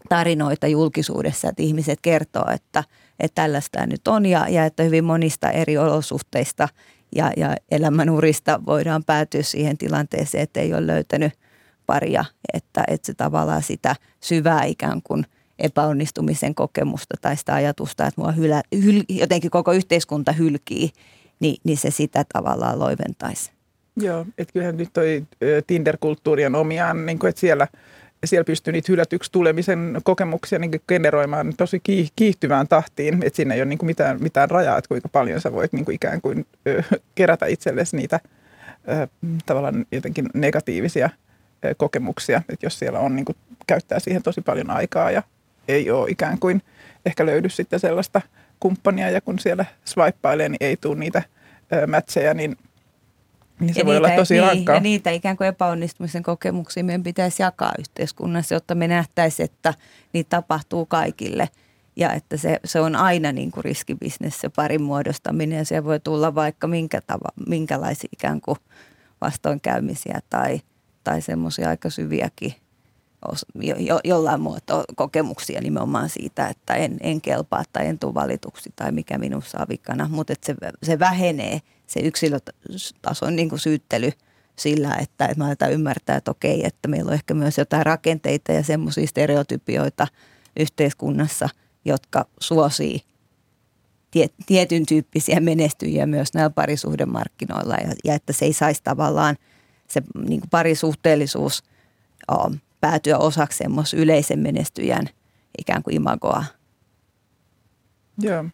tarinoita 0.10 0.68
julkisuudessa, 0.68 1.50
että 1.50 1.64
ihmiset 1.64 2.00
kertoo, 2.02 2.46
että, 2.54 2.84
että 3.20 3.42
tällaista 3.42 3.86
nyt 3.86 4.08
on 4.08 4.26
ja, 4.26 4.50
ja 4.50 4.66
että 4.66 4.84
hyvin 4.84 5.04
monista 5.04 5.52
eri 5.52 5.78
olosuhteista 5.78 6.68
ja, 7.16 7.32
ja 7.38 7.56
elämänurista 7.72 8.60
voidaan 8.66 9.04
päätyä 9.04 9.44
siihen 9.44 9.78
tilanteeseen, 9.78 10.44
että 10.44 10.60
ei 10.60 10.74
ole 10.74 10.88
löytänyt 10.88 11.34
paria, 11.92 12.26
että, 12.54 12.84
että 12.88 13.06
se 13.06 13.14
tavallaan 13.14 13.64
sitä 13.64 13.96
syvää 14.20 14.64
ikään 14.64 15.02
kuin 15.04 15.26
epäonnistumisen 15.60 16.56
kokemusta 16.56 17.16
tai 17.22 17.38
sitä 17.38 17.54
ajatusta, 17.54 18.08
että 18.08 18.22
mua 18.22 18.32
hylä, 18.32 18.62
hyl, 18.84 19.04
jotenkin 19.10 19.52
koko 19.52 19.72
yhteiskunta 19.72 20.32
hylkii, 20.32 20.90
niin, 21.40 21.56
niin 21.64 21.78
se 21.78 21.92
sitä 21.92 22.26
tavallaan 22.34 22.80
loiventaisi. 22.80 23.52
Joo, 23.96 24.26
että 24.38 24.54
kyllähän 24.54 24.78
nyt 24.78 24.90
toi 24.94 25.24
Tinder-kulttuuri 25.68 26.46
on 26.46 26.56
omiaan, 26.56 27.06
niin 27.06 27.20
kuin, 27.20 27.30
että 27.30 27.40
siellä, 27.40 27.68
siellä 28.26 28.44
pystyy 28.44 28.74
niitä 28.74 28.92
hylätyksi 28.92 29.32
tulemisen 29.32 29.98
kokemuksia 30.04 30.60
niin 30.60 30.82
generoimaan 30.88 31.54
tosi 31.58 31.82
kiihtyvään 32.16 32.68
tahtiin, 32.68 33.24
että 33.24 33.38
siinä 33.38 33.54
ei 33.54 33.62
ole 33.62 33.70
niin 33.70 33.80
kuin 33.80 33.88
mitään, 33.88 34.24
mitään 34.24 34.52
rajaa, 34.52 34.78
että 34.78 34.88
kuinka 34.88 35.10
paljon 35.10 35.42
sä 35.42 35.52
voit 35.52 35.74
niin 35.74 35.86
kuin 35.86 35.96
ikään 35.96 36.22
kuin 36.22 36.46
kerätä 37.16 37.46
itsellesi 37.46 37.98
niitä 37.98 38.20
tavallaan 39.46 39.86
jotenkin 39.92 40.30
negatiivisia 40.34 41.10
kokemuksia, 41.78 42.42
että 42.50 42.66
jos 42.66 42.80
siellä 42.80 43.00
on 43.00 43.16
niin 43.16 43.26
kuin, 43.26 43.36
käyttää 43.68 44.00
siihen 44.00 44.24
tosi 44.24 44.42
paljon 44.42 44.70
aikaa 44.70 45.12
ja 45.12 45.24
ei 45.68 45.92
ole 45.92 46.10
ikään 46.10 46.40
kuin 46.40 46.62
ehkä 47.06 47.26
löydy 47.26 47.50
sitten 47.50 47.80
sellaista 47.80 48.22
kumppania 48.60 49.10
ja 49.10 49.22
kun 49.22 49.40
siellä 49.40 49.66
swippailee, 49.86 50.50
niin 50.50 50.58
ei 50.62 50.78
tule 50.78 51.00
niitä 51.00 51.24
matcheja, 51.88 52.34
niin– 52.34 52.58
niin 53.62 53.74
se 53.74 53.80
ja 53.80 53.86
voi 53.86 53.96
niitä, 53.96 54.08
olla 54.08 54.16
tosi 54.16 54.34
niin, 54.34 54.44
rankkaa. 54.44 54.76
Ja 54.76 54.82
niitä 54.82 55.10
ikään 55.10 55.38
kuin 55.38 55.48
epäonnistumisen 55.48 56.24
kokemuksia 56.24 56.84
meidän 56.84 57.04
pitäisi 57.04 57.44
jakaa 57.44 57.74
yhteiskunnassa, 57.80 58.56
jotta 58.56 58.76
me 58.76 58.88
nähtäisiin, 58.88 59.46
että 59.46 59.74
niitä 60.14 60.30
tapahtuu 60.30 60.86
kaikille. 60.86 61.50
Ja 61.96 62.14
että 62.14 62.38
se, 62.38 62.60
se 62.66 62.80
on 62.80 62.96
aina 62.96 63.32
niin 63.32 63.52
kuin 63.52 63.64
riskibisnes 63.64 64.42
se 64.42 64.50
parin 64.50 64.82
muodostaminen 64.82 65.58
ja 65.58 65.66
se 65.66 65.84
voi 65.84 66.00
tulla 66.00 66.36
vaikka 66.36 66.68
minkä 66.68 67.02
tava, 67.02 67.30
minkälaisia 67.48 68.10
ikään 68.14 68.42
kuin 68.42 68.58
vastoinkäymisiä 69.22 70.20
tai, 70.30 70.62
tai 71.04 71.22
semmoisia 71.22 71.70
aika 71.70 71.90
syviäkin 71.90 72.56
jo, 73.56 73.76
jo, 73.80 74.00
jollain 74.04 74.42
muotoa 74.42 74.84
kokemuksia 74.96 75.62
nimenomaan 75.62 76.10
siitä, 76.10 76.48
että 76.48 76.76
en, 76.76 76.98
en 77.02 77.22
kelpaa 77.22 77.64
tai 77.74 77.88
en 77.88 78.00
tule 78.00 78.14
valituksi 78.14 78.74
tai 78.76 78.92
mikä 78.92 79.18
minussa 79.18 79.60
on 79.60 79.66
vikana, 79.70 80.10
mutta 80.12 80.34
se, 80.42 80.56
se 80.84 81.00
vähenee 81.00 81.60
se 81.88 82.00
yksilötason 82.00 83.36
niin 83.36 83.50
kuin 83.50 83.60
syyttely 83.60 84.12
sillä, 84.56 84.96
että, 84.96 85.30
mä 85.38 85.46
aletaan 85.46 85.72
ymmärtää, 85.72 86.18
että 86.18 86.32
okei, 86.32 86.66
että 86.66 86.88
meillä 86.88 87.10
on 87.10 87.14
ehkä 87.14 87.34
myös 87.34 87.58
jotain 87.58 87.86
rakenteita 87.86 88.52
ja 88.52 88.64
semmoisia 88.64 89.08
stereotypioita 89.08 90.08
yhteiskunnassa, 90.60 91.50
jotka 91.86 92.26
suosii 92.40 93.02
tiet, 94.12 94.34
tietyn 94.46 94.86
tyyppisiä 94.86 95.40
menestyjiä 95.40 96.06
myös 96.06 96.34
näillä 96.34 96.50
parisuhdemarkkinoilla 96.50 97.76
ja, 97.76 97.94
ja 98.04 98.14
että 98.16 98.34
se 98.34 98.46
ei 98.46 98.54
saisi 98.54 98.82
tavallaan 98.84 99.36
se 99.94 100.02
niin 100.28 100.40
kuin 100.40 100.50
parisuhteellisuus 100.50 101.64
o, 102.32 102.52
päätyä 102.82 103.18
osaksi 103.18 103.58
semmoisen 103.58 104.00
yleisen 104.00 104.40
menestyjän 104.40 105.06
ikään 105.58 105.84
kuin 105.84 105.96
imagoa. 105.96 106.44
Joo. 108.18 108.46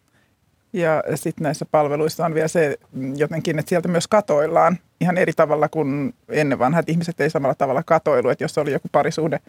Ja 0.72 1.02
sitten 1.14 1.42
näissä 1.42 1.66
palveluissa 1.70 2.26
on 2.26 2.34
vielä 2.34 2.48
se 2.48 2.78
jotenkin, 3.16 3.58
että 3.58 3.68
sieltä 3.68 3.88
myös 3.88 4.08
katoillaan 4.08 4.78
ihan 5.00 5.18
eri 5.18 5.32
tavalla 5.32 5.68
kuin 5.68 6.14
ennen 6.28 6.58
vanhat 6.58 6.88
ihmiset 6.88 7.20
ei 7.20 7.30
samalla 7.30 7.54
tavalla 7.54 7.82
katoilu, 7.82 8.28
että 8.28 8.44
jos 8.44 8.58
oli 8.58 8.72
joku 8.72 8.88
parisuhde 8.92 9.40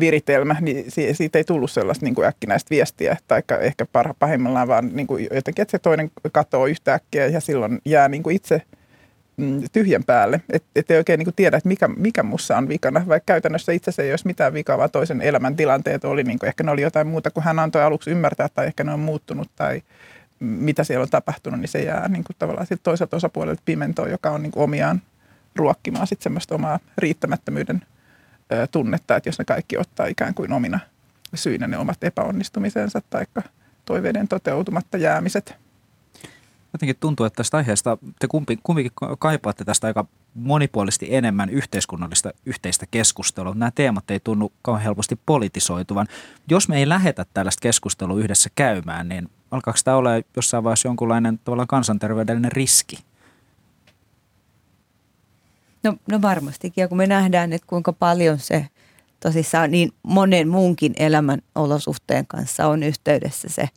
viritelmä, 0.00 0.56
niin 0.60 0.84
siitä 1.12 1.38
ei 1.38 1.44
tullut 1.44 1.70
sellaista 1.70 2.04
niin 2.04 2.14
kuin 2.14 2.26
äkkinäistä 2.26 2.70
viestiä, 2.70 3.16
tai 3.28 3.42
ehkä 3.60 3.86
pahimmillaan 4.18 4.68
vaan 4.68 4.90
niin 4.92 5.06
kuin 5.06 5.28
jotenkin, 5.34 5.62
että 5.62 5.70
se 5.70 5.78
toinen 5.78 6.10
katoo 6.32 6.66
yhtäkkiä 6.66 7.26
ja 7.26 7.40
silloin 7.40 7.78
jää 7.84 8.08
niin 8.08 8.22
kuin 8.22 8.36
itse 8.36 8.62
tyhjän 9.72 10.04
päälle, 10.04 10.40
että 10.76 10.94
ei 10.94 10.98
oikein 10.98 11.18
niin 11.18 11.34
tiedä, 11.36 11.56
että 11.56 11.68
mikä, 11.68 11.88
mikä 11.88 12.22
mussa 12.22 12.56
on 12.56 12.68
vikana, 12.68 13.04
vaikka 13.08 13.32
käytännössä 13.32 13.72
itse 13.72 13.90
asiassa 13.90 14.02
ei 14.02 14.12
olisi 14.12 14.26
mitään 14.26 14.52
vikaa, 14.52 14.78
vaan 14.78 14.90
toisen 14.90 15.20
elämän 15.20 15.56
tilanteet 15.56 16.04
oli, 16.04 16.24
niin 16.24 16.38
kuin, 16.38 16.48
ehkä 16.48 16.64
ne 16.64 16.70
oli 16.70 16.82
jotain 16.82 17.06
muuta 17.06 17.30
kuin 17.30 17.44
hän 17.44 17.58
antoi 17.58 17.82
aluksi 17.82 18.10
ymmärtää, 18.10 18.48
tai 18.48 18.66
ehkä 18.66 18.84
ne 18.84 18.92
on 18.92 19.00
muuttunut, 19.00 19.50
tai 19.56 19.82
mitä 20.40 20.84
siellä 20.84 21.02
on 21.02 21.10
tapahtunut, 21.10 21.60
niin 21.60 21.68
se 21.68 21.82
jää 21.82 22.08
niin 22.08 22.24
kuin 22.24 22.36
tavallaan 22.38 22.66
sit 22.66 22.82
toiselta 22.82 23.16
osapuolelta 23.16 23.62
pimentoon, 23.64 24.10
joka 24.10 24.30
on 24.30 24.42
niin 24.42 24.52
kuin 24.52 24.64
omiaan 24.64 25.02
ruokkimaan 25.56 26.06
sitten 26.06 26.22
semmoista 26.22 26.54
omaa 26.54 26.78
riittämättömyyden 26.98 27.82
ö, 28.52 28.66
tunnetta, 28.66 29.16
että 29.16 29.28
jos 29.28 29.38
ne 29.38 29.44
kaikki 29.44 29.78
ottaa 29.78 30.06
ikään 30.06 30.34
kuin 30.34 30.52
omina 30.52 30.80
syinä 31.34 31.66
ne 31.66 31.78
omat 31.78 32.04
epäonnistumisensa 32.04 33.00
tai 33.10 33.26
toiveiden 33.84 34.28
toteutumatta 34.28 34.98
jäämiset. 34.98 35.67
Jotenkin 36.72 36.96
tuntuu, 37.00 37.26
että 37.26 37.36
tästä 37.36 37.56
aiheesta 37.56 37.98
te 38.18 38.26
kumpi, 38.28 38.58
kumpikin 38.62 38.92
kaipaatte 39.18 39.64
tästä 39.64 39.86
aika 39.86 40.04
monipuolisesti 40.34 41.14
enemmän 41.14 41.50
yhteiskunnallista 41.50 42.30
yhteistä 42.46 42.86
keskustelua. 42.90 43.54
Nämä 43.54 43.70
teemat 43.74 44.10
ei 44.10 44.20
tunnu 44.20 44.52
kauhean 44.62 44.84
helposti 44.84 45.18
politisoituvan. 45.26 46.06
Jos 46.48 46.68
me 46.68 46.76
ei 46.76 46.88
lähetä 46.88 47.26
tällaista 47.34 47.60
keskustelua 47.60 48.18
yhdessä 48.18 48.50
käymään, 48.54 49.08
niin 49.08 49.30
alkaako 49.50 49.78
tämä 49.84 49.96
olla 49.96 50.10
jossain 50.36 50.64
vaiheessa 50.64 50.88
jonkunlainen 50.88 51.38
tavallaan 51.44 51.68
kansanterveydellinen 51.68 52.52
riski? 52.52 52.98
No, 55.82 55.96
no 56.10 56.22
varmastikin, 56.22 56.82
ja 56.82 56.88
kun 56.88 56.98
me 56.98 57.06
nähdään, 57.06 57.52
että 57.52 57.66
kuinka 57.66 57.92
paljon 57.92 58.38
se 58.38 58.66
tosissaan 59.20 59.70
niin 59.70 59.92
monen 60.02 60.48
muunkin 60.48 60.92
elämän 60.96 61.42
olosuhteen 61.54 62.26
kanssa 62.26 62.66
on 62.66 62.82
yhteydessä 62.82 63.48
se 63.48 63.68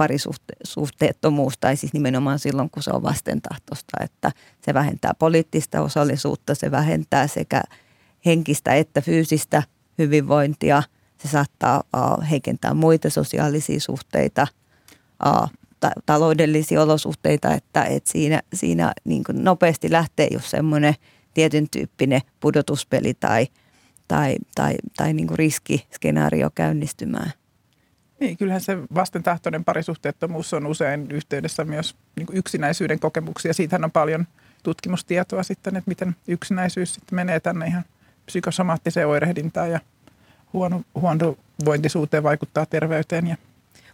parisuhteettomuus, 0.00 1.58
tai 1.58 1.76
siis 1.76 1.92
nimenomaan 1.92 2.38
silloin, 2.38 2.70
kun 2.70 2.82
se 2.82 2.90
on 2.90 3.02
vastentahtoista, 3.02 4.04
että 4.04 4.32
se 4.64 4.74
vähentää 4.74 5.12
poliittista 5.18 5.80
osallisuutta, 5.82 6.54
se 6.54 6.70
vähentää 6.70 7.26
sekä 7.26 7.62
henkistä 8.26 8.74
että 8.74 9.00
fyysistä 9.00 9.62
hyvinvointia, 9.98 10.82
se 11.18 11.28
saattaa 11.28 11.84
heikentää 12.30 12.74
muita 12.74 13.10
sosiaalisia 13.10 13.80
suhteita– 13.80 14.46
ta- 15.80 15.92
taloudellisia 16.06 16.82
olosuhteita, 16.82 17.54
että, 17.54 17.84
että 17.84 18.10
siinä, 18.12 18.40
siinä 18.54 18.92
niin 19.04 19.22
nopeasti 19.32 19.92
lähtee 19.92 20.28
just 20.32 20.46
semmoinen 20.46 20.94
tietyn 21.34 21.70
tyyppinen 21.70 22.20
pudotuspeli 22.40 23.14
tai, 23.14 23.46
tai, 24.08 24.36
tai, 24.54 24.74
tai 24.96 25.12
niin 25.12 25.26
kuin 25.26 25.38
riskiskenaario 25.38 26.50
käynnistymään. 26.54 27.32
Niin, 28.20 28.36
kyllähän 28.36 28.60
se 28.60 28.78
vastentahtoinen 28.94 29.64
parisuhteettomuus 29.64 30.54
on 30.54 30.66
usein 30.66 31.10
yhteydessä 31.10 31.64
myös 31.64 31.94
niin 32.16 32.26
kuin 32.26 32.36
yksinäisyyden 32.36 33.00
kokemuksia. 33.00 33.54
Siitähän 33.54 33.84
on 33.84 33.90
paljon 33.90 34.26
tutkimustietoa 34.62 35.42
sitten, 35.42 35.76
että 35.76 35.88
miten 35.88 36.16
yksinäisyys 36.28 36.94
sitten 36.94 37.16
menee 37.16 37.40
tänne 37.40 37.66
ihan 37.66 37.84
psykosomaattiseen 38.26 39.08
oirehdintaan 39.08 39.70
ja 39.70 39.80
huono, 40.52 40.82
huonovointisuuteen 40.94 42.22
vaikuttaa 42.22 42.66
terveyteen 42.66 43.26
ja 43.26 43.36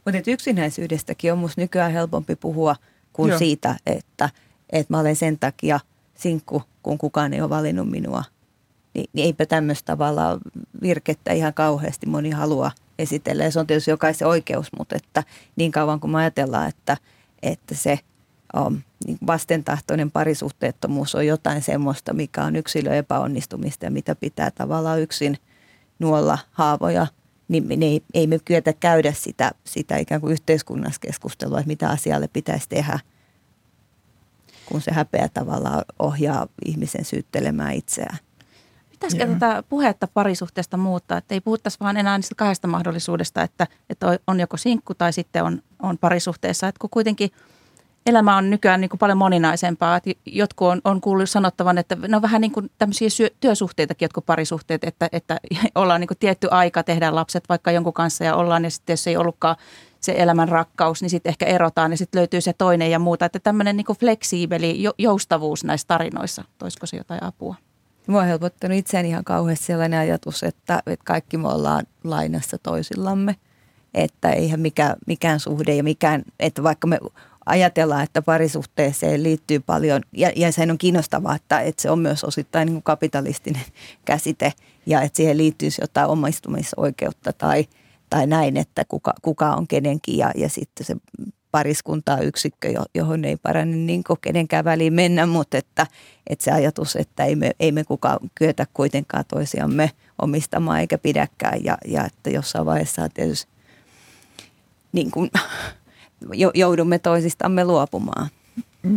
mutta 0.05 0.31
yksinäisyydestäkin 0.31 1.33
on 1.33 1.39
musta 1.39 1.61
nykyään 1.61 1.93
helpompi 1.93 2.37
puhua 2.37 2.77
kuin 3.13 3.29
Joo. 3.29 3.39
siitä, 3.39 3.77
että, 3.87 4.31
että 4.71 4.95
mä 4.95 5.01
olen 5.01 5.17
sen 5.17 5.39
takia 5.39 5.81
sinkku, 6.15 6.63
kun 6.83 6.99
kukaan 6.99 7.33
ei 7.33 7.41
ole 7.41 7.51
valinnut 7.51 7.91
minua. 7.91 8.25
Niin, 8.95 9.11
niin 9.13 9.25
eipä 9.25 9.47
tämmöistä 9.47 9.87
tavalla 9.87 10.39
virkettä 10.83 11.33
ihan 11.33 11.55
kauheasti 11.55 12.07
moni 12.07 12.31
halua 12.31 12.71
esitellä. 12.99 13.45
Ja 13.45 13.51
se 13.51 13.61
on 13.61 13.67
tietysti 13.67 13.91
jokaisen 13.91 14.29
oikeus, 14.29 14.67
mutta 14.79 14.97
että 14.97 15.23
niin 15.57 15.73
kauan 15.73 16.01
kuin 16.01 16.11
me 16.11 16.19
ajatellaan, 16.19 16.69
että, 16.69 16.97
että 17.43 17.75
se 17.75 17.99
um, 18.57 18.83
niin 19.07 19.19
vastentahtoinen 19.27 20.11
parisuhteettomuus 20.11 21.15
on 21.15 21.27
jotain 21.27 21.63
semmoista, 21.63 22.13
mikä 22.13 22.45
on 22.45 22.57
yksilö 22.57 22.95
epäonnistumista 22.95 23.85
ja 23.85 23.91
mitä 23.91 24.15
pitää 24.15 24.51
tavallaan 24.51 25.01
yksin 25.01 25.39
nuolla 25.99 26.39
haavoja– 26.53 27.07
niin 27.49 27.67
me 27.67 27.75
ei, 27.87 28.03
ei 28.15 28.27
me 28.27 28.39
kyetä 28.45 28.73
käydä 28.73 29.13
sitä, 29.13 29.53
sitä 29.65 29.97
ikään 29.97 30.21
kuin 30.21 30.33
yhteiskunnassa 30.33 31.01
keskustelua, 31.01 31.59
että 31.59 31.69
mitä 31.69 31.89
asialle 31.89 32.29
pitäisi 32.29 32.69
tehdä, 32.69 32.99
kun 34.67 34.81
se 34.81 34.93
häpeä 34.93 35.29
tavallaan 35.29 35.85
ohjaa 35.99 36.47
ihmisen 36.65 37.05
syyttelemään 37.05 37.75
itseään. 37.75 38.19
Pitäisikö 39.07 39.33
Joo. 39.33 39.39
tätä 39.39 39.63
puhetta 39.69 40.09
parisuhteesta 40.15 40.77
muuttaa, 40.77 41.19
että 41.19 41.35
ei 41.35 41.41
puhuttaisi 41.41 41.81
vaan 41.81 41.97
enää 41.97 42.19
niistä 42.19 42.35
kahdesta 42.35 42.69
mahdollisuudesta, 42.69 43.43
että, 43.43 43.67
että 43.91 44.19
on 44.27 44.41
joko 44.41 44.57
sinkku 44.57 44.95
tai 44.95 45.13
sitten 45.13 45.45
on, 45.45 45.63
on 45.83 45.99
parisuhteessa, 45.99 46.69
että 46.69 46.79
kun 46.79 46.91
kuitenkin 46.91 47.31
elämä 48.07 48.37
on 48.37 48.51
nykyään 48.51 48.81
niin 48.81 48.89
kuin 48.89 48.99
paljon 48.99 49.19
moninaisempaa. 49.19 49.97
Että 49.97 50.11
jotkut 50.27 50.69
on, 50.69 50.81
on 50.85 51.01
kuullut 51.01 51.31
sanottavan, 51.31 51.79
että 51.79 51.97
ne 52.09 52.17
on 52.17 52.23
vähän 52.23 52.41
niin 52.41 52.53
kuin 52.53 52.71
tämmöisiä 52.79 53.11
syö, 53.11 53.31
työsuhteitakin, 53.41 54.07
jotkut 54.07 54.27
parisuhteet, 54.27 54.85
että, 54.85 55.09
että 55.13 55.41
ollaan 55.75 56.01
niin 56.01 56.09
kuin 56.09 56.19
tietty 56.19 56.49
aika, 56.51 56.83
tehdään 56.83 57.15
lapset 57.15 57.45
vaikka 57.49 57.71
jonkun 57.71 57.93
kanssa 57.93 58.25
ja 58.25 58.35
ollaan 58.35 58.65
ja 58.65 58.71
sitten 58.71 58.93
jos 58.93 59.07
ei 59.07 59.17
ollutkaan 59.17 59.57
se 60.01 60.15
elämän 60.17 60.49
rakkaus, 60.49 61.03
niin 61.03 61.11
sitten 61.11 61.31
ehkä 61.31 61.47
erotaan 61.47 61.91
ja 61.91 61.97
sitten 61.97 62.19
löytyy 62.19 62.41
se 62.41 62.53
toinen 62.53 62.91
ja 62.91 62.99
muuta. 62.99 63.25
Että 63.25 63.39
tämmöinen 63.39 63.77
niin 63.77 63.87
fleksiibeli 64.01 64.85
joustavuus 64.99 65.65
näissä 65.65 65.89
tarinoissa, 65.89 66.45
toisiko 66.59 66.87
se 66.87 66.97
jotain 66.97 67.23
apua? 67.23 67.55
Mua 68.07 68.21
on 68.21 68.27
helpottanut 68.27 68.79
itseäni 68.79 69.09
ihan 69.09 69.25
kauheasti 69.25 69.65
sellainen 69.65 70.01
ajatus, 70.01 70.43
että, 70.43 70.83
että 70.87 71.05
kaikki 71.05 71.37
me 71.37 71.49
ollaan 71.49 71.87
lainassa 72.05 72.59
toisillamme. 72.59 73.37
Että 73.95 74.31
eihän 74.31 74.61
mikä, 74.61 74.97
mikään 75.07 75.41
suhde 75.41 75.75
ja 75.75 75.83
mikään, 75.83 76.23
että 76.41 76.63
vaikka 76.63 76.87
me 76.87 76.99
ajatellaan, 77.47 78.03
että 78.03 78.23
parisuhteeseen 78.23 79.23
liittyy 79.23 79.61
paljon, 79.61 80.03
ja, 80.13 80.33
ja 80.37 80.53
se 80.53 80.67
on 80.71 80.79
kiinnostavaa, 80.79 81.35
että, 81.35 81.61
että 81.61 81.83
se 81.83 81.91
on 81.91 81.99
myös 81.99 82.25
osittain 82.25 82.67
niin 82.67 82.83
kapitalistinen 82.83 83.63
käsite, 84.05 84.53
ja 84.87 85.03
että 85.03 85.17
siihen 85.17 85.37
liittyisi 85.37 85.83
jotain 85.83 86.09
omistumisoikeutta 86.09 87.33
tai, 87.33 87.67
tai 88.11 88.27
näin, 88.27 88.57
että 88.57 88.85
kuka, 88.89 89.15
kuka 89.23 89.55
on 89.55 89.67
kenenkin, 89.67 90.17
ja, 90.17 90.31
ja 90.35 90.49
sitten 90.49 90.87
se 90.87 90.97
pariskuntaa 91.57 92.19
yksikkö, 92.19 92.69
johon 92.95 93.25
ei 93.25 93.37
parane 93.37 93.77
niin 93.77 94.05
kenenkään 94.21 94.65
väliin 94.65 94.93
mennä, 94.93 95.27
mutta 95.27 95.59
että, 95.59 95.87
että 96.27 96.45
se 96.45 96.51
ajatus, 96.51 96.97
että 96.97 97.25
ei 97.25 97.37
me, 97.37 97.51
ei 97.61 97.73
me 97.73 97.85
kukaan 97.85 98.19
kyetä 98.35 98.67
kuitenkaan 98.75 99.25
toisiamme 99.29 99.91
omistamaan 100.23 100.81
eikä 100.81 100.99
pidäkään 100.99 101.65
ja, 101.65 101.79
ja 101.87 102.05
että 102.05 102.31
jossain 102.31 102.67
vaiheessa 102.67 103.09
tietysti 103.15 103.51
niin 104.93 105.11
kuin, 105.11 105.31
joudumme 106.55 106.99
toisistamme 106.99 107.65
luopumaan. 107.65 108.29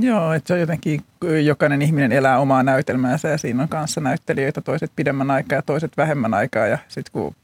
Joo, 0.01 0.33
että 0.33 0.47
se 0.47 0.53
on 0.53 0.59
jotenkin, 0.59 1.01
jokainen 1.43 1.81
ihminen 1.81 2.11
elää 2.11 2.39
omaa 2.39 2.63
näytelmäänsä 2.63 3.29
ja 3.29 3.37
siinä 3.37 3.63
on 3.63 3.69
kanssa 3.69 4.01
näyttelijöitä, 4.01 4.61
toiset 4.61 4.91
pidemmän 4.95 5.31
aikaa 5.31 5.57
ja 5.57 5.61
toiset 5.61 5.97
vähemmän 5.97 6.33
aikaa 6.33 6.67
ja 6.67 6.77
sitten 6.87 7.11
kun 7.11 7.35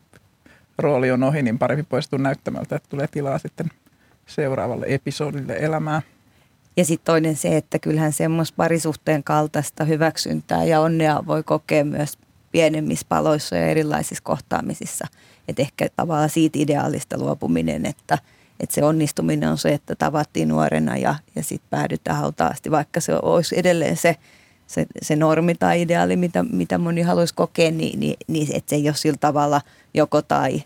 rooli 0.77 1.11
on 1.11 1.23
ohi, 1.23 1.41
niin 1.41 1.59
parempi 1.59 1.83
poistuu 1.83 2.19
näyttämältä, 2.19 2.75
että 2.75 2.89
tulee 2.89 3.07
tilaa 3.07 3.37
sitten– 3.37 3.71
seuraavalle 4.25 4.85
episodille 4.89 5.57
elämää. 5.59 6.01
Ja 6.77 6.85
sitten 6.85 7.05
toinen 7.05 7.35
se, 7.35 7.57
että 7.57 7.79
kyllähän 7.79 8.13
semmoista 8.13 8.55
parisuhteen 8.55 9.23
kaltaista 9.23 9.83
hyväksyntää 9.83 10.63
ja 10.63 10.81
onnea 10.81 11.23
voi 11.27 11.43
kokea 11.43 11.85
myös 11.85 12.17
pienemmissä 12.51 13.05
paloissa 13.09 13.55
ja 13.55 13.67
erilaisissa 13.67 14.23
kohtaamisissa. 14.23 15.07
Että 15.47 15.61
ehkä 15.61 15.87
tavallaan 15.95 16.29
siitä 16.29 16.59
ideaalista 16.59 17.17
luopuminen, 17.17 17.85
että, 17.85 18.17
että 18.59 18.75
se 18.75 18.83
onnistuminen 18.83 19.49
on 19.49 19.57
se, 19.57 19.73
että 19.73 19.95
tavattiin 19.95 20.47
nuorena 20.47 20.97
ja, 20.97 21.15
ja 21.35 21.43
sitten 21.43 21.69
päädytään 21.69 22.17
hautaasti, 22.17 22.71
vaikka 22.71 22.99
se 23.01 23.13
olisi 23.21 23.59
edelleen 23.59 23.97
se, 23.97 24.15
se, 24.67 24.85
se 25.01 25.15
normi 25.15 25.55
tai 25.55 25.81
ideaali, 25.81 26.15
mitä, 26.15 26.43
mitä 26.43 26.77
moni 26.77 27.01
haluaisi 27.01 27.33
kokea, 27.33 27.71
niin, 27.71 27.99
niin, 27.99 28.17
niin 28.27 28.55
että 28.55 28.69
se 28.69 28.75
ei 28.75 28.87
ole 28.89 28.95
sillä 28.95 29.17
tavalla 29.19 29.61
joko 29.93 30.21
tai, 30.21 30.63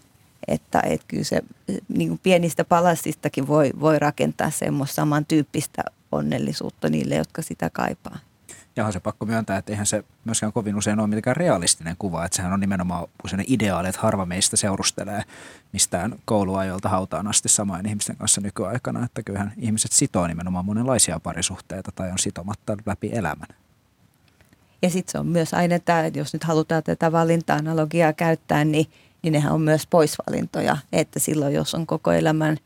että, 0.50 0.82
että 0.86 1.06
kyllä 1.08 1.24
se 1.24 1.42
niin 1.88 2.10
kuin 2.10 2.20
pienistä 2.24 2.64
palastistakin 2.64 3.48
voi, 3.48 3.72
voi 3.80 4.00
rakentaa 4.00 4.52
semmoista 4.52 4.96
samantyyppistä 4.96 5.84
onnellisuutta 6.12 6.90
niille, 6.90 7.16
jotka 7.16 7.42
sitä 7.42 7.70
kaipaa. 7.70 8.20
Ja 8.76 8.86
on 8.86 8.94
se 8.94 9.00
pakko 9.00 9.26
myöntää, 9.26 9.58
että 9.58 9.72
eihän 9.72 9.86
se 9.86 10.04
myöskään 10.26 10.54
kovin 10.54 10.76
usein 10.76 11.00
ole 11.00 11.08
mitenkään 11.08 11.36
realistinen 11.36 11.96
kuva, 12.00 12.26
että 12.26 12.36
sehän 12.36 12.54
on 12.54 12.60
nimenomaan 12.60 13.08
sellainen 13.28 13.54
ideaali, 13.54 13.88
että 13.88 14.02
harva 14.02 14.26
meistä 14.26 14.58
seurustelee 14.58 15.24
mistään 15.74 16.16
kouluajolta 16.26 16.90
hautaan 16.90 17.28
asti 17.28 17.50
samoin 17.50 17.86
ihmisten 17.86 18.16
kanssa 18.16 18.42
nykyaikana, 18.42 19.06
että 19.06 19.24
kyllähän 19.24 19.54
ihmiset 19.58 19.92
sitoo 19.92 20.28
nimenomaan 20.28 20.66
monenlaisia 20.66 21.20
parisuhteita 21.20 21.92
tai 21.96 22.12
on 22.12 22.20
sitomatta 22.20 22.78
läpi 22.86 23.10
elämän. 23.14 23.48
Ja 24.82 24.90
sitten 24.90 25.12
se 25.12 25.20
on 25.20 25.28
myös 25.28 25.54
aina 25.54 25.80
tämä, 25.80 26.06
että 26.06 26.20
jos 26.20 26.34
nyt 26.34 26.44
halutaan 26.44 26.84
tätä 26.84 27.12
valinta-analogiaa 27.12 28.14
käyttää, 28.14 28.66
niin– 28.66 28.86
niin 29.22 29.32
nehän 29.32 29.54
on 29.54 29.62
myös 29.62 29.88
poisvalintoja. 29.88 30.78
Että 30.94 31.20
silloin, 31.20 31.54
jos 31.54 31.76
on 31.76 31.88
koko 31.88 32.12
elämän 32.12 32.58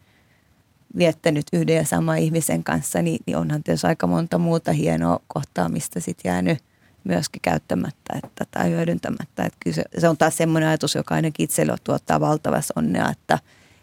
viettänyt 0.98 1.46
yhden 1.54 1.76
ja 1.76 1.86
saman 1.86 2.18
ihmisen 2.18 2.64
kanssa, 2.64 3.02
niin, 3.02 3.20
niin 3.26 3.38
onhan 3.38 3.64
tietysti 3.64 3.88
aika 3.88 4.08
monta 4.08 4.38
muuta 4.38 4.72
hienoa 4.72 5.20
kohtaamista 5.28 6.00
sitten 6.00 6.30
jäänyt 6.30 6.60
myöskin 7.04 7.42
käyttämättä 7.42 8.14
että, 8.24 8.46
tai 8.52 8.70
hyödyntämättä. 8.70 9.44
Että 9.46 9.58
kyllä 9.64 9.76
se, 9.76 9.84
se 9.98 10.10
on 10.10 10.18
taas 10.18 10.38
semmoinen 10.38 10.70
ajatus, 10.70 10.96
joka 10.96 11.16
ainakin 11.16 11.44
itselle 11.44 11.76
tuottaa 11.84 12.20
valtavasti 12.20 12.74
onnea, 12.76 13.10
että, 13.10 13.40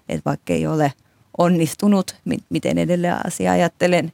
että 0.09 0.25
vaikka 0.25 0.53
ei 0.53 0.67
ole 0.67 0.93
onnistunut, 1.39 2.17
miten 2.51 2.79
edelleen 2.79 3.27
asia 3.27 3.53
ajattelen, 3.53 4.13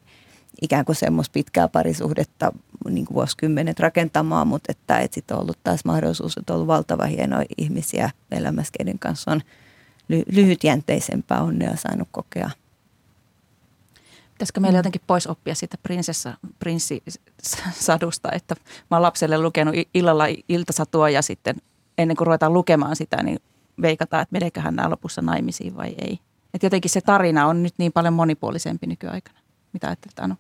ikään 0.63 0.85
kuin 0.85 0.97
semmoista 0.97 1.33
pitkää 1.33 1.69
parisuhdetta 1.69 2.53
niin 2.91 3.07
kuin 3.07 3.14
vuosikymmenet 3.14 3.81
rakentamaan, 3.81 4.49
mutta 4.49 4.72
että, 4.72 4.99
että 4.99 5.14
sitten 5.14 5.37
on 5.37 5.43
ollut 5.43 5.59
taas 5.64 5.85
mahdollisuus, 5.85 6.37
että 6.37 6.53
on 6.53 6.55
ollut 6.55 6.66
valtava 6.66 7.07
hienoja 7.07 7.47
ihmisiä 7.59 8.11
elämässä, 8.31 8.72
keiden 8.79 8.99
kanssa 8.99 9.31
on 9.31 9.41
ly- 10.09 10.24
lyhytjänteisempää 10.33 11.43
onnea 11.43 11.77
saanut 11.77 12.09
kokea. 12.12 12.51
Pitäisikö 14.33 14.61
meillä 14.61 14.79
jotenkin 14.79 15.01
pois 15.07 15.27
oppia 15.27 15.55
siitä 15.55 15.79
prinsessa, 15.83 16.35
prinssisadusta, 16.59 18.33
että 18.33 18.55
mä 18.91 18.97
oon 18.97 19.03
lapselle 19.03 19.39
lukenut 19.39 19.74
illalla 19.95 20.24
iltasatua 20.49 21.11
ja 21.11 21.22
sitten 21.22 21.57
ennen 21.99 22.16
kuin 22.16 22.27
ruvetaan 22.27 22.53
lukemaan 22.53 22.97
sitä, 22.97 23.22
niin 23.22 23.39
veikataan, 23.83 24.22
että 24.22 24.33
meneeköhän 24.33 24.77
nämä 24.77 24.91
lopussa 24.91 25.22
naimisiin 25.22 25.77
vai 25.77 25.95
ei. 25.99 26.18
Että 26.55 26.66
jotenkin 26.66 26.91
se 26.91 27.01
tarina 27.01 27.47
on 27.47 27.62
nyt 27.62 27.74
niin 27.79 27.93
paljon 27.93 28.14
monipuolisempi 28.14 28.87
nykyaikana. 28.87 29.39
Mitä 29.72 29.87
ajattelet 29.87 30.18
Anu? 30.18 30.35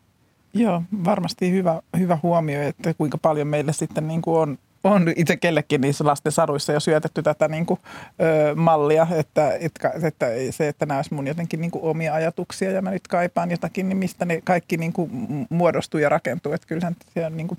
Joo, 0.54 0.82
varmasti 1.04 1.52
hyvä, 1.52 1.82
hyvä 1.98 2.18
huomio, 2.22 2.62
että 2.62 2.94
kuinka 2.94 3.18
paljon 3.18 3.46
meille 3.46 3.72
sitten 3.72 4.08
niin 4.08 4.22
kuin 4.22 4.38
on, 4.38 4.58
on 4.84 5.12
itse 5.16 5.36
kellekin 5.36 5.80
niissä 5.80 6.04
lasten 6.04 6.32
saduissa 6.32 6.72
jo 6.72 6.80
syötetty 6.80 7.22
tätä 7.22 7.48
niin 7.48 7.66
kuin, 7.66 7.80
ö, 8.20 8.54
mallia, 8.54 9.06
että, 9.10 9.52
että, 9.60 9.92
että 10.02 10.26
se, 10.50 10.68
että 10.68 10.86
nämä 10.86 10.98
olisi 10.98 11.14
mun 11.14 11.26
jotenkin 11.26 11.60
niin 11.60 11.70
kuin 11.70 11.84
omia 11.84 12.14
ajatuksia 12.14 12.70
ja 12.70 12.82
mä 12.82 12.90
nyt 12.90 13.08
kaipaan 13.08 13.50
jotakin, 13.50 13.88
niin 13.88 13.96
mistä 13.96 14.24
ne 14.24 14.40
kaikki 14.44 14.76
niin 14.76 14.92
kuin 14.92 15.10
muodostuu 15.50 16.00
ja 16.00 16.08
rakentuu. 16.08 16.52
Että 16.52 16.66
kyllähän 16.66 16.96
se 17.14 17.26
on 17.26 17.36
niin 17.36 17.48
kuin 17.48 17.58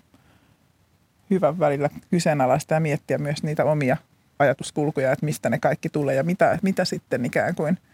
hyvä 1.30 1.60
välillä 1.60 1.90
kyseenalaista 2.12 2.74
ja 2.74 2.80
miettiä 2.80 3.18
myös 3.18 3.44
niitä 3.44 3.66
omia 3.66 3.98
ajatuskulkuja, 4.40 5.12
että 5.12 5.26
mistä 5.26 5.50
ne 5.50 5.60
kaikki 5.60 5.90
tulee 5.90 6.16
ja 6.16 6.24
mitä, 6.24 6.60
mitä 6.62 6.86
sitten 6.86 7.26
ikään 7.26 7.56
kuin– 7.56 7.78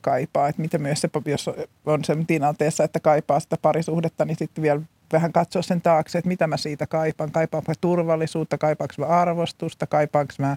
kaipaa. 0.00 0.48
Että 0.48 0.62
mitä 0.62 0.78
myös 0.78 1.00
se, 1.00 1.08
jos 1.26 1.50
on 1.86 2.04
sen 2.04 2.26
tilanteessa, 2.26 2.84
että 2.84 3.00
kaipaa 3.00 3.40
sitä 3.40 3.56
parisuhdetta, 3.62 4.24
niin 4.24 4.36
sitten 4.36 4.62
vielä 4.62 4.80
vähän 5.12 5.32
katsoa 5.32 5.62
sen 5.62 5.80
taakse, 5.80 6.18
että 6.18 6.28
mitä 6.28 6.46
mä 6.46 6.56
siitä 6.56 6.86
kaipaan. 6.86 7.32
Kaipaanko 7.32 7.72
turvallisuutta, 7.80 8.58
kaipaanko 8.58 8.94
mä 8.98 9.06
arvostusta, 9.06 9.86
kaipaanko 9.86 10.34
mä 10.38 10.56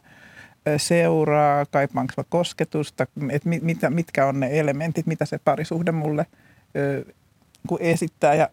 seuraa, 0.78 1.66
kaipaanko 1.66 2.14
mä 2.18 2.24
kosketusta, 2.30 3.08
että 3.30 3.50
mit, 3.50 3.80
mitkä 3.90 4.26
on 4.26 4.40
ne 4.40 4.60
elementit, 4.60 5.06
mitä 5.06 5.26
se 5.26 5.38
parisuhde 5.38 5.92
mulle 5.92 6.26
kun 7.68 7.78
esittää. 7.82 8.34
Ja 8.34 8.50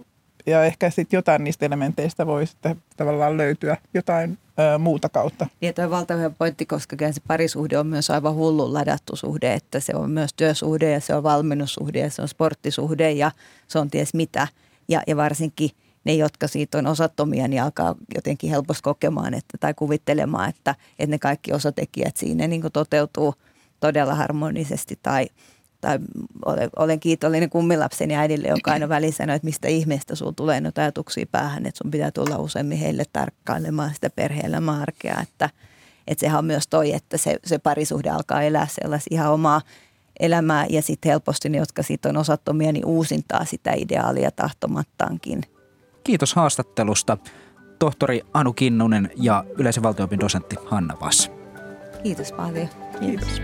ja 0.51 0.64
ehkä 0.64 0.90
sitten 0.90 1.18
jotain 1.18 1.44
niistä 1.44 1.66
elementeistä 1.66 2.26
voi 2.26 2.46
sitten 2.46 2.82
tavallaan 2.96 3.36
löytyä 3.36 3.76
jotain 3.94 4.38
ö, 4.74 4.78
muuta 4.78 5.09
kautta. 5.09 5.46
Niin, 5.61 5.74
tuo 5.74 5.90
valtava 5.90 6.30
pointti, 6.30 6.66
koska 6.66 6.96
se 7.12 7.20
parisuhde 7.26 7.78
on 7.78 7.86
myös 7.86 8.11
aivan 8.11 8.34
hullu 8.34 8.72
ladattu 8.72 9.16
suhde, 9.16 9.55
että 9.55 9.80
se 9.80 9.92
on 9.96 10.11
myös 10.11 10.34
työsuhde 10.34 10.90
ja 10.92 11.01
se 11.01 11.14
on 11.14 11.22
valmennussuhde 11.22 11.99
ja 11.99 12.11
se 12.11 12.22
on 12.22 12.28
sporttisuhde 12.28 13.11
ja 13.12 13.30
se 13.68 13.78
on 13.78 13.90
ties 13.90 14.14
mitä. 14.14 14.49
Ja, 14.88 15.03
ja 15.07 15.16
varsinkin 15.16 15.70
ne, 16.05 16.14
jotka 16.14 16.46
siitä 16.46 16.78
on 16.78 16.86
osattomia, 16.86 17.49
niin 17.49 17.62
alkaa 17.62 17.94
jotenkin 18.14 18.51
helposti 18.51 18.82
kokemaan 18.82 19.34
että, 19.34 19.59
tai 19.61 19.74
kuvittelemaan, 19.74 20.49
että, 20.49 20.74
että 20.99 21.14
ne 21.14 21.18
kaikki 21.18 21.53
osatekijät 21.53 22.16
siinä 22.16 22.46
niin 22.46 22.62
toteutuu 22.72 23.34
todella 23.80 24.14
harmonisesti 24.14 24.99
tai– 25.03 25.26
tai 25.80 25.98
olen, 26.44 26.70
olen 26.76 27.00
kiitollinen 27.00 27.50
kummilapseni 27.50 28.16
äidille, 28.16 28.48
joka 28.48 28.72
aina 28.72 28.88
väliin 28.88 29.12
sanoi, 29.12 29.36
että 29.36 29.46
mistä 29.46 29.68
ihmeestä 29.68 30.14
sinulla 30.14 30.34
tulee 30.36 30.60
noita 30.60 30.80
ajatuksia 30.80 31.26
päähän, 31.32 31.66
että 31.66 31.78
sun 31.82 31.90
pitää 31.90 32.10
tulla 32.10 32.38
useammin 32.38 32.78
heille 32.78 33.04
tarkkailemaan 33.12 33.94
sitä 33.94 34.10
perhe-elämän 34.10 34.80
arkea, 34.80 35.20
että, 35.22 35.50
että 36.06 36.20
sehän 36.20 36.38
on 36.38 36.44
myös 36.44 36.68
toi, 36.68 36.92
että 36.92 37.16
se, 37.16 37.38
se 37.44 37.58
parisuhde 37.58 38.10
alkaa 38.10 38.42
elää 38.42 38.66
sellaisia 38.70 39.14
ihan 39.14 39.32
omaa 39.32 39.60
elämää 40.20 40.66
ja 40.70 40.82
sitten 40.82 41.10
helposti 41.10 41.48
ne, 41.48 41.58
jotka 41.58 41.82
siitä 41.82 42.08
on 42.08 42.16
osattomia, 42.16 42.72
niin 42.72 42.86
uusintaa 42.86 43.44
sitä 43.44 43.72
ideaalia 43.76 44.30
tahtomattaankin. 44.30 45.42
Kiitos 46.04 46.34
haastattelusta 46.34 47.18
tohtori 47.78 48.22
Anu 48.34 48.52
Kinnunen 48.52 49.10
ja 49.16 49.44
yleisen 49.58 49.82
valtioopin 49.82 50.20
dosentti 50.20 50.56
Hanna 50.66 50.96
Vass. 51.00 51.30
Kiitos 52.02 52.32
paljon. 52.32 52.68
Kiitos. 53.00 53.40